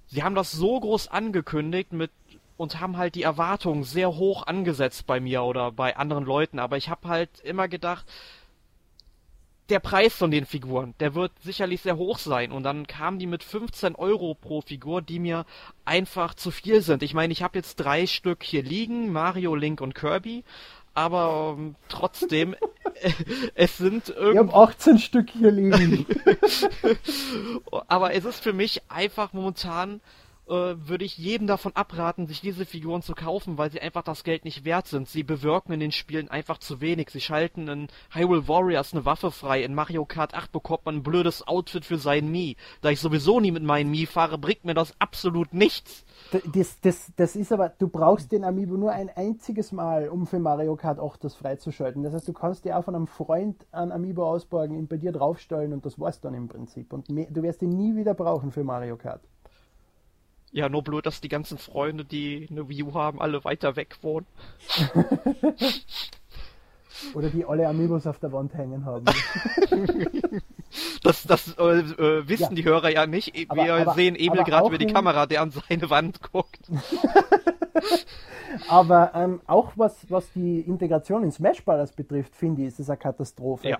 sie 0.07 0.22
haben 0.22 0.34
das 0.34 0.53
so 0.53 0.80
groß 0.80 1.09
angekündigt 1.09 1.93
mit 1.93 2.11
und 2.57 2.80
haben 2.80 2.97
halt 2.97 3.14
die 3.14 3.22
Erwartungen 3.22 3.84
sehr 3.84 4.16
hoch 4.16 4.47
angesetzt 4.47 5.07
bei 5.07 5.20
mir 5.20 5.43
oder 5.43 5.70
bei 5.72 5.97
anderen 5.97 6.24
Leuten, 6.24 6.59
aber 6.59 6.76
ich 6.76 6.89
habe 6.89 7.09
halt 7.09 7.41
immer 7.41 7.68
gedacht, 7.68 8.07
der 9.69 9.81
Preis 9.81 10.14
von 10.14 10.31
den 10.31 10.47
Figuren, 10.47 10.95
der 11.01 11.14
wird 11.14 11.33
sicherlich 11.43 11.81
sehr 11.81 11.97
hoch 11.97 12.19
sein. 12.19 12.53
Und 12.53 12.62
dann 12.62 12.87
kamen 12.87 13.19
die 13.19 13.27
mit 13.27 13.43
15 13.43 13.97
Euro 13.97 14.35
pro 14.35 14.61
Figur, 14.61 15.03
die 15.03 15.19
mir 15.19 15.45
einfach 15.85 16.35
zu 16.35 16.51
viel 16.51 16.83
sind. 16.83 17.03
Ich 17.03 17.14
meine, 17.14 17.33
ich 17.33 17.43
habe 17.43 17.59
jetzt 17.59 17.77
drei 17.77 18.07
Stück 18.07 18.43
hier 18.43 18.62
liegen, 18.62 19.12
Mario, 19.12 19.55
Link 19.55 19.81
und 19.81 19.95
Kirby. 19.95 20.45
Aber 20.95 21.57
ähm, 21.59 21.75
trotzdem, 21.89 22.55
äh, 22.95 23.12
es 23.55 23.77
sind 23.77 24.09
irgendwie. 24.09 24.33
Ich 24.33 24.39
habe 24.39 24.55
18 24.55 24.99
Stück 24.99 25.31
hier 25.31 25.51
liegen. 25.51 26.07
aber 27.89 28.14
es 28.14 28.25
ist 28.25 28.43
für 28.43 28.53
mich 28.53 28.83
einfach 28.89 29.33
momentan 29.33 30.01
würde 30.47 31.05
ich 31.05 31.19
jedem 31.19 31.47
davon 31.47 31.75
abraten, 31.75 32.27
sich 32.27 32.41
diese 32.41 32.65
Figuren 32.65 33.03
zu 33.03 33.15
kaufen, 33.15 33.59
weil 33.59 33.71
sie 33.71 33.81
einfach 33.81 34.03
das 34.03 34.23
Geld 34.23 34.45
nicht 34.45 34.65
wert 34.65 34.87
sind. 34.87 35.09
Sie 35.09 35.23
bewirken 35.23 35.73
in 35.73 35.81
den 35.81 35.93
Spielen 35.93 36.29
einfach 36.29 36.59
zu 36.59 36.81
wenig. 36.81 37.11
Sie 37.11 37.21
schalten 37.21 37.69
in 37.69 37.89
Hyrule 38.13 38.47
Warriors 38.47 38.93
eine 38.93 39.05
Waffe 39.05 39.31
frei. 39.31 39.63
In 39.65 39.75
Mario 39.75 40.05
Kart 40.05 40.35
8 40.35 40.53
bekommt 40.53 40.87
man 40.87 40.97
ein 40.97 41.03
blödes 41.03 41.47
Outfit 41.47 41.85
für 41.85 41.99
seinen 41.99 42.31
Mii. 42.31 42.57
Da 42.81 42.91
ich 42.91 43.01
sowieso 43.01 43.41
nie 43.41 43.51
mit 43.51 43.63
meinem 43.63 43.91
Mii 43.91 44.07
fahre, 44.07 44.39
bringt 44.39 44.65
mir 44.65 44.75
das 44.75 44.95
absolut 45.01 45.53
nichts. 45.53 46.05
Das, 46.53 46.81
das, 46.81 47.13
das 47.17 47.37
ist 47.37 47.53
aber, 47.53 47.69
du 47.69 47.89
brauchst 47.89 48.33
den 48.33 48.45
Amiibo 48.45 48.77
nur 48.77 48.93
ein 48.93 49.11
einziges 49.11 49.73
Mal, 49.73 50.09
um 50.09 50.27
für 50.27 50.39
Mario 50.39 50.77
Kart 50.77 50.99
8 50.99 51.25
das 51.25 51.35
freizuschalten. 51.35 52.03
Das 52.03 52.15
heißt, 52.15 52.29
du 52.29 52.33
kannst 52.33 52.65
dir 52.65 52.79
auch 52.79 52.85
von 52.85 52.95
einem 52.95 53.07
Freund 53.07 53.67
einen 53.73 53.93
Amiibo 53.93 54.29
ausborgen, 54.29 54.77
ihn 54.77 54.89
bei 54.89 54.97
dir 54.97 55.13
draufstellen 55.13 55.73
und 55.73 55.85
das 55.85 55.99
war's 55.99 56.21
dann 56.21 56.35
im 56.35 56.49
Prinzip. 56.49 56.93
Und 56.93 57.09
mehr, 57.11 57.27
du 57.31 57.43
wirst 57.43 57.63
ihn 57.63 57.71
nie 57.71 57.97
wieder 57.97 58.15
brauchen 58.15 58.51
für 58.51 58.65
Mario 58.65 58.97
Kart. 58.97 59.23
Ja, 60.57 60.71
nur 60.71 60.83
blöd, 60.83 61.05
dass 61.05 61.21
die 61.21 61.29
ganzen 61.29 61.59
Freunde, 61.59 62.07
die 62.07 62.49
eine 62.51 62.67
Wii 62.71 62.85
U 62.85 62.95
haben, 62.95 63.21
alle 63.21 63.45
weiter 63.45 63.77
weg 63.77 63.99
wohnen. 64.01 64.25
Oder 67.13 67.29
die 67.29 67.45
alle 67.45 67.69
Amiibos 67.69 68.07
auf 68.07 68.19
der 68.21 68.33
Wand 68.33 68.55
hängen 68.55 68.87
haben. 68.87 69.05
das 71.03 71.25
das 71.25 71.59
äh, 71.59 71.81
äh, 71.81 72.27
wissen 72.27 72.45
ja. 72.45 72.55
die 72.55 72.65
Hörer 72.65 72.89
ja 72.89 73.07
nicht. 73.07 73.35
Wir 73.35 73.51
aber, 73.51 73.71
aber, 73.71 73.93
sehen 73.93 74.17
Emil 74.17 74.45
gerade 74.45 74.69
über 74.69 74.79
die 74.79 74.87
Kamera, 74.87 75.27
der 75.27 75.43
an 75.43 75.51
seine 75.51 75.91
Wand 75.91 76.23
guckt. 76.33 76.71
aber 78.69 79.13
ähm, 79.15 79.43
auch 79.47 79.73
was, 79.77 80.11
was 80.11 80.33
die 80.33 80.61
Integration 80.61 81.23
in 81.23 81.33
Smash 81.33 81.63
Bros. 81.67 81.93
betrifft, 81.93 82.35
finde 82.35 82.63
ich, 82.63 82.69
ist 82.69 82.81
es 82.81 82.89
eine 82.89 82.97
Katastrophe. 82.97 83.69
Ja 83.69 83.79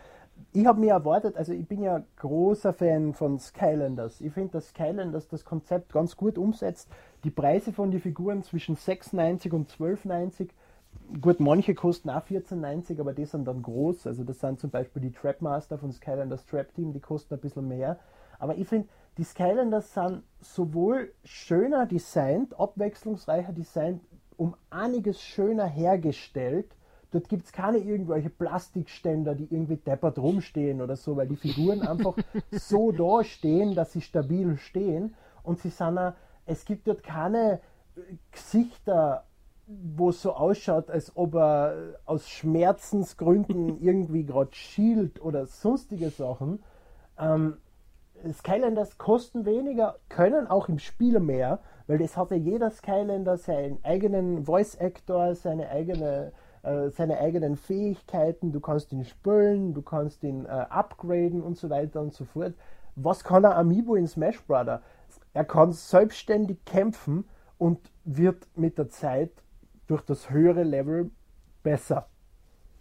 ich 0.57 0.65
habe 0.65 0.81
mir 0.81 0.93
erwartet, 0.93 1.37
also 1.37 1.53
ich 1.53 1.69
bin 1.69 1.83
ja 1.83 2.03
großer 2.17 2.73
Fan 2.73 3.13
von 3.13 3.39
Skylanders. 3.39 4.23
Ich 4.23 4.33
finde, 4.33 4.53
dass 4.53 4.71
Skylanders 4.71 5.29
das 5.29 5.45
Konzept 5.45 5.93
ganz 5.93 6.17
gut 6.17 6.39
umsetzt. 6.39 6.89
Die 7.25 7.31
Preise 7.31 7.75
von 7.75 7.91
den 7.91 8.01
Figuren 8.01 8.43
zwischen 8.43 8.75
6,90 8.75 9.53
und 9.53 9.71
12,90. 9.71 10.49
Gut, 11.21 11.41
manche 11.41 11.75
kosten 11.75 12.09
auch 12.09 12.25
14,90, 12.25 12.99
aber 12.99 13.13
die 13.13 13.27
sind 13.27 13.47
dann 13.47 13.63
groß. 13.63 14.07
Also 14.07 14.25
das 14.25 14.41
sind 14.41 14.59
zum 14.59 14.71
Beispiel 14.71 15.03
die 15.03 15.13
Trapmaster 15.13 15.77
von 15.77 15.93
Skylanders 15.93 16.47
Trap 16.47 16.73
Team, 16.75 16.95
die 16.95 17.01
kosten 17.01 17.35
ein 17.35 17.41
bisschen 17.41 17.69
mehr. 17.69 17.99
Aber 18.39 18.57
ich 18.57 18.67
finde, 18.67 18.89
die 19.19 19.25
Skylanders 19.25 19.93
sind 19.93 20.23
sowohl 20.41 21.13
schöner 21.23 21.85
designt, 21.85 22.59
abwechslungsreicher 22.59 23.53
designt, 23.53 24.01
um 24.39 24.57
einiges 24.71 25.21
schöner 25.21 25.67
hergestellt 25.67 26.76
Dort 27.13 27.29
gibt 27.29 27.47
es 27.47 27.53
keine 27.53 27.79
irgendwelche 27.79 28.31
Plastikständer, 28.31 29.35
die 29.35 29.45
irgendwie 29.45 29.77
deppert 29.77 30.19
rumstehen 30.19 30.81
oder 30.81 30.97
so, 30.97 31.17
weil 31.17 31.29
die 31.29 31.37
Figuren 31.37 31.83
einfach 31.83 32.17
so 32.51 32.93
da 32.93 33.23
stehen, 33.25 33.75
dass 33.75 33.93
sie 33.93 34.01
stabil 34.01 34.57
stehen. 34.57 35.15
Und 35.43 35.61
sie 35.61 35.71
sind 35.71 35.99
auch, 35.99 36.15
es 36.47 36.65
gibt 36.65 36.89
dort 36.89 37.03
keine 37.03 37.61
äh, 37.97 38.01
Gesichter, 38.33 39.25
wo 39.67 40.11
es 40.11 40.23
so 40.23 40.33
ausschaut, 40.33 40.91
als 40.91 41.17
ob 41.17 41.35
er 41.35 41.99
aus 42.05 42.29
Schmerzensgründen 42.29 43.81
irgendwie 43.81 44.25
gerade 44.25 44.55
schielt 44.55 45.21
oder 45.23 45.47
sonstige 45.47 46.11
Sachen. 46.11 46.63
Ähm, 47.19 47.59
Skylanders 48.33 48.99
kosten 48.99 49.45
weniger, 49.45 49.97
können 50.09 50.47
auch 50.47 50.69
im 50.69 50.79
Spiel 50.79 51.21
mehr, 51.21 51.61
weil 51.87 51.99
das 51.99 52.17
hat 52.17 52.31
ja 52.31 52.37
jeder 52.37 52.71
Skylander 52.71 53.37
seinen 53.37 53.85
eigenen 53.85 54.45
Voice 54.45 54.77
Actor, 54.81 55.35
seine 55.35 55.69
eigene 55.69 56.33
äh, 56.67 56.91
seine 56.91 57.19
eigenen 57.19 57.57
Fähigkeiten, 57.57 58.51
du 58.51 58.59
kannst 58.59 58.93
ihn 58.93 59.05
spülen, 59.05 59.73
du 59.73 59.83
kannst 59.83 60.25
ihn 60.25 60.47
äh, 60.47 60.49
upgraden 60.49 61.41
und 61.41 61.57
so 61.57 61.71
weiter 61.71 62.01
und 62.01 62.13
so 62.13 62.25
fort. 62.25 62.55
Was 62.97 63.23
kann 63.23 63.45
ein 63.45 63.53
Amiibo 63.53 63.95
in 63.95 64.09
Smash 64.09 64.43
Brother? 64.43 64.83
Er 65.33 65.45
kann 65.45 65.71
selbstständig 65.73 66.65
kämpfen 66.65 67.25
und 67.57 67.79
wird 68.05 68.49
mit 68.57 68.79
der 68.79 68.89
Zeit 68.89 69.31
durch 69.87 70.03
das 70.03 70.31
höhere 70.31 70.65
Level 70.65 71.11
besser. 71.63 72.09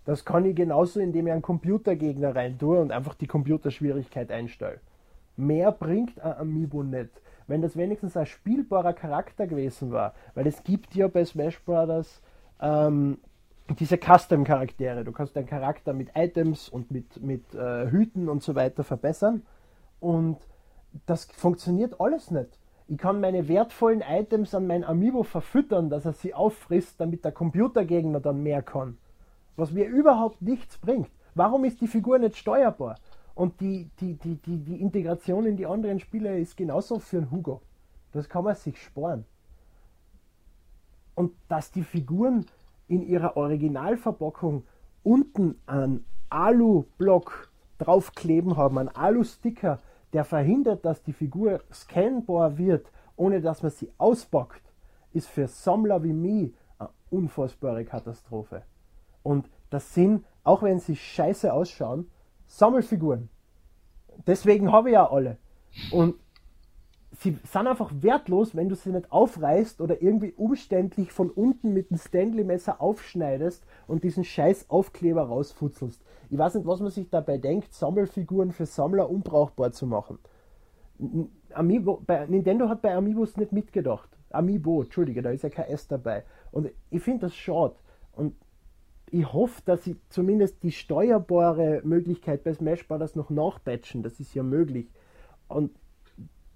Das 0.06 0.26
kann 0.26 0.46
ich 0.46 0.56
genauso, 0.56 1.00
indem 1.00 1.28
ich 1.28 1.34
einen 1.34 1.42
Computergegner 1.44 2.36
rein 2.36 2.58
tue 2.58 2.80
und 2.80 2.92
einfach 2.92 3.14
die 3.14 3.28
Computerschwierigkeit 3.28 4.32
einstelle. 4.32 4.80
Mehr 5.38 5.72
bringt 5.72 6.20
ein 6.20 6.38
Amiibo 6.38 6.82
nicht. 6.82 7.10
Wenn 7.46 7.62
das 7.62 7.78
wenigstens 7.78 8.18
ein 8.18 8.26
spielbarer 8.26 8.94
Charakter 8.94 9.46
gewesen 9.46 9.92
war, 9.92 10.16
weil 10.34 10.48
es 10.48 10.64
gibt 10.64 10.96
ja 10.96 11.08
bei 11.08 11.24
Smash 11.24 11.60
Brothers 11.64 12.24
ähm, 12.60 13.20
diese 13.70 13.98
Custom-Charaktere. 13.98 15.04
Du 15.04 15.12
kannst 15.12 15.36
deinen 15.36 15.48
Charakter 15.48 15.94
mit 15.94 16.10
Items 16.16 16.70
und 16.70 16.92
mit, 16.92 17.22
mit 17.22 17.54
äh, 17.56 17.90
Hüten 17.90 18.30
und 18.30 18.44
so 18.44 18.56
weiter 18.56 18.84
verbessern. 18.84 19.42
Und 20.00 20.38
das 21.06 21.26
funktioniert 21.26 22.00
alles 22.00 22.30
nicht. 22.32 22.60
Ich 22.88 23.00
kann 23.00 23.20
meine 23.20 23.48
wertvollen 23.48 24.02
Items 24.08 24.54
an 24.54 24.68
mein 24.68 24.84
Amiibo 24.84 25.24
verfüttern, 25.24 25.90
dass 25.90 26.06
er 26.06 26.14
sie 26.14 26.36
auffrisst, 26.36 27.02
damit 27.02 27.26
der 27.26 27.32
Computergegner 27.32 28.20
dann 28.20 28.44
mehr 28.44 28.62
kann. 28.62 28.98
Was 29.56 29.72
mir 29.72 29.88
überhaupt 29.88 30.42
nichts 30.42 30.78
bringt. 30.78 31.10
Warum 31.34 31.66
ist 31.66 31.82
die 31.82 31.88
Figur 31.88 32.20
nicht 32.20 32.38
steuerbar? 32.38 32.98
Und 33.34 33.60
die, 33.60 33.90
die, 34.00 34.14
die, 34.14 34.36
die, 34.36 34.58
die 34.60 34.80
Integration 34.80 35.46
in 35.46 35.58
die 35.58 35.66
anderen 35.66 36.00
Spiele 36.00 36.40
ist 36.40 36.56
genauso 36.56 37.00
für 37.00 37.18
einen 37.18 37.32
Hugo. 37.32 37.62
Das 38.14 38.30
kann 38.30 38.44
man 38.44 38.56
sich 38.56 38.82
sparen. 38.82 39.26
Und 41.16 41.34
dass 41.48 41.72
die 41.72 41.84
Figuren 41.84 42.46
in 42.88 43.02
ihrer 43.02 43.38
Originalverpackung 43.38 44.64
unten 45.04 45.60
einen 45.66 46.06
Alu-Block 46.30 47.52
draufkleben 47.78 48.58
haben, 48.58 48.78
einen 48.78 48.90
Alu-Sticker, 48.90 49.80
der 50.14 50.24
verhindert, 50.24 50.86
dass 50.86 51.04
die 51.04 51.14
Figur 51.14 51.62
scannbar 51.74 52.58
wird, 52.58 52.92
ohne 53.16 53.42
dass 53.42 53.64
man 53.64 53.72
sie 53.72 53.92
auspackt, 53.98 54.62
ist 55.14 55.28
für 55.28 55.48
Sammler 55.48 56.04
wie 56.04 56.14
mich 56.14 56.54
eine 56.78 56.90
unfassbare 57.10 57.86
Katastrophe. 57.86 58.64
Und 59.24 59.50
das 59.70 59.94
sind, 59.94 60.26
auch 60.44 60.64
wenn 60.64 60.80
sie 60.80 60.96
scheiße 60.96 61.52
ausschauen, 61.52 62.10
Sammelfiguren. 62.46 63.30
Deswegen 64.28 64.72
habe 64.72 64.90
ich 64.90 64.94
ja 64.94 65.10
alle. 65.10 65.38
Und 65.92 66.16
sie 67.20 67.38
sind 67.44 67.68
einfach 67.68 67.92
wertlos, 68.02 68.56
wenn 68.56 68.70
du 68.70 68.76
sie 68.76 68.92
nicht 68.92 69.12
aufreißt 69.12 69.82
oder 69.82 70.02
irgendwie 70.02 70.34
umständlich 70.34 71.12
von 71.12 71.30
unten 71.30 71.74
mit 71.74 71.90
dem 71.90 71.98
Stanley-Messer 71.98 72.82
aufschneidest 72.82 73.64
und 73.88 74.04
diesen 74.04 74.24
scheiß 74.24 74.70
Aufkleber 74.70 75.24
rausfutzelst. 75.24 76.02
Ich 76.30 76.38
weiß 76.38 76.56
nicht, 76.56 76.68
was 76.68 76.80
man 76.80 76.92
sich 76.92 77.10
dabei 77.10 77.38
denkt, 77.38 77.74
Sammelfiguren 77.74 78.52
für 78.52 78.66
Sammler 78.66 79.10
unbrauchbar 79.10 79.72
zu 79.72 79.88
machen. 79.88 80.20
Amiibo, 81.54 82.02
bei, 82.06 82.26
Nintendo 82.26 82.70
hat 82.70 82.82
bei 82.82 82.96
Amiibos 82.96 83.38
nicht 83.38 83.52
mitgedacht. 83.52 84.10
Amiibo, 84.32 84.82
Entschuldige, 84.82 85.22
da 85.22 85.30
ist 85.30 85.44
ja 85.44 85.50
kein 85.50 85.70
S 85.70 85.88
dabei. 85.88 86.24
Und 86.52 86.70
ich 86.90 87.02
finde 87.02 87.28
das 87.28 87.36
schade. 87.36 87.76
Und 88.14 88.36
ich 89.12 89.32
hoffe, 89.32 89.62
dass 89.66 89.84
sie 89.84 89.98
zumindest 90.10 90.64
die 90.64 90.72
steuerbare 90.72 91.82
Möglichkeit 91.84 92.44
bei 92.44 92.54
Smash 92.54 92.88
Bros. 92.88 93.16
noch 93.16 93.30
nachbatchen. 93.30 94.04
Das 94.04 94.20
ist 94.20 94.34
ja 94.34 94.44
möglich. 94.44 94.90
Und 95.48 95.72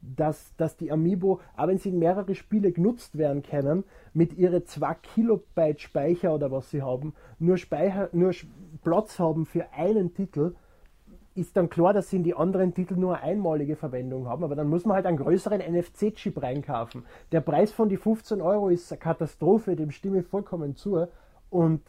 dass, 0.01 0.55
dass 0.55 0.77
die 0.77 0.91
Amiibo, 0.91 1.39
auch 1.55 1.67
wenn 1.67 1.77
sie 1.77 1.89
in 1.89 1.99
mehrere 1.99 2.35
Spiele 2.35 2.71
genutzt 2.71 3.17
werden 3.17 3.43
können, 3.43 3.83
mit 4.13 4.37
ihren 4.37 4.65
2 4.65 4.93
Kilobyte 4.95 5.81
Speicher 5.81 6.33
oder 6.33 6.51
was 6.51 6.69
sie 6.69 6.81
haben, 6.81 7.13
nur, 7.37 7.57
Speicher, 7.57 8.09
nur 8.11 8.31
Platz 8.83 9.19
haben 9.19 9.45
für 9.45 9.71
einen 9.73 10.13
Titel, 10.13 10.55
ist 11.35 11.55
dann 11.55 11.69
klar, 11.69 11.93
dass 11.93 12.09
sie 12.09 12.17
in 12.17 12.23
die 12.23 12.35
anderen 12.35 12.73
Titel 12.73 12.95
nur 12.95 13.17
eine 13.17 13.23
einmalige 13.23 13.75
Verwendung 13.75 14.27
haben, 14.27 14.43
aber 14.43 14.55
dann 14.55 14.67
muss 14.67 14.85
man 14.85 14.95
halt 14.95 15.05
einen 15.05 15.17
größeren 15.17 15.59
NFC-Chip 15.59 16.41
reinkaufen. 16.41 17.05
Der 17.31 17.41
Preis 17.41 17.71
von 17.71 17.89
die 17.89 17.97
15 17.97 18.41
Euro 18.41 18.69
ist 18.69 18.91
eine 18.91 18.99
Katastrophe, 18.99 19.75
dem 19.75 19.91
stimme 19.91 20.19
ich 20.19 20.27
vollkommen 20.27 20.75
zu. 20.75 21.07
Und 21.49 21.81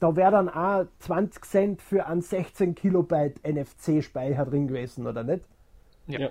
da 0.00 0.16
wäre 0.16 0.30
dann 0.32 0.48
auch 0.48 0.86
20 1.00 1.44
Cent 1.44 1.82
für 1.82 2.06
einen 2.06 2.22
16 2.22 2.74
Kilobyte 2.74 3.40
NFC-Speicher 3.46 4.46
drin 4.46 4.68
gewesen, 4.68 5.06
oder 5.06 5.22
nicht? 5.22 5.44
Ja. 6.06 6.20
ja. 6.20 6.30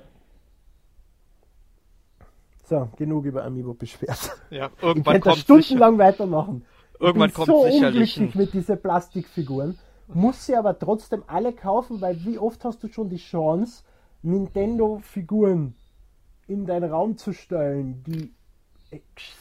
So, 2.64 2.90
genug 2.96 3.26
über 3.26 3.44
Amiibo 3.44 3.74
beschwert. 3.74 4.38
Ja, 4.50 4.70
irgendwann 4.82 5.18
ich 5.18 5.22
könnte 5.22 5.40
stundenlang 5.40 5.96
sicher. 5.96 6.04
weitermachen. 6.04 6.66
Irgendwann 7.00 7.30
ich 7.30 7.36
bin 7.36 7.46
kommt 7.46 7.58
so 7.58 7.64
sicherlich 7.64 8.18
unglücklich 8.18 8.36
mit 8.36 8.54
diesen 8.54 8.82
Plastikfiguren. 8.82 9.78
Muss 10.08 10.46
sie 10.46 10.56
aber 10.56 10.78
trotzdem 10.78 11.24
alle 11.28 11.54
kaufen, 11.54 12.00
weil 12.02 12.24
wie 12.24 12.38
oft 12.38 12.64
hast 12.64 12.84
du 12.84 12.88
schon 12.88 13.10
die 13.10 13.18
Chance, 13.18 13.84
Nintendo-Figuren 14.22 15.76
in 16.48 16.66
deinen 16.66 16.90
Raum 16.90 17.18
zu 17.18 17.34
stellen, 17.34 18.04
die 18.06 18.32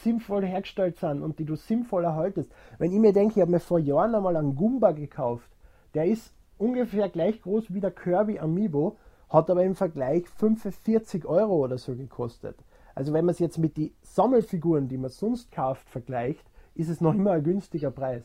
sinnvoll 0.02 0.44
hergestellt 0.44 0.98
sind 0.98 1.22
und 1.22 1.38
die 1.38 1.44
du 1.44 1.56
sinnvoll 1.56 2.04
erhaltest. 2.04 2.50
Wenn 2.78 2.92
ich 2.92 2.98
mir 2.98 3.12
denke, 3.12 3.34
ich 3.36 3.40
habe 3.40 3.50
mir 3.50 3.60
vor 3.60 3.78
Jahren 3.78 4.14
einmal 4.14 4.36
einen 4.36 4.56
Goomba 4.56 4.92
gekauft, 4.92 5.50
der 5.94 6.06
ist 6.06 6.32
ungefähr 6.58 7.08
gleich 7.08 7.42
groß 7.42 7.72
wie 7.74 7.80
der 7.80 7.90
Kirby 7.90 8.38
Amiibo, 8.38 8.96
hat 9.28 9.50
aber 9.50 9.62
im 9.62 9.74
Vergleich 9.74 10.28
45 10.28 11.26
Euro 11.26 11.56
oder 11.56 11.78
so 11.78 11.94
gekostet. 11.94 12.56
Also 12.94 13.12
wenn 13.12 13.24
man 13.24 13.32
es 13.32 13.38
jetzt 13.38 13.58
mit 13.58 13.76
den 13.76 13.92
Sammelfiguren, 14.02 14.88
die 14.88 14.98
man 14.98 15.10
sonst 15.10 15.50
kauft, 15.50 15.88
vergleicht, 15.88 16.44
ist 16.74 16.88
es 16.88 17.00
noch 17.00 17.14
immer 17.14 17.32
ein 17.32 17.44
günstiger 17.44 17.90
Preis. 17.90 18.24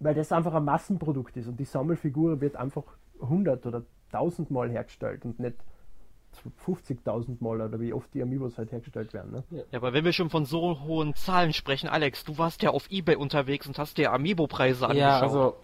Weil 0.00 0.14
das 0.14 0.32
einfach 0.32 0.54
ein 0.54 0.64
Massenprodukt 0.64 1.36
ist 1.36 1.48
und 1.48 1.58
die 1.58 1.64
Sammelfigur 1.64 2.40
wird 2.40 2.56
einfach 2.56 2.84
100 3.20 3.66
oder 3.66 3.84
1000 4.12 4.50
Mal 4.50 4.70
hergestellt 4.70 5.24
und 5.24 5.38
nicht 5.38 5.56
50.000 6.66 7.36
Mal 7.40 7.60
oder 7.60 7.78
wie 7.80 7.92
oft 7.92 8.12
die 8.14 8.22
Amiibos 8.22 8.58
halt 8.58 8.72
hergestellt 8.72 9.12
werden. 9.12 9.32
Ne? 9.32 9.44
Ja, 9.50 9.78
aber 9.78 9.92
wenn 9.92 10.04
wir 10.04 10.12
schon 10.12 10.30
von 10.30 10.44
so 10.44 10.80
hohen 10.80 11.14
Zahlen 11.14 11.52
sprechen, 11.52 11.88
Alex, 11.88 12.24
du 12.24 12.38
warst 12.38 12.62
ja 12.62 12.70
auf 12.70 12.90
Ebay 12.90 13.16
unterwegs 13.16 13.66
und 13.66 13.78
hast 13.78 13.98
dir 13.98 14.12
Amiibo-Preise 14.12 14.86
angeschaut. 14.86 14.98
Ja, 14.98 15.20
also 15.20 15.56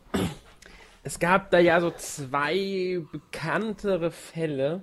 es 1.03 1.19
gab 1.19 1.51
da 1.51 1.59
ja 1.59 1.81
so 1.81 1.91
zwei 1.93 3.03
bekanntere 3.11 4.11
Fälle, 4.11 4.83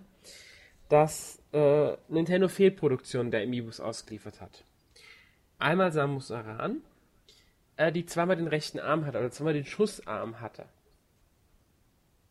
dass 0.89 1.39
äh, 1.51 1.95
Nintendo 2.07 2.47
Fehlproduktionen 2.47 3.31
der 3.31 3.43
Amiibos 3.43 3.79
ausgeliefert 3.79 4.41
hat. 4.41 4.63
Einmal 5.57 5.91
Samus 5.91 6.31
Aran, 6.31 6.81
äh, 7.77 7.91
die 7.91 8.05
zweimal 8.05 8.35
den 8.35 8.47
rechten 8.47 8.79
Arm 8.79 9.05
hatte, 9.05 9.19
oder 9.19 9.31
zweimal 9.31 9.53
den 9.53 9.65
Schussarm 9.65 10.41
hatte. 10.41 10.65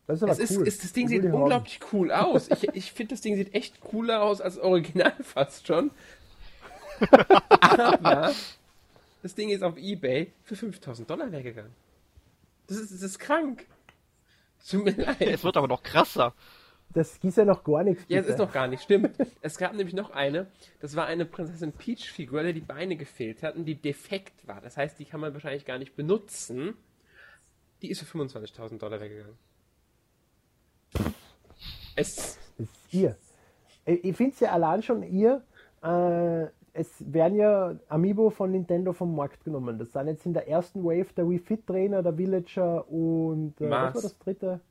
Das 0.07 0.17
ist 0.17 0.23
aber 0.23 0.31
es 0.33 0.51
cool. 0.51 0.67
Ist, 0.67 0.75
ist, 0.75 0.83
das 0.83 0.93
Ding 0.93 1.05
das 1.05 1.11
sieht 1.11 1.33
unglaublich 1.33 1.79
haben. 1.79 1.89
cool 1.91 2.11
aus. 2.11 2.49
Ich, 2.49 2.63
ich 2.73 2.91
finde, 2.91 3.15
das 3.15 3.21
Ding 3.21 3.35
sieht 3.35 3.53
echt 3.53 3.81
cooler 3.81 4.21
aus 4.21 4.41
als 4.41 4.57
Original 4.57 5.13
fast 5.23 5.67
schon. 5.67 5.91
aber 7.59 8.33
das 9.21 9.35
Ding 9.35 9.49
ist 9.49 9.63
auf 9.63 9.77
Ebay 9.77 10.31
für 10.43 10.55
5000 10.55 11.09
Dollar 11.09 11.31
weggegangen. 11.31 11.73
Das 12.67 12.77
ist, 12.77 12.93
das 12.93 13.01
ist 13.01 13.19
krank. 13.19 13.65
Tut 14.69 14.85
mir 14.85 14.91
leid. 14.91 15.21
Es 15.21 15.43
wird 15.43 15.57
aber 15.57 15.67
noch 15.67 15.83
krasser. 15.83 16.33
Das 16.95 17.17
ist 17.17 17.37
ja 17.37 17.43
noch 17.43 17.61
gar 17.65 17.83
nichts. 17.83 18.05
Ja, 18.07 18.21
es 18.21 18.27
ist 18.27 18.39
noch 18.39 18.53
gar 18.53 18.67
nicht, 18.67 18.81
stimmt. 18.81 19.11
es 19.41 19.57
gab 19.57 19.73
nämlich 19.73 19.93
noch 19.93 20.11
eine, 20.11 20.47
das 20.79 20.95
war 20.95 21.05
eine 21.05 21.25
Prinzessin 21.25 21.73
Peach-Figur, 21.73 22.41
der 22.41 22.53
die 22.53 22.61
Beine 22.61 22.95
gefehlt 22.95 23.43
hatten, 23.43 23.65
die 23.65 23.75
defekt 23.75 24.47
war. 24.47 24.61
Das 24.61 24.77
heißt, 24.77 24.97
die 24.97 25.03
kann 25.03 25.19
man 25.19 25.33
wahrscheinlich 25.33 25.65
gar 25.65 25.77
nicht 25.77 25.97
benutzen. 25.97 26.73
Die 27.81 27.89
ist 27.89 28.01
für 28.01 28.17
25.000 28.17 28.77
Dollar 28.77 29.01
weggegangen. 29.01 29.35
Es. 31.97 32.39
ist 32.57 32.93
ihr. 32.93 33.17
Ich 33.85 34.15
finde 34.15 34.31
es 34.31 34.39
ja 34.39 34.53
allein 34.53 34.81
schon 34.81 35.03
ihr. 35.03 35.43
Äh, 35.83 36.45
es 36.71 37.03
werden 37.11 37.35
ja 37.35 37.75
Amiibo 37.89 38.29
von 38.29 38.51
Nintendo 38.51 38.93
vom 38.93 39.13
Markt 39.13 39.43
genommen. 39.43 39.77
Das 39.77 39.91
sind 39.91 40.07
jetzt 40.07 40.25
in 40.25 40.33
der 40.33 40.47
ersten 40.47 40.81
Wave 40.85 41.13
der 41.17 41.29
Wii 41.29 41.39
Fit 41.39 41.67
Trainer, 41.67 42.01
der 42.01 42.17
Villager 42.17 42.89
und 42.89 43.59
äh, 43.59 43.69
was 43.69 43.95
war 43.95 44.01
das 44.01 44.17
dritte? 44.19 44.61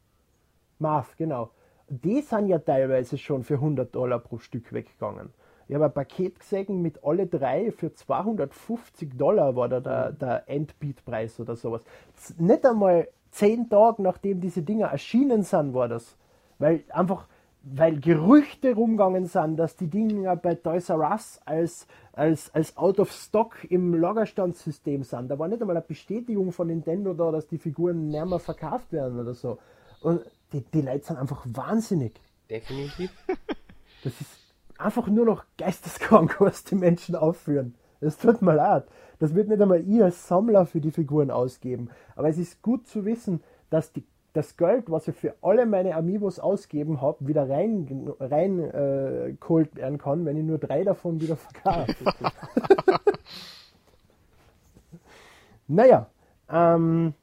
Marth, 0.78 1.18
genau. 1.18 1.50
Die 1.88 2.20
sind 2.22 2.46
ja 2.46 2.58
teilweise 2.58 3.18
schon 3.18 3.44
für 3.44 3.54
100 3.54 3.94
Dollar 3.94 4.18
pro 4.18 4.38
Stück 4.38 4.72
weggegangen. 4.72 5.30
Ich 5.68 5.74
habe 5.74 5.86
ein 5.86 5.92
Paket 5.92 6.40
gesehen 6.40 6.82
mit 6.82 7.02
alle 7.04 7.26
drei 7.26 7.72
für 7.72 7.94
250 7.94 9.16
Dollar 9.16 9.56
war 9.56 9.68
da 9.68 9.80
der, 9.80 10.12
der 10.12 10.48
Endbeat-Preis 10.48 11.40
oder 11.40 11.56
sowas. 11.56 11.82
Nicht 12.38 12.66
einmal 12.66 13.08
zehn 13.30 13.68
Tage 13.68 14.02
nachdem 14.02 14.40
diese 14.40 14.62
Dinger 14.62 14.88
erschienen 14.88 15.42
sind, 15.42 15.74
war 15.74 15.88
das. 15.88 16.16
Weil 16.58 16.84
einfach, 16.90 17.26
weil 17.62 17.98
Gerüchte 17.98 18.74
rumgegangen 18.74 19.24
sind, 19.24 19.56
dass 19.56 19.76
die 19.76 19.88
Dinger 19.88 20.36
bei 20.36 20.54
Toys 20.54 20.90
R 20.90 21.10
Us 21.10 21.40
als, 21.46 21.86
als, 22.12 22.54
als 22.54 22.76
out 22.76 23.00
of 23.00 23.10
stock 23.10 23.64
im 23.70 23.94
Lagerstandssystem 23.94 25.02
sind. 25.02 25.28
Da 25.30 25.38
war 25.38 25.48
nicht 25.48 25.62
einmal 25.62 25.76
eine 25.76 25.86
Bestätigung 25.86 26.52
von 26.52 26.66
Nintendo 26.66 27.14
da, 27.14 27.30
dass 27.32 27.46
die 27.46 27.58
Figuren 27.58 28.08
nicht 28.08 28.26
mehr 28.26 28.38
verkauft 28.38 28.92
werden 28.92 29.18
oder 29.18 29.34
so. 29.34 29.58
Und 30.02 30.20
die, 30.54 30.62
die 30.62 30.82
Leute 30.82 31.04
sind 31.04 31.18
einfach 31.18 31.44
wahnsinnig. 31.46 32.20
Definitiv. 32.48 33.10
Das 34.04 34.20
ist 34.20 34.54
einfach 34.78 35.08
nur 35.08 35.26
noch 35.26 35.44
geisteskrank, 35.58 36.40
was 36.40 36.64
die 36.64 36.76
Menschen 36.76 37.16
aufführen. 37.16 37.74
Das 38.00 38.18
tut 38.18 38.42
mir 38.42 38.54
leid. 38.54 38.84
Das 39.18 39.34
wird 39.34 39.48
nicht 39.48 39.60
einmal 39.60 39.82
ihr 39.84 40.04
als 40.04 40.28
Sammler 40.28 40.66
für 40.66 40.80
die 40.80 40.90
Figuren 40.90 41.30
ausgeben. 41.30 41.90
Aber 42.16 42.28
es 42.28 42.38
ist 42.38 42.62
gut 42.62 42.86
zu 42.86 43.04
wissen, 43.04 43.42
dass 43.70 43.92
die, 43.92 44.04
das 44.32 44.56
Geld, 44.56 44.90
was 44.90 45.08
ich 45.08 45.16
für 45.16 45.34
alle 45.42 45.66
meine 45.66 45.94
Amiibos 45.94 46.38
ausgeben 46.38 47.00
habe, 47.00 47.26
wieder 47.26 47.48
rein, 47.48 48.12
rein 48.20 48.58
äh, 48.60 49.34
geholt 49.40 49.74
werden 49.76 49.98
kann, 49.98 50.24
wenn 50.24 50.36
ich 50.36 50.44
nur 50.44 50.58
drei 50.58 50.84
davon 50.84 51.20
wieder 51.20 51.36
verkaufe. 51.36 51.94
naja, 55.66 56.06
ähm, 56.50 57.14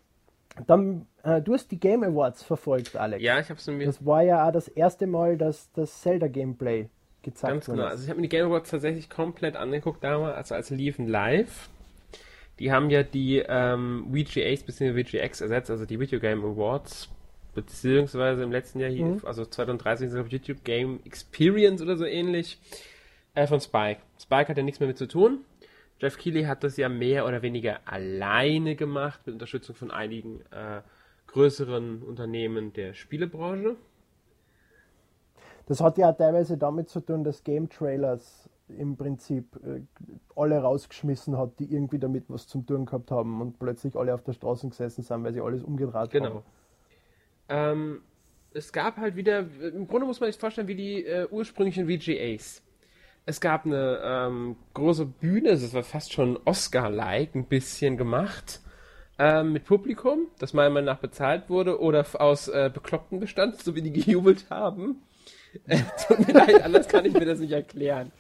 dann, 0.67 1.07
äh, 1.23 1.41
du 1.41 1.53
hast 1.53 1.71
die 1.71 1.79
Game 1.79 2.03
Awards 2.03 2.43
verfolgt, 2.43 2.95
Alex. 2.95 3.23
Ja, 3.23 3.39
ich 3.39 3.49
habe 3.49 3.59
es 3.59 3.67
mir. 3.67 3.85
Das 3.85 4.05
war 4.05 4.23
ja 4.23 4.47
auch 4.47 4.51
das 4.51 4.67
erste 4.67 5.07
Mal, 5.07 5.37
dass 5.37 5.71
das 5.73 6.01
Zelda-Gameplay 6.01 6.89
gezeigt 7.21 7.53
Ganz 7.53 7.65
genau. 7.65 7.83
Also 7.83 8.03
ich 8.03 8.09
habe 8.09 8.19
mir 8.19 8.27
die 8.27 8.35
Game 8.35 8.47
Awards 8.47 8.69
tatsächlich 8.69 9.09
komplett 9.09 9.55
angeguckt 9.55 10.03
damals, 10.03 10.35
also 10.35 10.55
als 10.55 10.69
liefen 10.69 11.07
live. 11.07 11.69
Die 12.59 12.71
haben 12.71 12.89
ja 12.89 13.03
die 13.03 13.43
ähm, 13.47 14.07
VGAs 14.11 14.63
bzw. 14.63 15.03
VGX 15.03 15.41
ersetzt, 15.41 15.71
also 15.71 15.85
die 15.85 15.99
Video 15.99 16.19
Game 16.19 16.43
Awards, 16.43 17.09
beziehungsweise 17.55 18.43
im 18.43 18.51
letzten 18.51 18.79
Jahr, 18.79 18.91
hier, 18.91 19.05
mhm. 19.05 19.21
also 19.23 19.45
2013 19.45 20.07
ist 20.07 20.15
auf 20.15 20.27
YouTube 20.27 20.63
Game 20.63 20.99
Experience 21.05 21.81
oder 21.81 21.97
so 21.97 22.05
ähnlich, 22.05 22.59
äh, 23.33 23.47
von 23.47 23.59
Spike. 23.59 24.01
Spike 24.21 24.49
hat 24.49 24.57
ja 24.57 24.63
nichts 24.63 24.79
mehr 24.79 24.87
mit 24.87 24.97
zu 24.97 25.07
tun. 25.07 25.39
Jeff 25.99 26.17
Keighley 26.17 26.43
hat 26.43 26.63
das 26.63 26.77
ja 26.77 26.89
mehr 26.89 27.25
oder 27.27 27.41
weniger 27.41 27.79
alleine 27.85 28.75
gemacht, 28.75 29.21
mit 29.25 29.33
Unterstützung 29.33 29.75
von 29.75 29.91
einigen 29.91 30.41
äh, 30.51 30.81
größeren 31.31 32.01
Unternehmen 32.03 32.73
der 32.73 32.93
Spielebranche. 32.93 33.75
Das 35.65 35.81
hat 35.81 35.97
ja 35.97 36.11
teilweise 36.11 36.57
damit 36.57 36.89
zu 36.89 36.99
tun, 36.99 37.23
dass 37.23 37.43
Game 37.43 37.69
Trailers 37.69 38.49
im 38.67 38.95
Prinzip 38.97 39.57
äh, 39.63 39.81
alle 40.35 40.59
rausgeschmissen 40.59 41.37
hat, 41.37 41.59
die 41.59 41.71
irgendwie 41.73 41.99
damit 41.99 42.25
was 42.29 42.47
zum 42.47 42.65
tun 42.65 42.85
gehabt 42.85 43.11
haben 43.11 43.41
und 43.41 43.59
plötzlich 43.59 43.95
alle 43.95 44.13
auf 44.13 44.23
der 44.23 44.33
Straße 44.33 44.67
gesessen 44.69 45.03
sind, 45.03 45.23
weil 45.23 45.33
sie 45.33 45.41
alles 45.41 45.63
umgedreht 45.63 46.11
genau. 46.11 46.25
haben. 46.25 46.43
Genau. 47.47 47.71
Ähm, 47.71 48.01
es 48.53 48.71
gab 48.71 48.97
halt 48.97 49.15
wieder, 49.15 49.39
im 49.39 49.87
Grunde 49.87 50.05
muss 50.05 50.19
man 50.19 50.31
sich 50.31 50.39
vorstellen, 50.39 50.67
wie 50.67 50.75
die 50.75 51.05
äh, 51.05 51.27
ursprünglichen 51.29 51.87
VGAs 51.87 52.63
es 53.25 53.39
gab 53.39 53.65
eine 53.65 53.99
ähm, 54.03 54.55
große 54.73 55.05
Bühne, 55.05 55.49
es 55.49 55.73
war 55.73 55.83
fast 55.83 56.13
schon 56.13 56.39
Oscar-like, 56.45 57.35
ein 57.35 57.45
bisschen 57.45 57.97
gemacht, 57.97 58.61
ähm, 59.21 59.53
mit 59.53 59.65
Publikum, 59.65 60.27
das 60.39 60.53
meiner 60.53 60.71
Meinung 60.71 60.87
nach 60.87 60.99
bezahlt 60.99 61.47
wurde 61.47 61.79
oder 61.79 62.05
aus 62.19 62.47
äh, 62.47 62.71
Bekloppten 62.73 63.19
bestand, 63.19 63.61
so 63.61 63.75
wie 63.75 63.83
die 63.83 63.91
gejubelt 64.01 64.49
haben. 64.49 65.03
Äh, 65.67 65.81
tut 66.07 66.27
mir 66.27 66.33
leid, 66.33 66.63
anders 66.63 66.87
kann 66.87 67.05
ich 67.05 67.13
mir 67.13 67.25
das 67.25 67.39
nicht 67.39 67.51
erklären. 67.51 68.11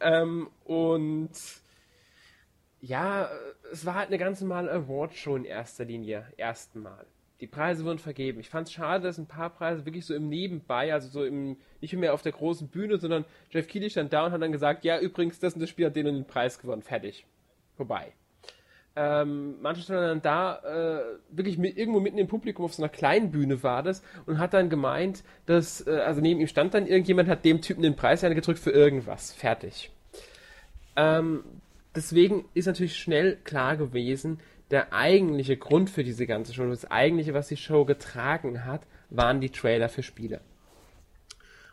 Ähm, 0.00 0.50
und 0.64 1.30
ja, 2.82 3.30
es 3.72 3.86
war 3.86 3.94
halt 3.94 4.08
eine 4.08 4.18
ganz 4.18 4.42
normale 4.42 4.70
Award-Show 4.70 5.36
in 5.36 5.44
erster 5.44 5.86
Linie, 5.86 6.26
ersten 6.36 6.82
Mal 6.82 7.06
die 7.40 7.46
Preise 7.46 7.84
wurden 7.84 7.98
vergeben. 7.98 8.40
Ich 8.40 8.48
fand 8.48 8.68
es 8.68 8.72
schade, 8.72 9.04
dass 9.04 9.18
ein 9.18 9.26
paar 9.26 9.50
Preise 9.50 9.84
wirklich 9.84 10.06
so 10.06 10.14
im 10.14 10.28
Nebenbei, 10.28 10.92
also 10.92 11.08
so 11.08 11.24
im, 11.24 11.58
nicht 11.80 11.92
mehr 11.94 12.14
auf 12.14 12.22
der 12.22 12.32
großen 12.32 12.68
Bühne, 12.68 12.98
sondern 12.98 13.24
Jeff 13.50 13.68
Keighley 13.68 13.90
stand 13.90 14.12
da 14.12 14.24
und 14.24 14.32
hat 14.32 14.40
dann 14.40 14.52
gesagt, 14.52 14.84
ja, 14.84 14.98
übrigens, 14.98 15.38
das 15.38 15.54
und 15.54 15.60
das 15.60 15.68
Spiel 15.68 15.86
hat 15.86 15.96
den 15.96 16.06
und 16.06 16.14
den 16.14 16.26
Preis 16.26 16.58
gewonnen, 16.58 16.82
fertig. 16.82 17.26
Vorbei. 17.76 18.12
Ähm, 18.98 19.56
manche 19.60 19.82
standen 19.82 20.02
dann 20.04 20.22
da, 20.22 20.58
äh, 20.64 21.36
wirklich 21.36 21.58
mit, 21.58 21.76
irgendwo 21.76 22.00
mitten 22.00 22.16
im 22.16 22.28
Publikum 22.28 22.64
auf 22.64 22.72
so 22.72 22.82
einer 22.82 22.88
kleinen 22.88 23.30
Bühne 23.30 23.62
war 23.62 23.82
das 23.82 24.02
und 24.24 24.38
hat 24.38 24.54
dann 24.54 24.70
gemeint, 24.70 25.22
dass, 25.44 25.86
äh, 25.86 25.90
also 25.90 26.22
neben 26.22 26.40
ihm 26.40 26.46
stand 26.46 26.72
dann 26.72 26.86
irgendjemand, 26.86 27.28
hat 27.28 27.44
dem 27.44 27.60
Typen 27.60 27.82
den 27.82 27.94
Preis 27.94 28.22
gedrückt 28.22 28.58
für 28.58 28.70
irgendwas. 28.70 29.32
Fertig. 29.34 29.90
Ähm, 30.96 31.44
deswegen 31.94 32.46
ist 32.54 32.64
natürlich 32.64 32.96
schnell 32.96 33.36
klar 33.44 33.76
gewesen, 33.76 34.40
der 34.70 34.94
eigentliche 34.94 35.58
Grund 35.58 35.90
für 35.90 36.02
diese 36.02 36.26
ganze 36.26 36.54
Show, 36.54 36.66
das 36.66 36.90
eigentliche, 36.90 37.34
was 37.34 37.48
die 37.48 37.58
Show 37.58 37.84
getragen 37.84 38.64
hat, 38.64 38.80
waren 39.10 39.42
die 39.42 39.50
Trailer 39.50 39.90
für 39.90 40.02
Spiele. 40.02 40.40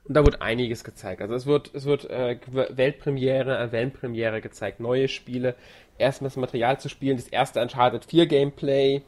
Und 0.05 0.15
da 0.15 0.25
wurde 0.25 0.41
einiges 0.41 0.83
gezeigt. 0.83 1.21
Also 1.21 1.33
es 1.33 1.45
wird, 1.45 1.73
es 1.73 1.85
wird 1.85 2.09
äh, 2.09 2.37
Weltpremiere, 2.51 3.57
äh, 3.57 3.71
Weltpremiere 3.71 4.41
gezeigt, 4.41 4.79
neue 4.79 5.07
Spiele, 5.07 5.55
erstmals 5.97 6.35
Material 6.35 6.79
zu 6.79 6.89
spielen, 6.89 7.15
das 7.17 7.27
erste 7.27 7.61
Uncharted 7.61 8.05
4 8.05 8.25
Gameplay. 8.27 9.01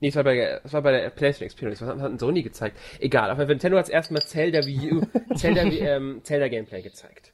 Nee, 0.00 0.08
es 0.08 0.16
war 0.16 0.24
bei, 0.24 0.60
es 0.64 0.72
war 0.72 0.82
bei 0.82 0.90
der 0.90 1.10
PlayStation 1.10 1.46
Experience, 1.46 1.80
was 1.80 2.00
hat 2.00 2.18
Sony 2.18 2.42
gezeigt? 2.42 2.76
Egal, 2.98 3.30
auf 3.30 3.38
Nintendo 3.38 3.78
hat 3.78 3.88
erstmal 3.88 4.22
Zelda 4.22 4.66
Wii 4.66 4.94
U, 4.94 5.06
Zelda, 5.36 5.62
ähm, 5.62 6.20
Zelda 6.24 6.48
Gameplay 6.48 6.82
gezeigt. 6.82 7.32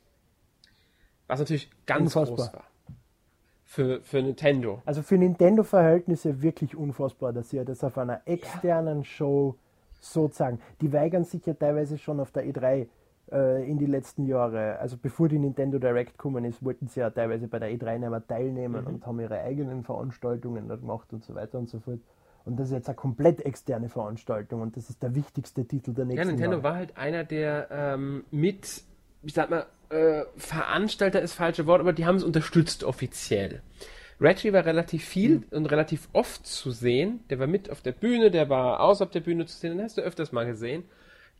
Was 1.28 1.40
natürlich 1.40 1.70
ganz 1.86 2.14
Unfassbar. 2.14 2.36
groß 2.36 2.52
war 2.52 2.68
für, 3.68 4.00
für 4.02 4.22
Nintendo. 4.22 4.82
Also 4.86 5.02
für 5.02 5.18
Nintendo-Verhältnisse 5.18 6.40
wirklich 6.40 6.74
unfassbar, 6.74 7.34
dass 7.34 7.50
sie 7.50 7.62
das 7.64 7.84
auf 7.84 7.98
einer 7.98 8.22
externen 8.24 8.98
ja. 8.98 9.04
Show 9.04 9.56
sozusagen, 10.00 10.60
die 10.80 10.92
weigern 10.92 11.24
sich 11.24 11.44
ja 11.46 11.54
teilweise 11.54 11.98
schon 11.98 12.20
auf 12.20 12.30
der 12.30 12.44
E3 12.46 12.86
äh, 13.32 13.70
in 13.70 13.78
die 13.78 13.86
letzten 13.86 14.26
Jahre. 14.26 14.78
Also 14.78 14.96
bevor 15.00 15.28
die 15.28 15.38
Nintendo 15.38 15.78
Direct 15.78 16.12
gekommen 16.12 16.44
ist, 16.44 16.64
wollten 16.64 16.88
sie 16.88 17.00
ja 17.00 17.10
teilweise 17.10 17.48
bei 17.48 17.58
der 17.58 17.70
E3 17.70 17.98
nicht 17.98 18.10
mehr 18.10 18.26
teilnehmen 18.26 18.82
mhm. 18.82 18.86
und 18.86 19.06
haben 19.06 19.20
ihre 19.20 19.40
eigenen 19.40 19.84
Veranstaltungen 19.84 20.68
gemacht 20.68 21.12
und 21.12 21.24
so 21.24 21.34
weiter 21.34 21.58
und 21.58 21.68
so 21.68 21.80
fort. 21.80 22.00
Und 22.44 22.58
das 22.58 22.68
ist 22.68 22.74
jetzt 22.74 22.88
eine 22.88 22.96
komplett 22.96 23.44
externe 23.44 23.90
Veranstaltung 23.90 24.62
und 24.62 24.76
das 24.76 24.88
ist 24.88 25.02
der 25.02 25.14
wichtigste 25.14 25.66
Titel 25.66 25.92
der 25.92 26.06
nächsten 26.06 26.18
Ja, 26.18 26.24
Nintendo 26.24 26.52
Jahre. 26.52 26.62
war 26.62 26.76
halt 26.76 26.96
einer 26.96 27.24
der 27.24 27.68
ähm, 27.70 28.24
mit, 28.30 28.82
ich 29.22 29.34
sag 29.34 29.50
mal, 29.50 29.66
äh, 29.90 30.22
Veranstalter 30.36 31.20
ist 31.20 31.34
falsche 31.34 31.66
Wort, 31.66 31.80
aber 31.80 31.92
die 31.92 32.06
haben 32.06 32.16
es 32.16 32.24
unterstützt 32.24 32.84
offiziell. 32.84 33.60
Reggie 34.20 34.52
war 34.52 34.64
relativ 34.64 35.04
viel 35.04 35.44
und 35.50 35.66
relativ 35.66 36.08
oft 36.12 36.44
zu 36.46 36.70
sehen. 36.70 37.20
Der 37.30 37.38
war 37.38 37.46
mit 37.46 37.70
auf 37.70 37.82
der 37.82 37.92
Bühne, 37.92 38.30
der 38.30 38.48
war 38.48 38.80
außerhalb 38.80 39.12
der 39.12 39.20
Bühne 39.20 39.46
zu 39.46 39.56
sehen, 39.56 39.76
den 39.76 39.84
hast 39.84 39.96
du 39.96 40.02
öfters 40.02 40.32
mal 40.32 40.46
gesehen. 40.46 40.84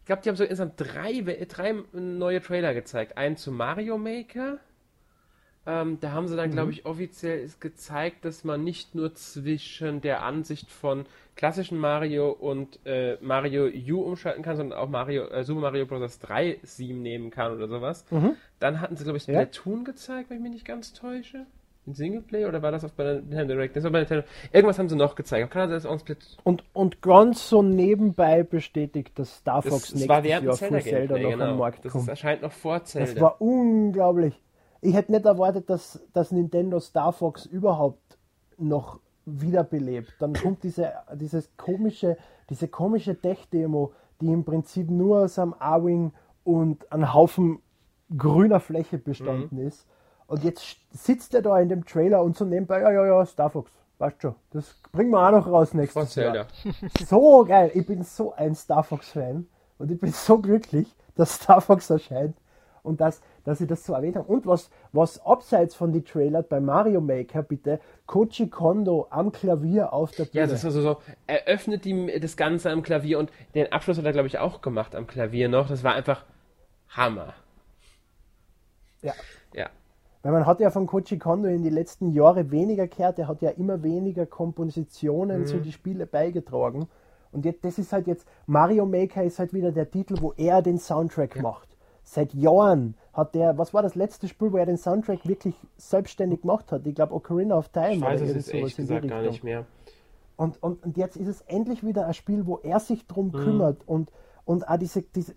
Ich 0.01 0.05
glaube, 0.07 0.22
die 0.22 0.29
haben 0.29 0.37
so 0.37 0.45
insgesamt 0.45 0.74
drei, 0.76 1.20
drei 1.49 1.74
neue 1.93 2.41
Trailer 2.41 2.72
gezeigt. 2.74 3.18
Einen 3.18 3.37
zu 3.37 3.53
Mario 3.53 3.99
Maker. 3.99 4.59
Ähm, 5.66 5.99
da 6.01 6.12
haben 6.12 6.29
sie 6.29 6.37
dann, 6.37 6.51
glaube 6.51 6.70
ich, 6.70 6.87
offiziell 6.87 7.47
gezeigt, 7.61 8.24
dass 8.24 8.43
man 8.43 8.64
nicht 8.64 8.95
nur 8.95 9.14
zwischen 9.14 10.01
der 10.01 10.22
Ansicht 10.22 10.70
von 10.70 11.05
klassischen 11.37 11.79
Mario 11.79 12.31
und 12.31 12.79
äh, 12.87 13.18
Mario 13.20 13.66
U 13.66 14.01
umschalten 14.01 14.43
kann, 14.43 14.57
sondern 14.57 14.79
auch 14.79 14.89
Mario, 14.89 15.24
äh, 15.26 15.45
Super 15.45 15.61
Mario 15.61 15.85
Bros. 15.85 16.20
3 16.20 16.61
Theme 16.76 17.01
nehmen 17.01 17.31
kann 17.31 17.53
oder 17.53 17.68
sowas. 17.68 18.07
Dann 18.61 18.81
hatten 18.81 18.97
sie, 18.97 19.05
glaube 19.05 19.18
ich, 19.18 19.26
Ja. 19.26 19.35
Splatoon 19.35 19.85
gezeigt, 19.85 20.31
wenn 20.31 20.39
ich 20.39 20.43
mich 20.43 20.53
nicht 20.53 20.64
ganz 20.64 20.95
täusche. 20.95 21.45
In 21.89 21.95
Singleplay 21.95 22.45
oder 22.45 22.61
war 22.61 22.70
das 22.70 22.84
auf 22.84 22.93
bei 22.93 23.03
der 23.05 23.14
Nintendo 23.22 23.55
Direct? 23.55 23.74
Das 23.74 23.82
war 23.84 23.91
bei 23.91 24.01
Nintendo. 24.01 24.24
Irgendwas 24.53 24.78
haben 24.78 24.91
sie 24.91 24.97
noch 24.97 25.14
gezeigt. 25.14 25.51
Kann 25.51 25.70
das 25.70 25.86
auch 25.86 25.99
Split 25.99 26.18
Und, 26.45 26.62
und 26.74 27.01
ganz 27.01 27.49
so 27.49 27.62
nebenbei 27.62 28.43
bestätigt, 28.43 29.18
dass 29.18 29.39
Star 29.39 29.62
Das, 29.62 29.72
Fox 29.72 29.82
das 29.84 29.95
nächstes 29.95 30.09
war 30.11 30.24
Jahr 30.24 30.53
Zelda 30.53 30.80
Zelda 30.80 31.18
noch 31.18 31.32
am 31.32 31.39
genau. 31.39 31.57
Markt 31.57 31.84
Das 31.86 31.93
kommt. 31.93 32.03
ist, 32.05 32.09
erscheint 32.11 32.43
noch 32.43 32.53
vor 32.53 32.84
Zelda. 32.84 33.12
Das 33.14 33.22
war 33.22 33.41
unglaublich. 33.41 34.39
Ich 34.82 34.95
hätte 34.95 35.12
nicht 35.12 35.24
erwartet, 35.24 35.70
dass, 35.70 35.99
dass 36.12 36.30
Nintendo 36.30 36.78
Star 36.78 37.12
Fox 37.14 37.47
überhaupt 37.47 38.18
noch 38.59 39.01
wiederbelebt. 39.24 40.12
Dann 40.18 40.34
kommt 40.34 40.62
diese, 40.64 40.93
dieses 41.14 41.51
komische, 41.57 42.18
diese 42.51 42.68
komische 42.68 43.18
Tech-Demo, 43.18 43.93
die 44.20 44.26
im 44.30 44.45
Prinzip 44.45 44.91
nur 44.91 45.20
aus 45.22 45.39
einem 45.39 45.55
A-Wing 45.59 46.12
und 46.45 46.93
einem 46.93 47.14
Haufen 47.14 47.61
grüner 48.14 48.61
Fläche 48.61 48.99
bestanden 48.99 49.57
Mhm. 49.59 49.66
ist. 49.68 49.86
Und 50.29 50.45
jetzt 50.45 50.76
sitzt 50.93 51.35
er 51.35 51.41
da 51.41 51.59
in 51.59 51.70
dem 51.70 51.87
Trailer 51.87 52.22
und 52.22 52.37
so 52.37 52.45
nebenbei, 52.45 52.83
ja, 52.83 52.93
ja, 52.93 53.07
ja, 53.07 53.26
Star 53.26 53.49
Fox, 53.49 53.70
weißt 53.97 54.20
schon, 54.20 54.35
das 54.51 54.74
bringen 54.93 55.11
wir 55.11 55.26
auch 55.26 55.33
noch 55.33 55.47
raus 55.47 55.72
nächstes 55.72 56.11
Zelda. 56.11 56.35
Jahr. 56.35 56.47
So 57.07 57.45
geil, 57.47 57.70
ich 57.74 57.87
bin 57.87 58.03
so 58.05 58.35
ein 58.35 58.55
Star 58.55 58.85
Fox-Fan 58.85 59.47
und 59.79 59.91
ich 59.91 59.99
bin 59.99 60.12
so 60.12 60.39
glücklich, 60.39 60.95
dass 61.16 61.37
Star 61.37 61.62
Fox 61.62 61.89
erscheint 61.89 62.37
und 62.83 63.01
dass, 63.01 63.22
dass 63.45 63.57
sie 63.57 63.66
das 63.66 63.85
so 63.87 63.95
erwähnt 63.95 64.16
haben. 64.16 64.26
Und 64.26 64.47
was, 64.47 64.68
was 64.93 65.24
abseits 65.24 65.74
von 65.74 65.93
die 65.93 66.05
Trailer 66.05 66.43
bei 66.43 66.61
Mario 66.61 67.01
Maker 67.01 67.43
bitte, 67.43 67.81
Koji 68.07 68.51
Kondo 68.51 69.07
am 69.09 69.33
Klavier 69.33 69.95
auf 69.95 70.11
der 70.11 70.24
Bühne. 70.24 70.43
Ja, 70.43 70.47
das 70.47 70.59
ist 70.59 70.66
also 70.66 70.83
so, 70.83 70.97
eröffnet 71.26 71.87
die, 71.87 72.20
das 72.20 72.37
Ganze 72.37 72.70
am 72.70 72.83
Klavier 72.83 73.18
und 73.18 73.33
den 73.55 73.72
Abschluss 73.72 73.97
hat 73.97 74.05
er, 74.05 74.12
glaube 74.12 74.29
ich, 74.29 74.39
auch 74.39 74.61
gemacht 74.61 74.95
am 74.95 75.07
Klavier 75.07 75.49
noch. 75.49 75.68
Das 75.68 75.83
war 75.83 75.95
einfach 75.95 76.26
Hammer. 76.91 77.33
ja. 79.01 79.14
Ja. 79.55 79.70
Weil 80.29 80.35
man 80.35 80.47
hat 80.47 80.61
ja 80.61 80.68
von 80.68 80.87
Koji 80.87 81.16
Kondo 81.16 81.49
in 81.49 81.62
die 81.62 81.70
letzten 81.70 82.11
Jahre 82.12 82.51
weniger 82.51 82.87
gehört, 82.87 83.18
er 83.18 83.29
hat 83.29 83.41
ja 83.41 83.49
immer 83.49 83.83
weniger 83.83 84.26
Kompositionen 84.26 85.47
zu 85.47 85.59
die 85.59 85.72
Spiele 85.72 86.05
beigetragen. 86.05 86.87
Und 87.33 87.47
jetzt, 87.47 87.64
das 87.64 87.79
ist 87.79 87.95
halt 87.95 88.07
jetzt, 88.07 88.29
Mario 88.47 88.85
Maker 88.85 89.24
ist 89.24 89.39
halt 89.39 89.55
wieder 89.55 89.72
der 89.72 89.91
Titel, 89.91 90.16
wo 90.20 90.35
er 90.37 90.61
den 90.61 90.76
Soundtrack 90.76 91.41
macht. 91.41 91.66
Seit 92.03 92.35
Jahren 92.35 92.95
hat 93.14 93.35
der, 93.35 93.57
was 93.57 93.72
war 93.72 93.81
das 93.81 93.95
letzte 93.95 94.29
Spiel, 94.29 94.53
wo 94.53 94.59
er 94.59 94.66
den 94.66 94.76
Soundtrack 94.76 95.26
wirklich 95.26 95.55
selbstständig 95.79 96.43
gemacht 96.43 96.72
hat? 96.72 96.87
Ich 96.87 96.95
glaube 96.95 97.14
Ocarina 97.14 97.57
of 97.57 97.70
Time 97.70 97.95
Ich 97.95 98.03
weiß 98.03 98.20
es 98.20 98.35
jetzt 98.35 98.53
ehrlich 98.53 98.76
gesagt 98.76 99.09
gar 99.09 99.22
nicht 99.22 99.43
mehr. 99.43 99.64
Und, 100.37 100.62
und, 100.62 100.85
und 100.85 100.99
jetzt 100.99 101.16
ist 101.16 101.29
es 101.29 101.41
endlich 101.47 101.83
wieder 101.87 102.07
ein 102.07 102.12
Spiel, 102.12 102.47
wo 102.47 102.59
er 102.59 102.81
sich 102.81 103.07
drum 103.07 103.29
Mhm. 103.29 103.33
kümmert 103.33 103.89
und, 103.89 104.12
und 104.45 104.68
auch 104.68 104.76
diese, 104.76 105.01
diese, 105.01 105.33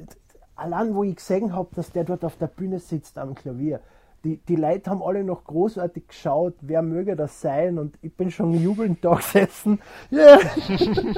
allein 0.54 0.96
wo 0.96 1.06
ich 1.06 1.16
gesehen 1.16 1.56
habe, 1.56 1.70
dass 1.76 1.94
der 1.94 2.04
dort 2.04 2.26
auf 2.26 2.36
der 2.36 2.48
Bühne 2.48 2.80
sitzt 2.80 3.18
am 3.18 3.36
Klavier. 3.36 3.80
Die, 4.24 4.38
die 4.38 4.56
Leute 4.56 4.90
haben 4.92 5.02
alle 5.02 5.24
noch 5.24 5.44
großartig 5.46 6.08
geschaut, 6.10 6.54
wer 6.62 6.84
möge 6.84 7.16
das 7.16 7.42
sein 7.42 7.80
und 7.80 7.98
ich 8.04 8.14
bin 8.16 8.30
schon 8.30 8.54
jubelnd 8.54 9.04
da 9.04 9.16
gesessen. 9.16 9.80
Yeah. 10.12 10.40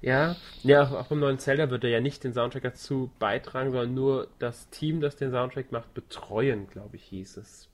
Ja, 0.00 0.36
ja, 0.62 0.82
auch, 0.90 1.06
beim 1.08 1.18
neuen 1.20 1.38
Zelda 1.38 1.68
wird 1.70 1.84
er 1.84 1.90
ja 1.90 2.00
nicht 2.00 2.24
den 2.24 2.32
Soundtrack 2.32 2.62
dazu 2.62 3.10
beitragen, 3.18 3.70
sondern 3.72 3.94
nur 3.94 4.28
das 4.38 4.68
Team, 4.70 5.00
das 5.00 5.16
den 5.16 5.30
Soundtrack 5.32 5.72
macht, 5.72 5.92
betreuen, 5.94 6.68
glaube 6.68 6.96
ich, 6.96 7.04
hieß 7.04 7.36
es. 7.38 7.68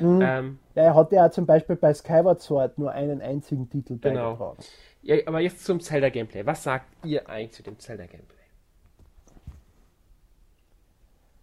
Ähm, 0.00 0.58
Ja, 0.74 0.82
er 0.82 0.94
hatte 0.94 1.14
ja 1.14 1.30
zum 1.30 1.46
Beispiel 1.46 1.76
bei 1.76 1.94
Skyward 1.94 2.40
Sword 2.42 2.78
nur 2.78 2.90
einen 2.92 3.20
einzigen 3.22 3.70
Titel 3.70 3.98
Genau. 3.98 4.34
beigetragen. 4.36 4.64
ja, 5.02 5.16
aber 5.26 5.40
jetzt 5.40 5.64
zum 5.64 5.80
Zelda-Gameplay. 5.80 6.44
Was 6.44 6.62
sagt 6.64 6.86
ihr 7.06 7.28
eigentlich 7.28 7.52
zu 7.52 7.62
dem 7.62 7.78
Zelda-Gameplay? 7.78 8.36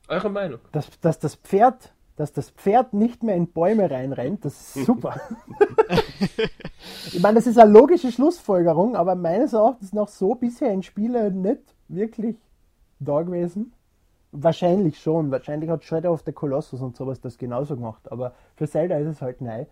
Eure 0.08 0.30
Meinung? 0.30 0.60
Dass, 0.72 0.90
dass 1.02 1.20
das 1.20 1.36
Pferd, 1.36 1.94
dass 2.20 2.34
das 2.34 2.50
Pferd 2.50 2.94
nicht 2.94 3.24
mehr 3.24 3.36
in 3.36 3.48
Bäume 3.48 3.90
reinrennt, 3.90 4.44
das 4.44 4.76
ist 4.76 4.86
super. 4.86 5.22
ich 7.08 7.22
meine, 7.22 7.36
das 7.36 7.48
ist 7.48 7.58
eine 7.58 7.72
logische 7.72 8.12
Schlussfolgerung, 8.12 8.98
aber 8.98 9.16
meines 9.16 9.54
Erachtens 9.54 9.94
noch 9.94 10.10
so 10.10 10.36
bisher 10.36 10.74
in 10.74 10.84
Spielen 10.84 11.42
nicht 11.42 11.62
wirklich 11.88 12.36
da 13.00 13.22
gewesen. 13.22 13.72
Wahrscheinlich 14.34 15.00
schon. 15.00 15.32
Wahrscheinlich 15.32 15.70
hat 15.70 15.86
Shadow 15.86 16.12
of 16.12 16.24
the 16.26 16.34
Colossus 16.34 16.82
und 16.82 16.98
sowas 16.98 17.22
das 17.22 17.38
genauso 17.38 17.78
gemacht. 17.78 18.12
Aber 18.12 18.34
für 18.58 18.68
Zelda 18.68 18.98
ist 18.98 19.08
es 19.08 19.22
halt 19.22 19.40
neu. 19.40 19.66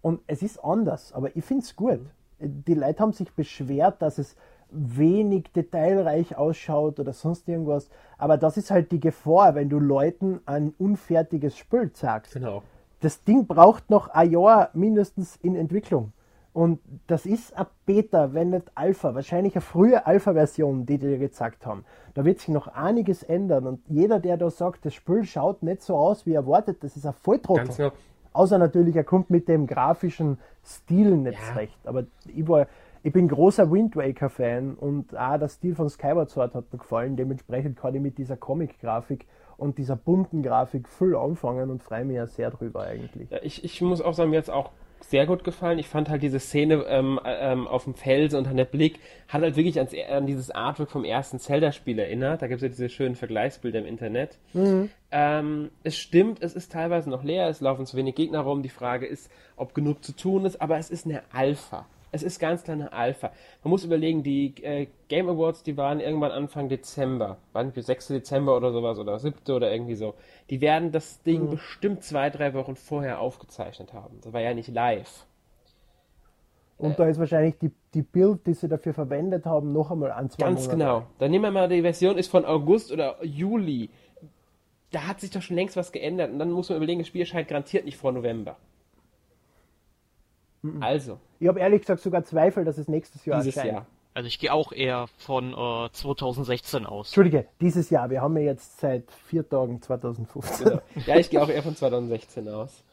Und 0.00 0.22
es 0.26 0.42
ist 0.42 0.58
anders, 0.58 1.12
aber 1.12 1.36
ich 1.36 1.44
finde 1.44 1.62
es 1.62 1.76
gut. 1.76 2.00
Die 2.40 2.74
Leute 2.74 3.00
haben 3.00 3.12
sich 3.12 3.32
beschwert, 3.32 4.02
dass 4.02 4.18
es 4.18 4.34
wenig 4.72 5.52
detailreich 5.54 6.36
ausschaut 6.36 6.98
oder 7.00 7.12
sonst 7.12 7.48
irgendwas. 7.48 7.88
Aber 8.18 8.36
das 8.36 8.56
ist 8.56 8.70
halt 8.70 8.92
die 8.92 9.00
Gefahr, 9.00 9.54
wenn 9.54 9.68
du 9.68 9.78
Leuten 9.78 10.40
ein 10.46 10.74
unfertiges 10.78 11.56
Spiel 11.56 11.92
zeigst 11.92 12.34
Genau. 12.34 12.62
das 13.00 13.24
Ding 13.24 13.46
braucht 13.46 13.90
noch 13.90 14.08
ein 14.08 14.30
Jahr 14.30 14.70
mindestens 14.74 15.36
in 15.36 15.54
Entwicklung. 15.56 16.12
Und 16.54 16.80
das 17.06 17.24
ist 17.24 17.56
ein 17.56 17.64
Beta, 17.86 18.34
wenn 18.34 18.50
nicht 18.50 18.70
Alpha. 18.74 19.14
Wahrscheinlich 19.14 19.54
eine 19.54 19.62
frühe 19.62 20.04
Alpha-Version, 20.06 20.84
die 20.84 20.98
die 20.98 21.06
dir 21.06 21.18
gezeigt 21.18 21.64
haben. 21.64 21.84
Da 22.12 22.26
wird 22.26 22.40
sich 22.40 22.48
noch 22.50 22.68
einiges 22.68 23.22
ändern. 23.22 23.66
Und 23.66 23.80
jeder, 23.88 24.20
der 24.20 24.36
da 24.36 24.50
sagt, 24.50 24.84
das 24.84 24.92
Spiel 24.92 25.24
schaut 25.24 25.62
nicht 25.62 25.80
so 25.82 25.96
aus, 25.96 26.26
wie 26.26 26.34
erwartet, 26.34 26.84
das 26.84 26.94
ist 26.96 27.06
ein 27.06 27.14
Volltrottel. 27.14 27.64
Ganz 27.64 27.76
genau. 27.78 27.92
Außer 28.34 28.58
natürlich, 28.58 28.94
er 28.96 29.04
kommt 29.04 29.30
mit 29.30 29.48
dem 29.48 29.66
grafischen 29.66 30.38
Stil 30.62 31.16
nicht 31.16 31.38
Ja. 31.48 31.54
recht. 31.54 31.78
Aber 31.86 32.04
ich, 32.26 32.46
war, 32.46 32.66
ich 33.02 33.12
bin 33.12 33.28
großer 33.28 33.70
Wind 33.70 33.96
Waker-Fan 33.96 34.74
und 34.74 35.16
auch 35.16 35.38
der 35.38 35.48
Stil 35.48 35.74
von 35.74 35.88
Skyward 35.88 36.30
Sword 36.30 36.54
hat 36.54 36.72
mir 36.72 36.78
gefallen. 36.78 37.16
Dementsprechend 37.16 37.78
kann 37.78 37.94
ich 37.94 38.00
mit 38.00 38.18
dieser 38.18 38.36
Comic-Grafik 38.36 39.26
und 39.56 39.78
dieser 39.78 39.96
bunten 39.96 40.42
Grafik 40.42 40.88
viel 40.88 41.16
anfangen 41.16 41.70
und 41.70 41.82
freue 41.82 42.04
mich 42.04 42.16
ja 42.16 42.26
sehr 42.26 42.50
drüber 42.50 42.82
eigentlich. 42.82 43.30
Ja, 43.30 43.38
ich, 43.42 43.64
ich 43.64 43.80
muss 43.80 44.00
auch 44.00 44.14
sagen, 44.14 44.30
mir 44.30 44.36
jetzt 44.36 44.50
auch 44.50 44.70
sehr 45.00 45.26
gut 45.26 45.42
gefallen. 45.42 45.78
Ich 45.78 45.88
fand 45.88 46.08
halt 46.08 46.22
diese 46.22 46.38
Szene 46.38 46.84
ähm, 46.86 47.18
ähm, 47.24 47.66
auf 47.66 47.84
dem 47.84 47.94
Felsen 47.94 48.38
und 48.38 48.46
dann 48.46 48.56
der 48.56 48.64
Blick 48.64 49.00
hat 49.28 49.42
halt 49.42 49.56
wirklich 49.56 49.78
ans, 49.78 49.92
an 50.08 50.26
dieses 50.26 50.50
Artwork 50.50 50.90
vom 50.90 51.04
ersten 51.04 51.40
Zelda-Spiel 51.40 51.98
erinnert. 51.98 52.40
Da 52.40 52.46
gibt 52.46 52.58
es 52.58 52.62
ja 52.62 52.68
diese 52.68 52.88
schönen 52.88 53.16
Vergleichsbilder 53.16 53.80
im 53.80 53.86
Internet. 53.86 54.38
Ähm, 55.10 55.70
es 55.82 55.96
stimmt, 55.96 56.40
es 56.40 56.54
ist 56.54 56.70
teilweise 56.70 57.10
noch 57.10 57.24
leer, 57.24 57.48
es 57.48 57.60
laufen 57.60 57.84
zu 57.84 57.96
wenig 57.96 58.14
Gegner 58.14 58.40
rum. 58.40 58.62
Die 58.62 58.68
Frage 58.68 59.06
ist, 59.06 59.30
ob 59.56 59.74
genug 59.74 60.04
zu 60.04 60.14
tun 60.14 60.44
ist, 60.44 60.60
aber 60.60 60.78
es 60.78 60.90
ist 60.90 61.04
eine 61.04 61.22
Alpha. 61.32 61.86
Es 62.14 62.22
ist 62.22 62.38
ganz 62.38 62.62
klar 62.62 62.74
eine 62.74 62.92
Alpha. 62.92 63.32
Man 63.64 63.70
muss 63.70 63.84
überlegen, 63.84 64.22
die 64.22 64.54
äh, 64.62 64.86
Game 65.08 65.30
Awards, 65.30 65.62
die 65.62 65.78
waren 65.78 65.98
irgendwann 65.98 66.30
Anfang 66.30 66.68
Dezember. 66.68 67.38
Waren 67.54 67.72
nicht 67.74 67.82
6. 67.82 68.08
Dezember 68.08 68.54
oder 68.54 68.70
sowas 68.70 68.98
oder 68.98 69.18
7. 69.18 69.38
oder 69.50 69.72
irgendwie 69.72 69.94
so. 69.94 70.14
Die 70.50 70.60
werden 70.60 70.92
das 70.92 71.22
Ding 71.22 71.48
bestimmt 71.48 72.04
zwei, 72.04 72.28
drei 72.28 72.52
Wochen 72.52 72.76
vorher 72.76 73.18
aufgezeichnet 73.18 73.94
haben. 73.94 74.18
Das 74.22 74.34
war 74.34 74.42
ja 74.42 74.52
nicht 74.52 74.68
live. 74.68 75.26
Und 76.76 76.98
da 76.98 77.06
ist 77.06 77.18
wahrscheinlich 77.18 77.58
die, 77.58 77.70
die 77.94 78.02
Bild, 78.02 78.46
die 78.46 78.54
sie 78.54 78.68
dafür 78.68 78.92
verwendet 78.92 79.46
haben, 79.46 79.72
noch 79.72 79.90
einmal 79.90 80.12
an 80.12 80.28
zwei 80.28 80.44
Ganz 80.44 80.62
Monate. 80.66 80.76
genau. 80.76 81.06
Dann 81.18 81.30
nehmen 81.30 81.44
wir 81.44 81.50
mal, 81.50 81.68
die 81.68 81.80
Version 81.80 82.18
ist 82.18 82.28
von 82.28 82.44
August 82.44 82.92
oder 82.92 83.24
Juli. 83.24 83.88
Da 84.90 85.06
hat 85.06 85.20
sich 85.20 85.30
doch 85.30 85.40
schon 85.40 85.56
längst 85.56 85.76
was 85.76 85.92
geändert. 85.92 86.30
Und 86.30 86.38
dann 86.38 86.50
muss 86.50 86.68
man 86.68 86.76
überlegen, 86.76 86.98
das 86.98 87.08
Spiel 87.08 87.22
erscheint 87.22 87.48
garantiert 87.48 87.86
nicht 87.86 87.96
vor 87.96 88.12
November. 88.12 88.56
Also, 90.80 91.18
Ich 91.40 91.48
habe 91.48 91.60
ehrlich 91.60 91.80
gesagt 91.80 92.00
sogar 92.00 92.22
Zweifel, 92.24 92.64
dass 92.64 92.78
es 92.78 92.86
nächstes 92.88 93.24
Jahr 93.24 93.40
dieses 93.40 93.56
erscheint. 93.56 93.74
Jahr. 93.74 93.86
Also 94.14 94.26
ich 94.26 94.38
gehe 94.38 94.52
auch 94.52 94.72
eher 94.72 95.06
von 95.16 95.54
äh, 95.54 95.90
2016 95.90 96.84
aus. 96.86 97.08
Entschuldige, 97.08 97.46
dieses 97.60 97.88
Jahr. 97.90 98.10
Wir 98.10 98.20
haben 98.20 98.36
ja 98.36 98.44
jetzt 98.44 98.78
seit 98.78 99.10
vier 99.10 99.48
Tagen 99.48 99.80
2015. 99.80 100.68
Genau. 100.68 100.82
Ja, 101.06 101.16
ich 101.16 101.30
gehe 101.30 101.42
auch 101.42 101.48
eher 101.48 101.62
von 101.62 101.74
2016 101.74 102.48
aus. 102.48 102.84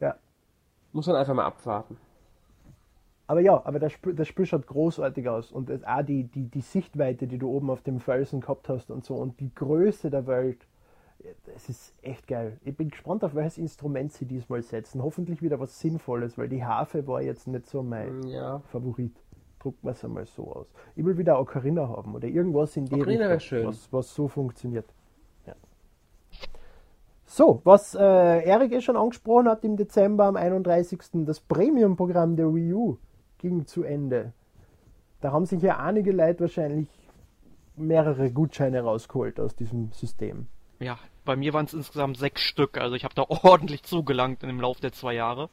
Ja. 0.00 0.16
Muss 0.92 1.06
man 1.06 1.16
einfach 1.16 1.34
mal 1.34 1.44
abwarten. 1.44 1.96
Aber 3.28 3.40
ja, 3.40 3.64
aber 3.64 3.78
das 3.78 3.92
Spiel, 3.92 4.14
das 4.14 4.26
Spiel 4.26 4.44
schaut 4.44 4.66
großartig 4.66 5.28
aus. 5.28 5.52
Und 5.52 5.70
auch 5.86 6.02
die, 6.02 6.24
die, 6.24 6.48
die 6.48 6.62
Sichtweite, 6.62 7.28
die 7.28 7.38
du 7.38 7.48
oben 7.48 7.70
auf 7.70 7.80
dem 7.82 8.00
Felsen 8.00 8.40
gehabt 8.40 8.68
hast 8.68 8.90
und 8.90 9.04
so. 9.04 9.14
Und 9.14 9.38
die 9.38 9.54
Größe 9.54 10.10
der 10.10 10.26
Welt 10.26 10.66
es 11.54 11.68
ist 11.68 11.94
echt 12.02 12.26
geil. 12.26 12.58
Ich 12.64 12.76
bin 12.76 12.88
gespannt, 12.88 13.24
auf 13.24 13.34
welches 13.34 13.58
Instrument 13.58 14.12
sie 14.12 14.24
diesmal 14.24 14.62
setzen. 14.62 15.02
Hoffentlich 15.02 15.42
wieder 15.42 15.60
was 15.60 15.78
Sinnvolles, 15.80 16.38
weil 16.38 16.48
die 16.48 16.64
Harfe 16.64 17.06
war 17.06 17.22
jetzt 17.22 17.46
nicht 17.46 17.66
so 17.66 17.82
mein 17.82 18.22
Ja. 18.24 18.60
Favorit. 18.70 19.14
Drucken 19.58 19.78
wir 19.82 19.90
es 19.90 20.04
einmal 20.04 20.24
so 20.24 20.50
aus. 20.52 20.66
Ich 20.96 21.04
will 21.04 21.18
wieder 21.18 21.38
Ocarina 21.38 21.86
haben 21.86 22.14
oder 22.14 22.26
irgendwas 22.26 22.76
in 22.76 22.86
die 22.86 22.94
Ocarina 22.94 23.26
Richtung, 23.26 23.40
schön. 23.40 23.66
Was, 23.66 23.92
was 23.92 24.14
so 24.14 24.26
funktioniert. 24.26 24.86
Ja. 25.46 25.54
So, 27.26 27.60
was 27.64 27.94
äh, 27.94 27.98
Erik 28.44 28.72
eh 28.72 28.80
schon 28.80 28.96
angesprochen 28.96 29.48
hat 29.48 29.62
im 29.64 29.76
Dezember 29.76 30.24
am 30.24 30.36
31. 30.36 31.26
Das 31.26 31.40
Premium-Programm 31.40 32.36
der 32.36 32.54
Wii 32.54 32.72
U 32.72 32.96
ging 33.36 33.66
zu 33.66 33.82
Ende. 33.82 34.32
Da 35.20 35.32
haben 35.32 35.44
sich 35.44 35.60
ja 35.60 35.78
einige 35.78 36.12
Leute 36.12 36.40
wahrscheinlich 36.40 36.88
mehrere 37.76 38.30
Gutscheine 38.30 38.80
rausgeholt 38.80 39.38
aus 39.38 39.54
diesem 39.54 39.92
System. 39.92 40.46
Ja, 40.80 40.98
bei 41.26 41.36
mir 41.36 41.52
waren 41.52 41.66
es 41.66 41.74
insgesamt 41.74 42.16
sechs 42.16 42.42
Stück, 42.42 42.78
also 42.78 42.96
ich 42.96 43.04
habe 43.04 43.14
da 43.14 43.22
ordentlich 43.28 43.82
zugelangt 43.82 44.42
in 44.42 44.48
dem 44.48 44.60
Lauf 44.60 44.80
der 44.80 44.92
zwei 44.92 45.14
Jahre. 45.14 45.50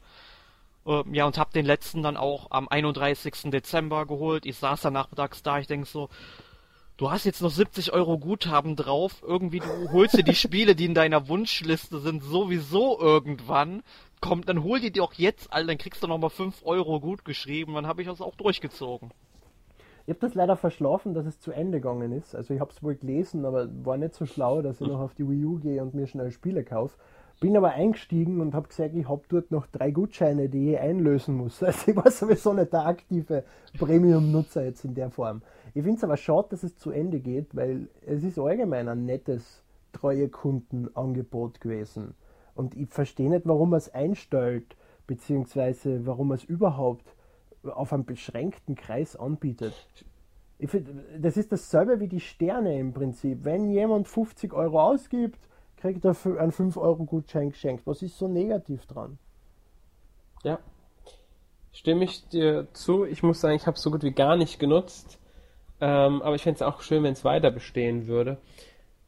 Ähm, 0.86 1.14
ja, 1.14 1.26
und 1.26 1.36
habe 1.38 1.52
den 1.52 1.66
letzten 1.66 2.02
dann 2.02 2.16
auch 2.16 2.50
am 2.50 2.66
31. 2.68 3.50
Dezember 3.50 4.06
geholt. 4.06 4.46
Ich 4.46 4.56
saß 4.56 4.80
dann 4.80 4.94
nachmittags 4.94 5.42
da, 5.42 5.58
ich 5.58 5.66
denk 5.66 5.86
so, 5.86 6.08
du 6.96 7.10
hast 7.10 7.24
jetzt 7.24 7.42
noch 7.42 7.50
70 7.50 7.92
Euro 7.92 8.18
Guthaben 8.18 8.74
drauf, 8.74 9.22
irgendwie 9.22 9.60
du 9.60 9.92
holst 9.92 10.16
dir 10.16 10.24
die 10.24 10.34
Spiele, 10.46 10.74
die 10.74 10.86
in 10.86 10.94
deiner 10.94 11.28
Wunschliste 11.28 12.00
sind, 12.00 12.22
sowieso 12.22 12.98
irgendwann. 12.98 13.82
Komm, 14.20 14.44
dann 14.46 14.62
hol 14.64 14.80
die 14.80 14.90
dir 14.90 15.04
auch 15.04 15.12
jetzt, 15.12 15.52
all, 15.52 15.66
dann 15.66 15.78
kriegst 15.78 16.02
du 16.02 16.06
noch 16.08 16.18
mal 16.18 16.30
5 16.30 16.62
Euro 16.64 17.00
gut 17.00 17.24
geschrieben, 17.24 17.74
dann 17.74 17.86
habe 17.86 18.02
ich 18.02 18.08
das 18.08 18.20
auch 18.22 18.34
durchgezogen. 18.36 19.12
Ich 20.08 20.14
habe 20.14 20.20
das 20.20 20.34
leider 20.34 20.56
verschlafen, 20.56 21.12
dass 21.12 21.26
es 21.26 21.38
zu 21.38 21.52
Ende 21.52 21.82
gegangen 21.82 22.12
ist. 22.12 22.34
Also 22.34 22.54
ich 22.54 22.60
habe 22.60 22.70
es 22.70 22.82
wohl 22.82 22.94
gelesen, 22.94 23.44
aber 23.44 23.68
war 23.84 23.98
nicht 23.98 24.14
so 24.14 24.24
schlau, 24.24 24.62
dass 24.62 24.80
ich 24.80 24.86
noch 24.86 25.00
auf 25.00 25.12
die 25.12 25.28
Wii 25.28 25.44
U 25.44 25.58
gehe 25.58 25.82
und 25.82 25.92
mir 25.92 26.06
schnell 26.06 26.30
Spiele 26.30 26.64
kaufe. 26.64 26.96
Bin 27.40 27.54
aber 27.54 27.72
eingestiegen 27.72 28.40
und 28.40 28.54
habe 28.54 28.68
gesagt, 28.68 28.94
ich 28.94 29.06
habe 29.06 29.20
dort 29.28 29.50
noch 29.50 29.66
drei 29.66 29.90
Gutscheine, 29.90 30.48
die 30.48 30.72
ich 30.72 30.78
einlösen 30.78 31.36
muss. 31.36 31.62
Also 31.62 31.90
ich 31.90 31.94
war 31.94 32.10
sowieso 32.10 32.54
nicht 32.54 32.72
der 32.72 32.86
aktive 32.86 33.44
Premium-Nutzer 33.78 34.64
jetzt 34.64 34.82
in 34.86 34.94
der 34.94 35.10
Form. 35.10 35.42
Ich 35.74 35.82
finde 35.82 35.98
es 35.98 36.04
aber 36.04 36.16
schade, 36.16 36.48
dass 36.52 36.62
es 36.62 36.78
zu 36.78 36.90
Ende 36.90 37.20
geht, 37.20 37.54
weil 37.54 37.88
es 38.06 38.24
ist 38.24 38.38
allgemein 38.38 38.88
ein 38.88 39.04
nettes 39.04 39.62
treue 39.92 40.30
Kundenangebot 40.30 41.60
gewesen. 41.60 42.14
Und 42.54 42.74
ich 42.74 42.88
verstehe 42.88 43.28
nicht, 43.28 43.46
warum 43.46 43.68
man 43.68 43.76
es 43.76 43.92
einstellt, 43.92 44.74
beziehungsweise 45.06 46.06
warum 46.06 46.28
man 46.28 46.38
es 46.38 46.44
überhaupt 46.44 47.14
auf 47.64 47.92
einen 47.92 48.04
beschränkten 48.04 48.74
Kreis 48.74 49.16
anbietet. 49.16 49.74
Find, 50.66 50.88
das 51.18 51.36
ist 51.36 51.52
dasselbe 51.52 52.00
wie 52.00 52.08
die 52.08 52.20
Sterne 52.20 52.78
im 52.78 52.92
Prinzip. 52.92 53.44
Wenn 53.44 53.70
jemand 53.70 54.08
50 54.08 54.52
Euro 54.52 54.80
ausgibt, 54.80 55.38
kriegt 55.76 56.04
er 56.04 56.16
einen 56.38 56.52
5-Euro-Gutschein 56.52 57.50
geschenkt. 57.50 57.86
Was 57.86 58.02
ist 58.02 58.18
so 58.18 58.26
negativ 58.26 58.84
dran? 58.86 59.18
Ja. 60.42 60.58
Stimme 61.72 62.04
ich 62.04 62.28
dir 62.28 62.66
zu. 62.72 63.04
Ich 63.04 63.22
muss 63.22 63.40
sagen, 63.40 63.54
ich 63.54 63.66
habe 63.66 63.76
es 63.76 63.82
so 63.82 63.90
gut 63.90 64.02
wie 64.02 64.10
gar 64.10 64.36
nicht 64.36 64.58
genutzt. 64.58 65.20
Ähm, 65.80 66.22
aber 66.22 66.34
ich 66.34 66.42
fände 66.42 66.56
es 66.56 66.62
auch 66.62 66.82
schön, 66.82 67.04
wenn 67.04 67.12
es 67.12 67.24
weiter 67.24 67.52
bestehen 67.52 68.08
würde. 68.08 68.38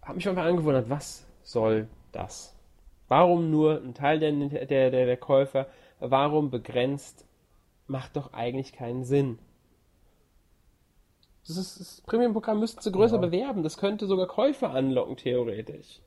Habe 0.03 0.17
mich 0.17 0.29
einfach 0.29 0.45
angewundert, 0.45 0.89
was 0.89 1.27
soll 1.43 1.89
das? 2.13 2.57
Warum 3.09 3.51
nur 3.51 3.83
ein 3.83 3.95
Teil 3.95 4.21
der, 4.21 4.31
der, 4.31 4.91
der, 4.91 4.91
der 4.91 5.17
Käufer? 5.17 5.67
Warum 5.99 6.51
begrenzt? 6.51 7.27
Macht 7.91 8.15
doch 8.15 8.33
eigentlich 8.33 8.73
keinen 8.73 9.03
Sinn. 9.03 9.41
Das, 11.45 11.57
ist, 11.57 11.81
das 11.81 12.01
Premium-Programm 12.03 12.61
müssten 12.61 12.81
sie 12.81 12.93
größer 12.93 13.17
Ja. 13.17 13.21
bewerben. 13.21 13.65
Das 13.65 13.77
könnte 13.79 14.07
sogar 14.07 14.29
Käufer 14.29 14.71
anlocken, 14.71 15.17
theoretisch. 15.17 16.01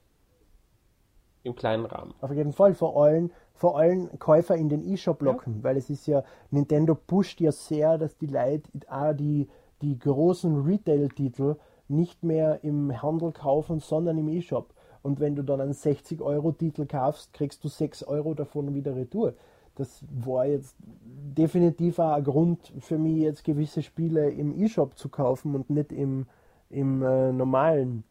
Im 1.43 1.55
kleinen 1.55 1.85
Rahmen. 1.85 2.13
Auf 2.21 2.31
jeden 2.31 2.53
Fall 2.53 2.73
vor 2.73 3.03
allem, 3.03 3.31
vor 3.53 3.77
allem 3.77 4.17
Käufer 4.17 4.55
in 4.55 4.69
den 4.69 4.81
E-Shop 4.89 5.21
locken, 5.21 5.61
weil 5.61 5.75
es 5.75 5.89
ist 5.89 6.07
ja, 6.07 6.23
Nintendo 6.51 6.95
pusht 6.95 7.41
ja 7.41 7.51
sehr, 7.51 7.97
dass 7.97 8.17
die 8.17 8.27
Leute 8.27 8.63
auch 8.87 9.11
die, 9.11 9.49
die 9.81 9.99
großen 9.99 10.63
Retail-Titel 10.63 11.57
nicht 11.89 12.23
mehr 12.23 12.63
im 12.63 13.01
Handel 13.01 13.33
kaufen, 13.33 13.81
sondern 13.81 14.17
im 14.17 14.29
E-Shop. 14.29 14.73
Und 15.01 15.19
wenn 15.19 15.35
du 15.35 15.43
dann 15.43 15.59
einen 15.59 15.73
60-Euro-Titel 15.73 16.85
kaufst, 16.85 17.33
kriegst 17.33 17.61
du 17.65 17.67
6 17.67 18.03
Euro 18.03 18.33
davon 18.35 18.73
wieder 18.73 18.95
retour. 18.95 19.33
Das 19.75 20.03
war 20.09 20.45
jetzt 20.45 20.75
definitiv 20.79 21.97
auch 21.99 22.13
ein 22.13 22.23
Grund 22.23 22.71
für 22.79 22.97
mich, 22.97 23.17
jetzt 23.17 23.43
gewisse 23.43 23.81
Spiele 23.81 24.29
im 24.29 24.61
E-Shop 24.63 24.97
zu 24.97 25.09
kaufen 25.09 25.55
und 25.55 25.69
nicht 25.69 25.91
im, 25.91 26.27
im 26.69 27.01
äh, 27.01 27.31
normalen 27.31 28.03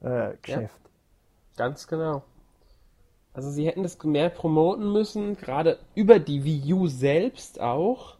äh, 0.00 0.32
Geschäft. 0.40 0.80
Ganz 1.56 1.86
genau. 1.86 2.22
Also 3.32 3.50
sie 3.50 3.66
hätten 3.66 3.82
das 3.82 4.02
mehr 4.02 4.30
promoten 4.30 4.92
müssen, 4.92 5.36
gerade 5.36 5.78
über 5.94 6.18
die 6.18 6.44
Wii 6.44 6.72
U 6.72 6.86
selbst 6.86 7.60
auch. 7.60 8.16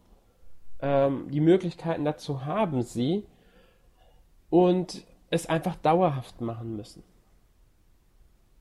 Ähm, 0.81 1.29
die 1.31 1.41
Möglichkeiten 1.41 2.05
dazu 2.05 2.45
haben 2.45 2.83
sie. 2.83 3.27
Und 4.51 5.05
es 5.31 5.47
einfach 5.47 5.77
dauerhaft 5.77 6.41
machen 6.41 6.77
müssen. 6.77 7.03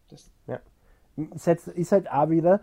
Das, 0.09 0.31
Ja. 0.47 0.59
Setz, 1.35 1.67
ist 1.67 1.91
halt 1.91 2.09
auch 2.09 2.29
wieder 2.29 2.61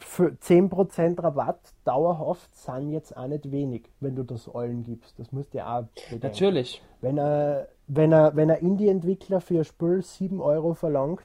10% 0.00 1.22
Rabatt 1.22 1.60
dauerhaft 1.84 2.54
sind 2.54 2.90
jetzt 2.90 3.16
auch 3.16 3.26
nicht 3.26 3.50
wenig, 3.50 3.90
wenn 4.00 4.16
du 4.16 4.22
das 4.22 4.48
allen 4.52 4.84
gibst. 4.84 5.18
Das 5.18 5.32
musst 5.32 5.54
du 5.54 5.58
ja 5.58 5.78
auch 5.78 5.84
bedenken. 6.10 6.26
natürlich. 6.26 6.82
Wenn 7.00 7.18
er, 7.18 7.68
wenn 7.86 8.12
er, 8.12 8.34
wenn 8.34 8.50
er 8.50 8.58
Indie-Entwickler 8.58 9.40
für 9.40 9.58
ein 9.58 9.64
Spiel 9.64 10.02
7 10.02 10.40
Euro 10.40 10.74
verlangt 10.74 11.24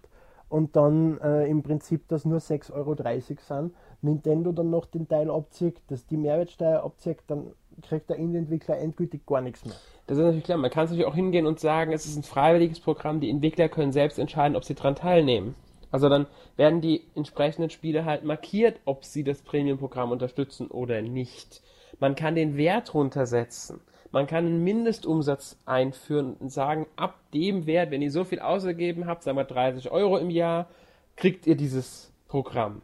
und 0.49 0.75
dann 0.75 1.19
äh, 1.19 1.47
im 1.47 1.63
Prinzip 1.63 2.07
das 2.07 2.25
nur 2.25 2.39
6,30 2.39 2.73
Euro 2.73 2.95
sind, 2.95 3.73
Nintendo 4.01 4.51
dann 4.51 4.69
noch 4.69 4.85
den 4.85 5.07
Teil 5.07 5.29
abzieht, 5.29 5.81
dass 5.87 6.05
die 6.05 6.17
Mehrwertsteuer 6.17 6.83
abzieht, 6.83 7.17
dann 7.27 7.51
kriegt 7.81 8.09
der 8.09 8.17
Indie-Entwickler 8.17 8.77
endgültig 8.77 9.25
gar 9.25 9.41
nichts 9.41 9.65
mehr. 9.65 9.75
Das 10.07 10.17
ist 10.17 10.23
natürlich 10.23 10.43
klar. 10.43 10.57
Man 10.57 10.71
kann 10.71 10.85
es 10.85 10.91
natürlich 10.91 11.07
auch 11.07 11.15
hingehen 11.15 11.45
und 11.45 11.59
sagen, 11.59 11.91
es 11.91 12.05
ist 12.05 12.17
ein 12.17 12.23
freiwilliges 12.23 12.79
Programm. 12.79 13.19
Die 13.19 13.29
Entwickler 13.29 13.69
können 13.69 13.91
selbst 13.91 14.19
entscheiden, 14.19 14.55
ob 14.55 14.63
sie 14.63 14.75
daran 14.75 14.95
teilnehmen. 14.95 15.55
Also 15.91 16.09
dann 16.09 16.27
werden 16.55 16.81
die 16.81 17.03
entsprechenden 17.15 17.69
Spiele 17.69 18.05
halt 18.05 18.23
markiert, 18.23 18.79
ob 18.85 19.05
sie 19.05 19.23
das 19.23 19.41
Premium-Programm 19.41 20.11
unterstützen 20.11 20.67
oder 20.67 21.01
nicht. 21.01 21.61
Man 21.99 22.15
kann 22.15 22.35
den 22.35 22.57
Wert 22.57 22.93
runtersetzen. 22.93 23.81
Man 24.11 24.27
kann 24.27 24.45
einen 24.45 24.63
Mindestumsatz 24.63 25.57
einführen 25.65 26.35
und 26.39 26.51
sagen, 26.51 26.87
ab 26.95 27.19
dem 27.33 27.65
Wert, 27.67 27.91
wenn 27.91 28.01
ihr 28.01 28.11
so 28.11 28.23
viel 28.23 28.39
ausgegeben 28.39 29.05
habt, 29.05 29.23
sagen 29.23 29.37
wir 29.37 29.43
30 29.43 29.91
Euro 29.91 30.17
im 30.17 30.29
Jahr, 30.29 30.67
kriegt 31.15 31.45
ihr 31.45 31.55
dieses 31.55 32.11
Programm. 32.27 32.81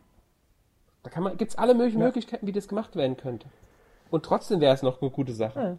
Da 1.03 1.09
kann 1.09 1.23
man, 1.23 1.37
gibt's 1.37 1.55
alle 1.57 1.73
möglichen 1.73 1.99
Ja. 1.99 2.05
Möglichkeiten, 2.07 2.45
wie 2.47 2.51
das 2.51 2.67
gemacht 2.67 2.95
werden 2.95 3.17
könnte. 3.17 3.47
Und 4.11 4.23
trotzdem 4.23 4.61
wäre 4.61 4.73
es 4.73 4.83
noch 4.83 5.01
eine 5.01 5.11
gute 5.11 5.33
Sache. 5.33 5.59
Ja. 5.59 5.77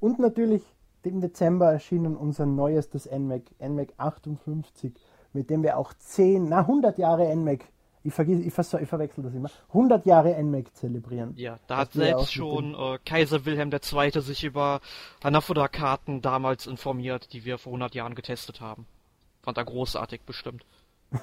Und 0.00 0.18
natürlich 0.18 0.62
im 1.06 1.20
Dezember 1.20 1.72
erschienen 1.72 2.16
unser 2.16 2.46
neuestes 2.46 3.08
NMAC, 3.10 3.42
NMAC 3.60 3.92
58, 3.96 4.92
mit 5.32 5.50
dem 5.50 5.62
wir 5.62 5.78
auch 5.78 5.92
10, 5.92 6.48
na 6.48 6.60
100 6.60 6.98
Jahre 6.98 7.34
NMAC, 7.34 7.64
ich, 8.02 8.12
vergiss, 8.12 8.44
ich, 8.44 8.52
vers 8.52 8.74
ich 8.74 8.88
verwechsel 8.88 9.24
das 9.24 9.34
immer, 9.34 9.50
100 9.68 10.04
Jahre 10.04 10.40
NMAC 10.42 10.76
zelebrieren. 10.76 11.32
Ja, 11.36 11.58
da 11.66 11.78
hat 11.78 11.94
selbst 11.94 12.32
schon 12.32 12.74
äh, 12.74 12.98
Kaiser 13.04 13.46
Wilhelm 13.46 13.70
II. 13.72 14.20
sich 14.20 14.44
über 14.44 14.80
Hanafuda-Karten 15.22 16.20
damals 16.20 16.66
informiert, 16.66 17.32
die 17.32 17.44
wir 17.46 17.56
vor 17.56 17.70
100 17.72 17.94
Jahren 17.94 18.14
getestet 18.14 18.60
haben. 18.60 18.86
Fand 19.42 19.56
er 19.56 19.64
großartig 19.64 20.22
bestimmt. 20.22 20.66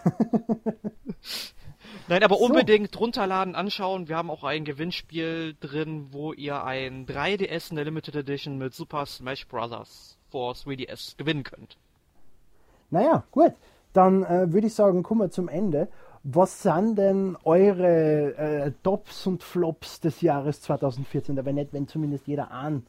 Nein, 2.07 2.23
aber 2.23 2.35
So. 2.35 2.45
unbedingt 2.45 2.99
runterladen, 2.99 3.55
anschauen. 3.55 4.07
Wir 4.07 4.17
haben 4.17 4.29
auch 4.29 4.43
ein 4.43 4.65
Gewinnspiel 4.65 5.55
drin, 5.59 6.07
wo 6.11 6.33
ihr 6.33 6.63
ein 6.63 7.05
3DS 7.05 7.69
in 7.71 7.75
der 7.75 7.85
Limited 7.85 8.15
Edition 8.15 8.57
mit 8.57 8.73
Super 8.73 9.05
Smash 9.05 9.47
Bros. 9.47 10.17
for 10.29 10.53
3DS 10.53 11.17
gewinnen 11.17 11.43
könnt. 11.43 11.77
Naja, 12.89 13.23
gut, 13.31 13.53
dann 13.93 14.23
äh, 14.23 14.51
würde 14.51 14.67
ich 14.67 14.73
sagen, 14.73 15.03
kommen 15.03 15.21
wir 15.21 15.31
zum 15.31 15.47
Ende. 15.47 15.87
Was 16.23 16.61
sind 16.61 16.97
denn 16.97 17.35
eure 17.45 18.35
äh, 18.35 18.71
Tops 18.83 19.25
und 19.25 19.43
Flops 19.43 20.01
des 20.01 20.21
Jahres 20.21 20.61
2014? 20.61 21.39
Aber 21.39 21.51
nicht, 21.51 21.73
wenn 21.73 21.87
zumindest 21.87 22.27
jeder 22.27 22.51
ein, 22.51 22.85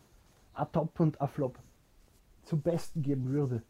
ein 0.55 0.67
Top 0.73 1.01
und 1.01 1.21
ein 1.21 1.29
Flop 1.29 1.59
zum 2.45 2.61
Besten 2.61 3.03
geben 3.03 3.31
würde. 3.31 3.63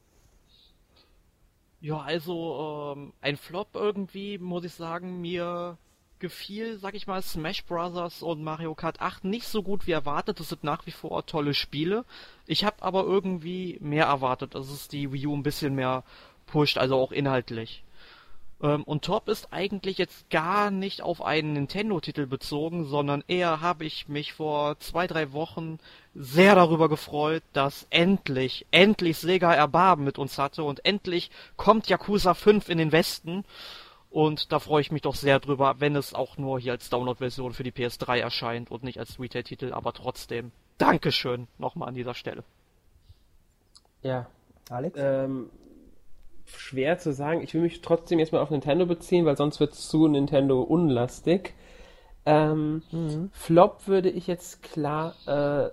Ja, 1.82 1.98
also 2.00 2.94
ähm, 2.96 3.12
ein 3.20 3.36
Flop 3.36 3.70
irgendwie, 3.74 4.38
muss 4.38 4.64
ich 4.64 4.72
sagen, 4.72 5.20
mir 5.20 5.76
gefiel, 6.20 6.78
sag 6.78 6.94
ich 6.94 7.08
mal, 7.08 7.20
Smash 7.22 7.64
Bros. 7.64 8.22
und 8.22 8.44
Mario 8.44 8.76
Kart 8.76 9.00
8 9.00 9.24
nicht 9.24 9.48
so 9.48 9.64
gut 9.64 9.88
wie 9.88 9.90
erwartet. 9.90 10.38
Das 10.38 10.48
sind 10.48 10.62
nach 10.62 10.86
wie 10.86 10.92
vor 10.92 11.26
tolle 11.26 11.54
Spiele. 11.54 12.04
Ich 12.46 12.64
habe 12.64 12.82
aber 12.82 13.02
irgendwie 13.02 13.78
mehr 13.80 14.06
erwartet, 14.06 14.54
dass 14.54 14.70
es 14.70 14.86
die 14.86 15.12
Wii 15.12 15.26
U 15.26 15.34
ein 15.36 15.42
bisschen 15.42 15.74
mehr 15.74 16.04
pusht, 16.46 16.78
also 16.78 16.96
auch 16.96 17.10
inhaltlich. 17.10 17.82
Ähm, 18.62 18.84
und 18.84 19.04
Top 19.04 19.28
ist 19.28 19.48
eigentlich 19.52 19.98
jetzt 19.98 20.30
gar 20.30 20.70
nicht 20.70 21.02
auf 21.02 21.20
einen 21.20 21.52
Nintendo-Titel 21.52 22.26
bezogen, 22.26 22.84
sondern 22.84 23.24
eher 23.26 23.60
habe 23.60 23.84
ich 23.84 24.08
mich 24.08 24.32
vor 24.32 24.78
zwei, 24.78 25.06
drei 25.06 25.32
Wochen 25.32 25.78
sehr 26.14 26.54
darüber 26.54 26.88
gefreut, 26.88 27.42
dass 27.52 27.86
endlich, 27.90 28.66
endlich 28.70 29.18
Sega 29.18 29.52
Erbarben 29.52 30.04
mit 30.04 30.18
uns 30.18 30.38
hatte 30.38 30.62
und 30.62 30.84
endlich 30.84 31.30
kommt 31.56 31.88
Yakuza 31.88 32.34
5 32.34 32.68
in 32.68 32.78
den 32.78 32.92
Westen. 32.92 33.44
Und 34.10 34.52
da 34.52 34.58
freue 34.58 34.82
ich 34.82 34.92
mich 34.92 35.02
doch 35.02 35.14
sehr 35.14 35.40
drüber, 35.40 35.76
wenn 35.78 35.96
es 35.96 36.12
auch 36.12 36.36
nur 36.36 36.60
hier 36.60 36.72
als 36.72 36.90
Download-Version 36.90 37.54
für 37.54 37.62
die 37.62 37.72
PS3 37.72 38.18
erscheint 38.18 38.70
und 38.70 38.84
nicht 38.84 38.98
als 38.98 39.18
Retail-Titel, 39.18 39.72
aber 39.72 39.94
trotzdem. 39.94 40.52
Dankeschön 40.76 41.48
nochmal 41.58 41.88
an 41.88 41.94
dieser 41.94 42.14
Stelle. 42.14 42.44
Ja. 44.02 44.26
Alex? 44.68 44.98
Ähm, 45.00 45.50
schwer 46.58 46.98
zu 46.98 47.12
sagen. 47.12 47.42
Ich 47.42 47.54
will 47.54 47.62
mich 47.62 47.80
trotzdem 47.80 48.18
jetzt 48.18 48.32
mal 48.32 48.40
auf 48.40 48.50
Nintendo 48.50 48.86
beziehen, 48.86 49.24
weil 49.24 49.36
sonst 49.36 49.60
wird 49.60 49.72
es 49.72 49.88
zu 49.88 50.08
Nintendo 50.08 50.62
unlastig. 50.62 51.54
Ähm, 52.24 52.82
mhm. 52.92 53.30
Flop 53.32 53.86
würde 53.86 54.10
ich 54.10 54.26
jetzt 54.26 54.62
klar, 54.62 55.14
äh, 55.26 55.70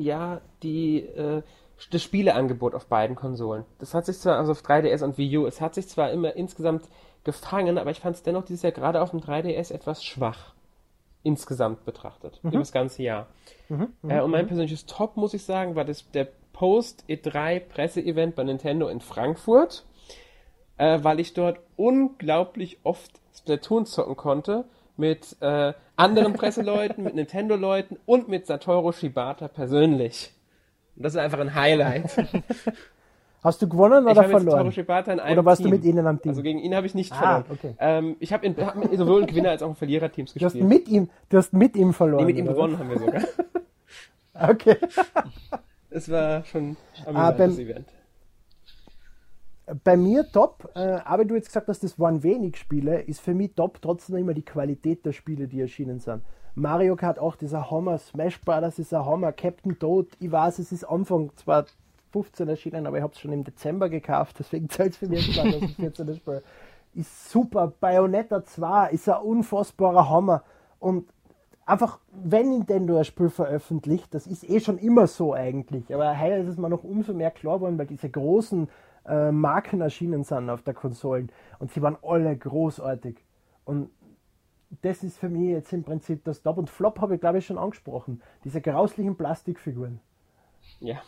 ja, 0.00 0.40
die, 0.62 1.00
äh, 1.00 1.42
das 1.90 2.02
Spieleangebot 2.02 2.74
auf 2.74 2.86
beiden 2.86 3.16
Konsolen. 3.16 3.64
Das 3.78 3.94
hat 3.94 4.06
sich 4.06 4.18
zwar, 4.18 4.38
also 4.38 4.52
auf 4.52 4.62
3DS 4.62 5.02
und 5.04 5.18
Wii 5.18 5.38
U, 5.38 5.46
es 5.46 5.60
hat 5.60 5.74
sich 5.74 5.88
zwar 5.88 6.10
immer 6.10 6.34
insgesamt 6.36 6.88
gefangen, 7.24 7.76
aber 7.76 7.90
ich 7.90 8.00
fand 8.00 8.16
es 8.16 8.22
dennoch 8.22 8.44
dieses 8.44 8.62
Jahr 8.62 8.72
gerade 8.72 9.02
auf 9.02 9.10
dem 9.10 9.20
3DS 9.20 9.72
etwas 9.72 10.04
schwach. 10.04 10.54
Insgesamt 11.22 11.84
betrachtet. 11.84 12.38
Mhm. 12.42 12.50
Über 12.50 12.58
das 12.60 12.72
ganze 12.72 13.02
Jahr. 13.02 13.26
Mhm. 13.68 13.88
Äh, 14.08 14.20
und 14.20 14.30
mein 14.30 14.44
mhm. 14.44 14.48
persönliches 14.48 14.86
Top, 14.86 15.16
muss 15.16 15.34
ich 15.34 15.44
sagen, 15.44 15.74
war 15.74 15.84
das, 15.84 16.08
der 16.12 16.28
Post-E3-Presseevent 16.56 18.34
bei 18.34 18.44
Nintendo 18.44 18.88
in 18.88 19.00
Frankfurt, 19.00 19.84
äh, 20.78 20.98
weil 21.02 21.20
ich 21.20 21.34
dort 21.34 21.60
unglaublich 21.76 22.78
oft 22.82 23.20
Splatoon 23.36 23.84
zocken 23.84 24.16
konnte 24.16 24.64
mit 24.96 25.36
äh, 25.40 25.74
anderen 25.96 26.32
Presseleuten, 26.34 27.04
mit 27.04 27.14
Nintendo-Leuten 27.14 27.98
und 28.06 28.28
mit 28.28 28.46
Satoru 28.46 28.92
Shibata 28.92 29.48
persönlich. 29.48 30.32
Und 30.96 31.04
das 31.04 31.12
ist 31.12 31.20
einfach 31.20 31.40
ein 31.40 31.54
Highlight. 31.54 32.16
Hast 33.44 33.60
du 33.62 33.68
gewonnen 33.68 34.06
oder 34.06 34.24
verloren? 34.24 34.66
oder 34.66 35.44
warst 35.44 35.62
Team. 35.62 35.70
du 35.70 35.76
mit 35.76 35.84
ihnen 35.84 36.04
am 36.06 36.20
Team? 36.20 36.30
Also 36.30 36.42
gegen 36.42 36.58
ihn 36.58 36.74
habe 36.74 36.86
ich 36.86 36.94
nicht 36.94 37.12
ah, 37.12 37.16
verloren. 37.16 37.44
Okay. 37.50 37.74
Ähm, 37.78 38.16
ich 38.18 38.32
habe 38.32 38.48
hab 38.48 38.96
sowohl 38.96 39.20
in 39.20 39.26
Gewinner 39.26 39.50
als 39.50 39.62
auch 39.62 39.68
in 39.68 39.76
Verliererteams 39.76 40.32
gespielt. 40.32 40.54
Du 40.54 40.58
hast 40.58 40.68
mit 40.68 40.88
ihm, 40.88 41.10
du 41.28 41.36
hast 41.36 41.52
mit 41.52 41.76
ihm 41.76 41.92
verloren. 41.92 42.24
Nee, 42.24 42.32
mit 42.32 42.38
ihm 42.38 42.46
gewonnen 42.46 42.78
haben 42.78 42.90
wir 42.90 42.98
sogar. 42.98 43.22
okay. 44.50 44.78
Es 45.96 46.10
war 46.10 46.44
schon 46.44 46.76
ein 47.06 47.16
ah, 47.16 47.30
beim, 47.30 47.58
Event. 47.58 47.88
Bei 49.82 49.96
mir 49.96 50.30
top, 50.30 50.70
äh, 50.74 50.98
aber 51.04 51.24
du 51.24 51.34
jetzt 51.34 51.46
gesagt 51.46 51.68
hast, 51.68 51.82
das 51.82 51.98
waren 51.98 52.22
wenig 52.22 52.58
Spiele, 52.58 53.00
ist 53.00 53.20
für 53.20 53.34
mich 53.34 53.54
top 53.54 53.80
trotzdem 53.80 54.16
immer 54.16 54.34
die 54.34 54.44
Qualität 54.44 55.06
der 55.06 55.12
Spiele, 55.12 55.48
die 55.48 55.60
erschienen 55.60 55.98
sind. 55.98 56.22
Mario 56.54 56.96
Kart 56.96 57.18
8 57.18 57.42
ist 57.42 57.54
ein 57.54 57.70
Hammer, 57.70 57.98
Smash 57.98 58.40
Brothers 58.42 58.78
ist 58.78 58.92
ein 58.92 59.04
Hammer, 59.04 59.32
Captain 59.32 59.78
Toad, 59.78 60.08
ich 60.20 60.30
weiß, 60.30 60.58
es 60.58 60.70
ist 60.70 60.84
Anfang 60.84 61.30
2015 61.36 62.48
erschienen, 62.48 62.86
aber 62.86 62.98
ich 62.98 63.02
habe 63.02 63.12
es 63.14 63.20
schon 63.20 63.32
im 63.32 63.44
Dezember 63.44 63.88
gekauft, 63.88 64.36
deswegen 64.38 64.68
zählt 64.70 64.92
es 64.92 64.98
für 64.98 65.08
mich 65.08 65.34
2014 65.34 66.06
das 66.06 66.16
Spiel. 66.18 66.42
Ist 66.94 67.30
super, 67.30 67.72
Bayonetta 67.80 68.44
2 68.44 68.90
ist 68.90 69.08
ein 69.08 69.20
unfassbarer 69.20 70.08
Hammer 70.08 70.42
und 70.78 71.08
einfach, 71.66 71.98
wenn 72.10 72.50
Nintendo 72.50 72.96
ein 72.96 73.04
Spiel 73.04 73.28
veröffentlicht, 73.28 74.14
das 74.14 74.26
ist 74.26 74.48
eh 74.48 74.60
schon 74.60 74.78
immer 74.78 75.06
so 75.06 75.34
eigentlich, 75.34 75.92
aber 75.94 76.18
heuer 76.18 76.38
ist 76.38 76.48
es 76.48 76.56
mir 76.56 76.70
noch 76.70 76.84
umso 76.84 77.12
mehr 77.12 77.30
klar 77.30 77.56
geworden, 77.56 77.78
weil 77.78 77.86
diese 77.86 78.08
großen 78.08 78.68
äh, 79.06 79.30
Marken 79.30 79.80
erschienen 79.80 80.24
sind 80.24 80.48
auf 80.48 80.62
der 80.62 80.74
Konsolen 80.74 81.30
und 81.58 81.70
sie 81.72 81.82
waren 81.82 81.96
alle 82.02 82.36
großartig. 82.36 83.16
Und 83.64 83.90
das 84.82 85.02
ist 85.02 85.18
für 85.18 85.28
mich 85.28 85.50
jetzt 85.50 85.72
im 85.72 85.84
Prinzip 85.84 86.24
das 86.24 86.42
Top 86.42 86.58
und 86.58 86.70
Flop 86.70 87.00
habe 87.00 87.16
ich 87.16 87.20
glaube 87.20 87.38
ich 87.38 87.46
schon 87.46 87.58
angesprochen. 87.58 88.22
Diese 88.44 88.60
grauslichen 88.60 89.16
Plastikfiguren. 89.16 90.00
Ja 90.80 91.00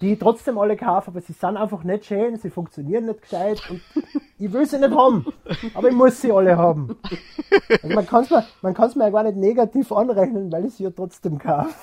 die 0.00 0.16
trotzdem 0.16 0.58
alle 0.58 0.76
kaufe, 0.76 1.10
aber 1.10 1.20
sie 1.20 1.32
sind 1.32 1.56
einfach 1.56 1.82
nicht 1.84 2.06
schön, 2.06 2.36
sie 2.36 2.50
funktionieren 2.50 3.06
nicht 3.06 3.22
gescheit 3.22 3.60
und 3.70 3.80
ich 4.38 4.52
will 4.52 4.66
sie 4.66 4.78
nicht 4.78 4.94
haben, 4.94 5.26
aber 5.74 5.88
ich 5.88 5.94
muss 5.94 6.20
sie 6.20 6.32
alle 6.32 6.56
haben. 6.56 6.96
Also 7.82 7.94
man 7.94 8.06
kann 8.06 8.24
es 8.24 8.30
mir, 8.30 8.44
man 8.62 8.74
kann's 8.74 8.96
mir 8.96 9.04
ja 9.04 9.10
gar 9.10 9.24
nicht 9.24 9.36
negativ 9.36 9.92
anrechnen, 9.92 10.50
weil 10.52 10.66
ich 10.66 10.74
sie 10.74 10.84
ja 10.84 10.90
trotzdem 10.90 11.38
kaufe. 11.38 11.74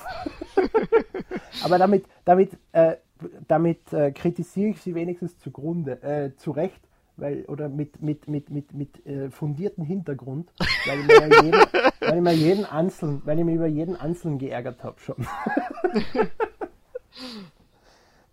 aber 1.64 1.78
damit, 1.78 2.06
damit, 2.24 2.52
äh, 2.72 2.96
damit 3.48 3.92
äh, 3.94 4.12
kritisiere 4.12 4.70
ich 4.70 4.82
sie 4.82 4.96
wenigstens 4.96 5.38
zugrunde, 5.40 6.02
äh, 6.04 6.36
zu 6.38 6.52
Recht, 6.52 6.82
weil, 7.18 7.46
oder 7.46 7.70
mit, 7.70 8.02
mit, 8.02 8.28
mit, 8.28 8.50
mit, 8.50 8.74
mit 8.74 9.06
äh, 9.06 9.30
fundierten 9.30 9.84
Hintergrund, 9.84 10.52
weil 10.86 11.00
ich, 11.00 11.08
mir 11.08 11.44
jeden, 11.44 11.60
weil 12.02 12.16
ich 12.16 12.24
mir 12.24 12.34
jeden 12.34 12.66
einzeln, 12.66 13.22
weil 13.26 13.40
ich 13.40 13.46
mich 13.46 13.56
über 13.56 13.68
jeden 13.68 13.96
einzelnen 13.96 14.38
geärgert 14.38 14.84
habe 14.84 15.00
schon. 15.00 15.26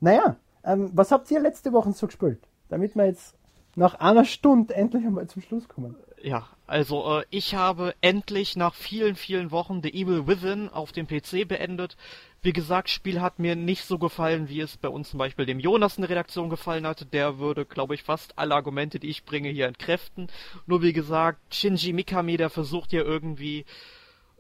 Naja, 0.03 0.35
ähm, 0.65 0.91
was 0.93 1.13
habt 1.13 1.31
ihr 1.31 1.39
letzte 1.39 1.73
Woche 1.73 1.93
so 1.93 2.09
gespielt? 2.09 2.41
Damit 2.69 2.97
wir 2.97 3.07
jetzt 3.07 3.37
nach 3.75 3.95
einer 3.95 4.25
Stunde 4.25 4.75
endlich 4.75 5.05
einmal 5.05 5.29
zum 5.29 5.43
Schluss 5.43 5.69
kommen. 5.69 5.97
Ja, 6.23 6.47
also 6.67 7.21
äh, 7.21 7.25
ich 7.31 7.55
habe 7.55 7.95
endlich 8.01 8.55
nach 8.55 8.75
vielen, 8.75 9.17
vielen 9.17 9.51
Wochen 9.51 9.83
The 9.83 9.93
Evil 9.93 10.27
Within 10.27 10.69
auf 10.69 10.93
dem 10.93 11.07
PC 11.07 11.49
beendet. 11.49 11.97
Wie 12.43 12.53
gesagt, 12.53 12.91
Spiel 12.91 13.21
hat 13.21 13.39
mir 13.39 13.57
nicht 13.57 13.85
so 13.85 13.99
gefallen, 13.99 14.49
wie 14.49 14.61
es 14.61 14.77
bei 14.77 14.89
uns 14.89 15.11
zum 15.11 15.19
Beispiel 15.19 15.47
dem 15.47 15.59
Jonas 15.59 15.97
in 15.97 16.03
der 16.03 16.11
Redaktion 16.11 16.49
gefallen 16.49 16.87
hatte. 16.87 17.07
Der 17.07 17.39
würde, 17.39 17.65
glaube 17.65 17.95
ich, 17.95 18.05
fast 18.05 18.39
alle 18.39 18.55
Argumente, 18.55 19.01
die 19.01 19.09
ich 19.09 19.25
bringe, 19.25 19.49
hier 19.49 19.67
entkräften. 19.67 20.29
Nur 20.67 20.83
wie 20.83 20.93
gesagt, 20.93 21.55
Shinji 21.55 21.93
Mikami, 21.93 22.37
der 22.37 22.51
versucht 22.51 22.91
hier 22.91 23.05
irgendwie 23.05 23.65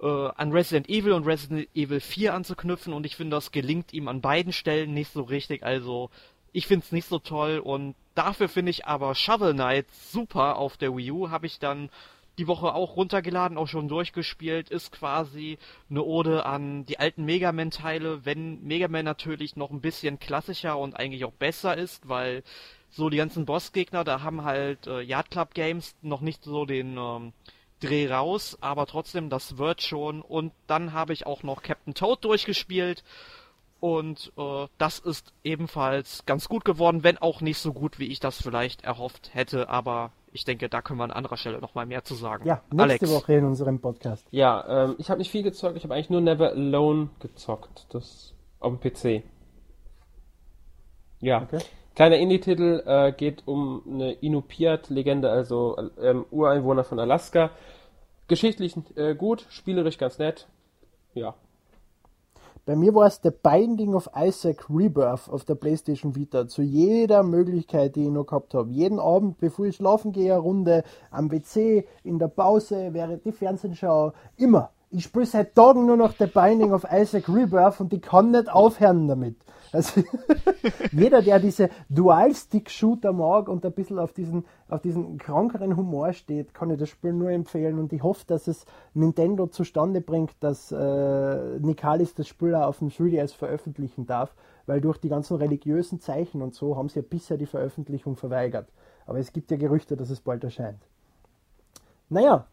äh, 0.00 0.06
an 0.06 0.52
Resident 0.52 0.88
Evil 0.88 1.12
und 1.12 1.26
Resident 1.26 1.68
Evil 1.74 2.00
4 2.00 2.34
anzuknüpfen 2.34 2.92
und 2.92 3.06
ich 3.06 3.16
finde, 3.16 3.36
das 3.36 3.52
gelingt 3.52 3.92
ihm 3.92 4.08
an 4.08 4.20
beiden 4.20 4.52
Stellen 4.52 4.94
nicht 4.94 5.12
so 5.12 5.22
richtig. 5.22 5.64
Also 5.64 6.10
ich 6.52 6.66
finde 6.66 6.84
es 6.84 6.92
nicht 6.92 7.08
so 7.08 7.18
toll 7.18 7.58
und 7.58 7.94
dafür 8.14 8.48
finde 8.48 8.70
ich 8.70 8.86
aber 8.86 9.14
Shovel 9.14 9.52
Knight 9.52 9.90
super 9.92 10.56
auf 10.56 10.76
der 10.76 10.96
Wii 10.96 11.10
U. 11.10 11.30
Habe 11.30 11.46
ich 11.46 11.58
dann 11.58 11.90
die 12.38 12.46
Woche 12.46 12.74
auch 12.74 12.96
runtergeladen, 12.96 13.58
auch 13.58 13.68
schon 13.68 13.88
durchgespielt, 13.88 14.70
ist 14.70 14.90
quasi 14.90 15.58
eine 15.90 16.02
Ode 16.02 16.46
an 16.46 16.86
die 16.86 16.98
alten 16.98 17.24
Mega 17.24 17.52
Man 17.52 17.70
Teile, 17.70 18.24
wenn 18.24 18.62
Mega 18.62 18.88
Man 18.88 19.04
natürlich 19.04 19.56
noch 19.56 19.70
ein 19.70 19.82
bisschen 19.82 20.18
klassischer 20.18 20.78
und 20.78 20.94
eigentlich 20.94 21.24
auch 21.24 21.32
besser 21.32 21.76
ist, 21.76 22.08
weil 22.08 22.42
so 22.88 23.10
die 23.10 23.18
ganzen 23.18 23.44
Bossgegner, 23.44 24.04
da 24.04 24.22
haben 24.22 24.44
halt 24.44 24.86
äh, 24.86 25.00
Yard 25.00 25.30
Club 25.30 25.54
Games 25.54 25.94
noch 26.02 26.20
nicht 26.20 26.44
so 26.44 26.64
den 26.64 26.96
ähm, 26.96 27.32
Dreh 27.80 28.08
raus, 28.08 28.56
aber 28.60 28.86
trotzdem, 28.86 29.28
das 29.28 29.58
wird 29.58 29.82
schon. 29.82 30.22
Und 30.22 30.52
dann 30.66 30.92
habe 30.92 31.12
ich 31.12 31.26
auch 31.26 31.42
noch 31.42 31.62
Captain 31.62 31.94
Toad 31.94 32.24
durchgespielt. 32.24 33.02
Und 33.82 34.32
äh, 34.38 34.68
das 34.78 35.00
ist 35.00 35.32
ebenfalls 35.42 36.24
ganz 36.24 36.48
gut 36.48 36.64
geworden, 36.64 37.02
wenn 37.02 37.18
auch 37.18 37.40
nicht 37.40 37.58
so 37.58 37.72
gut, 37.72 37.98
wie 37.98 38.06
ich 38.06 38.20
das 38.20 38.40
vielleicht 38.40 38.84
erhofft 38.84 39.34
hätte. 39.34 39.68
Aber 39.68 40.12
ich 40.30 40.44
denke, 40.44 40.68
da 40.68 40.82
können 40.82 41.00
wir 41.00 41.04
an 41.04 41.10
anderer 41.10 41.36
Stelle 41.36 41.58
nochmal 41.58 41.84
mehr 41.86 42.04
zu 42.04 42.14
sagen. 42.14 42.46
Ja, 42.46 42.62
nächste 42.70 43.06
Alex. 43.06 43.10
Woche 43.10 43.34
in 43.34 43.44
unserem 43.44 43.80
Podcast. 43.80 44.24
Ja, 44.30 44.84
ähm, 44.84 44.94
ich 44.98 45.10
habe 45.10 45.18
nicht 45.18 45.32
viel 45.32 45.42
gezockt. 45.42 45.76
Ich 45.76 45.82
habe 45.82 45.94
eigentlich 45.94 46.10
nur 46.10 46.20
Never 46.20 46.50
Alone 46.50 47.08
gezockt. 47.18 47.88
Das 47.88 48.34
auf 48.60 48.78
dem 48.78 48.92
PC. 48.92 49.24
Ja. 51.18 51.42
Okay. 51.42 51.58
Kleiner 51.96 52.18
Indie-Titel 52.18 52.84
äh, 52.86 53.10
geht 53.10 53.42
um 53.46 53.82
eine 53.84 54.12
Inupiat-Legende, 54.12 55.28
also 55.28 55.76
ähm, 56.00 56.24
Ureinwohner 56.30 56.84
von 56.84 57.00
Alaska. 57.00 57.50
Geschichtlich 58.28 58.76
äh, 58.94 59.16
gut, 59.16 59.44
spielerisch 59.50 59.98
ganz 59.98 60.20
nett. 60.20 60.46
Ja. 61.14 61.34
Bei 62.64 62.76
mir 62.76 62.94
war 62.94 63.08
es 63.08 63.18
The 63.20 63.30
Binding 63.30 63.92
of 63.92 64.08
Isaac 64.16 64.70
Rebirth 64.70 65.28
auf 65.28 65.44
der 65.44 65.56
PlayStation 65.56 66.14
Vita. 66.14 66.46
Zu 66.46 66.62
jeder 66.62 67.24
Möglichkeit, 67.24 67.96
die 67.96 68.04
ich 68.04 68.10
noch 68.10 68.26
gehabt 68.26 68.54
habe. 68.54 68.70
Jeden 68.70 69.00
Abend, 69.00 69.38
bevor 69.38 69.66
ich 69.66 69.74
schlafen 69.74 70.12
gehe, 70.12 70.32
eine 70.32 70.42
Runde 70.42 70.84
am 71.10 71.28
PC, 71.28 71.88
in 72.04 72.20
der 72.20 72.28
Pause, 72.28 72.90
während 72.92 73.26
ich 73.26 73.34
Fernsehen 73.34 73.74
schaue. 73.74 74.12
Immer. 74.36 74.70
Ich 74.95 75.05
spiele 75.05 75.24
seit 75.24 75.55
Tagen 75.55 75.86
nur 75.86 75.97
noch 75.97 76.12
The 76.18 76.26
Binding 76.26 76.72
of 76.72 76.84
Isaac 76.93 77.26
Rebirth 77.26 77.80
und 77.80 77.93
ich 77.95 78.03
kann 78.03 78.30
nicht 78.30 78.51
aufhören 78.53 79.09
damit. 79.09 79.36
Also 79.72 80.03
jeder, 80.93 81.22
der 81.22 81.40
diese 81.40 81.70
Dual-Stick-Shooter 81.88 83.14
mag 83.14 83.49
und 83.49 83.64
ein 83.64 83.72
bisschen 83.72 83.99
auf 83.99 84.12
diesen, 84.12 84.45
auf 84.68 84.82
diesen 84.82 85.16
krankeren 85.16 85.76
Humor 85.76 86.12
steht, 86.12 86.53
kann 86.53 86.70
ich 86.70 86.78
das 86.78 86.90
Spiel 86.90 87.14
nur 87.14 87.30
empfehlen 87.30 87.78
und 87.78 87.90
ich 87.95 88.03
hoffe, 88.03 88.24
dass 88.26 88.49
es 88.49 88.66
Nintendo 88.93 89.47
zustande 89.47 90.03
bringt, 90.03 90.32
dass 90.40 90.70
äh, 90.72 91.59
Nikalis 91.59 92.14
das 92.14 92.28
Spiel 92.28 92.55
auch 92.55 92.66
auf 92.66 92.78
dem 92.80 92.88
3DS 92.88 93.34
veröffentlichen 93.34 94.07
darf, 94.07 94.34
weil 94.66 94.82
durch 94.82 94.99
die 94.99 95.09
ganzen 95.09 95.38
religiösen 95.38 96.01
Zeichen 96.01 96.43
und 96.43 96.55
so 96.55 96.76
haben 96.76 96.90
sie 96.90 97.01
ja 97.01 97.07
bisher 97.09 97.38
die 97.38 97.47
Veröffentlichung 97.47 98.16
verweigert. 98.16 98.68
Aber 99.07 99.18
es 99.18 99.32
gibt 99.32 99.51
ja 99.51 99.57
Gerüchte, 99.57 99.97
dass 99.97 100.11
es 100.11 100.20
bald 100.20 100.45
erscheint. 100.45 100.82
Naja, 102.11 102.47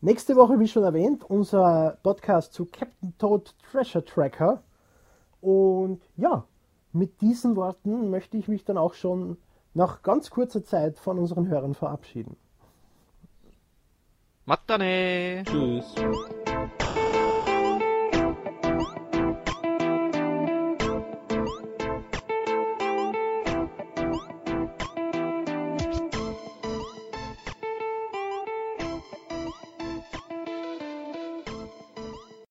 nächste 0.00 0.36
Woche, 0.36 0.58
wie 0.60 0.68
schon 0.68 0.84
erwähnt, 0.84 1.24
unser 1.24 1.98
Podcast 2.02 2.52
zu 2.52 2.66
Captain 2.66 3.14
Toad 3.18 3.54
Treasure 3.70 4.04
Tracker. 4.04 4.62
Und 5.40 6.02
ja, 6.16 6.44
mit 6.92 7.20
diesen 7.20 7.56
Worten 7.56 8.10
möchte 8.10 8.36
ich 8.36 8.48
mich 8.48 8.64
dann 8.64 8.78
auch 8.78 8.94
schon 8.94 9.36
nach 9.74 10.02
ganz 10.02 10.30
kurzer 10.30 10.64
Zeit 10.64 10.98
von 10.98 11.18
unseren 11.18 11.48
Hörern 11.48 11.74
verabschieden. 11.74 12.36
Matane! 14.46 15.42
Tschüss. 15.44 15.94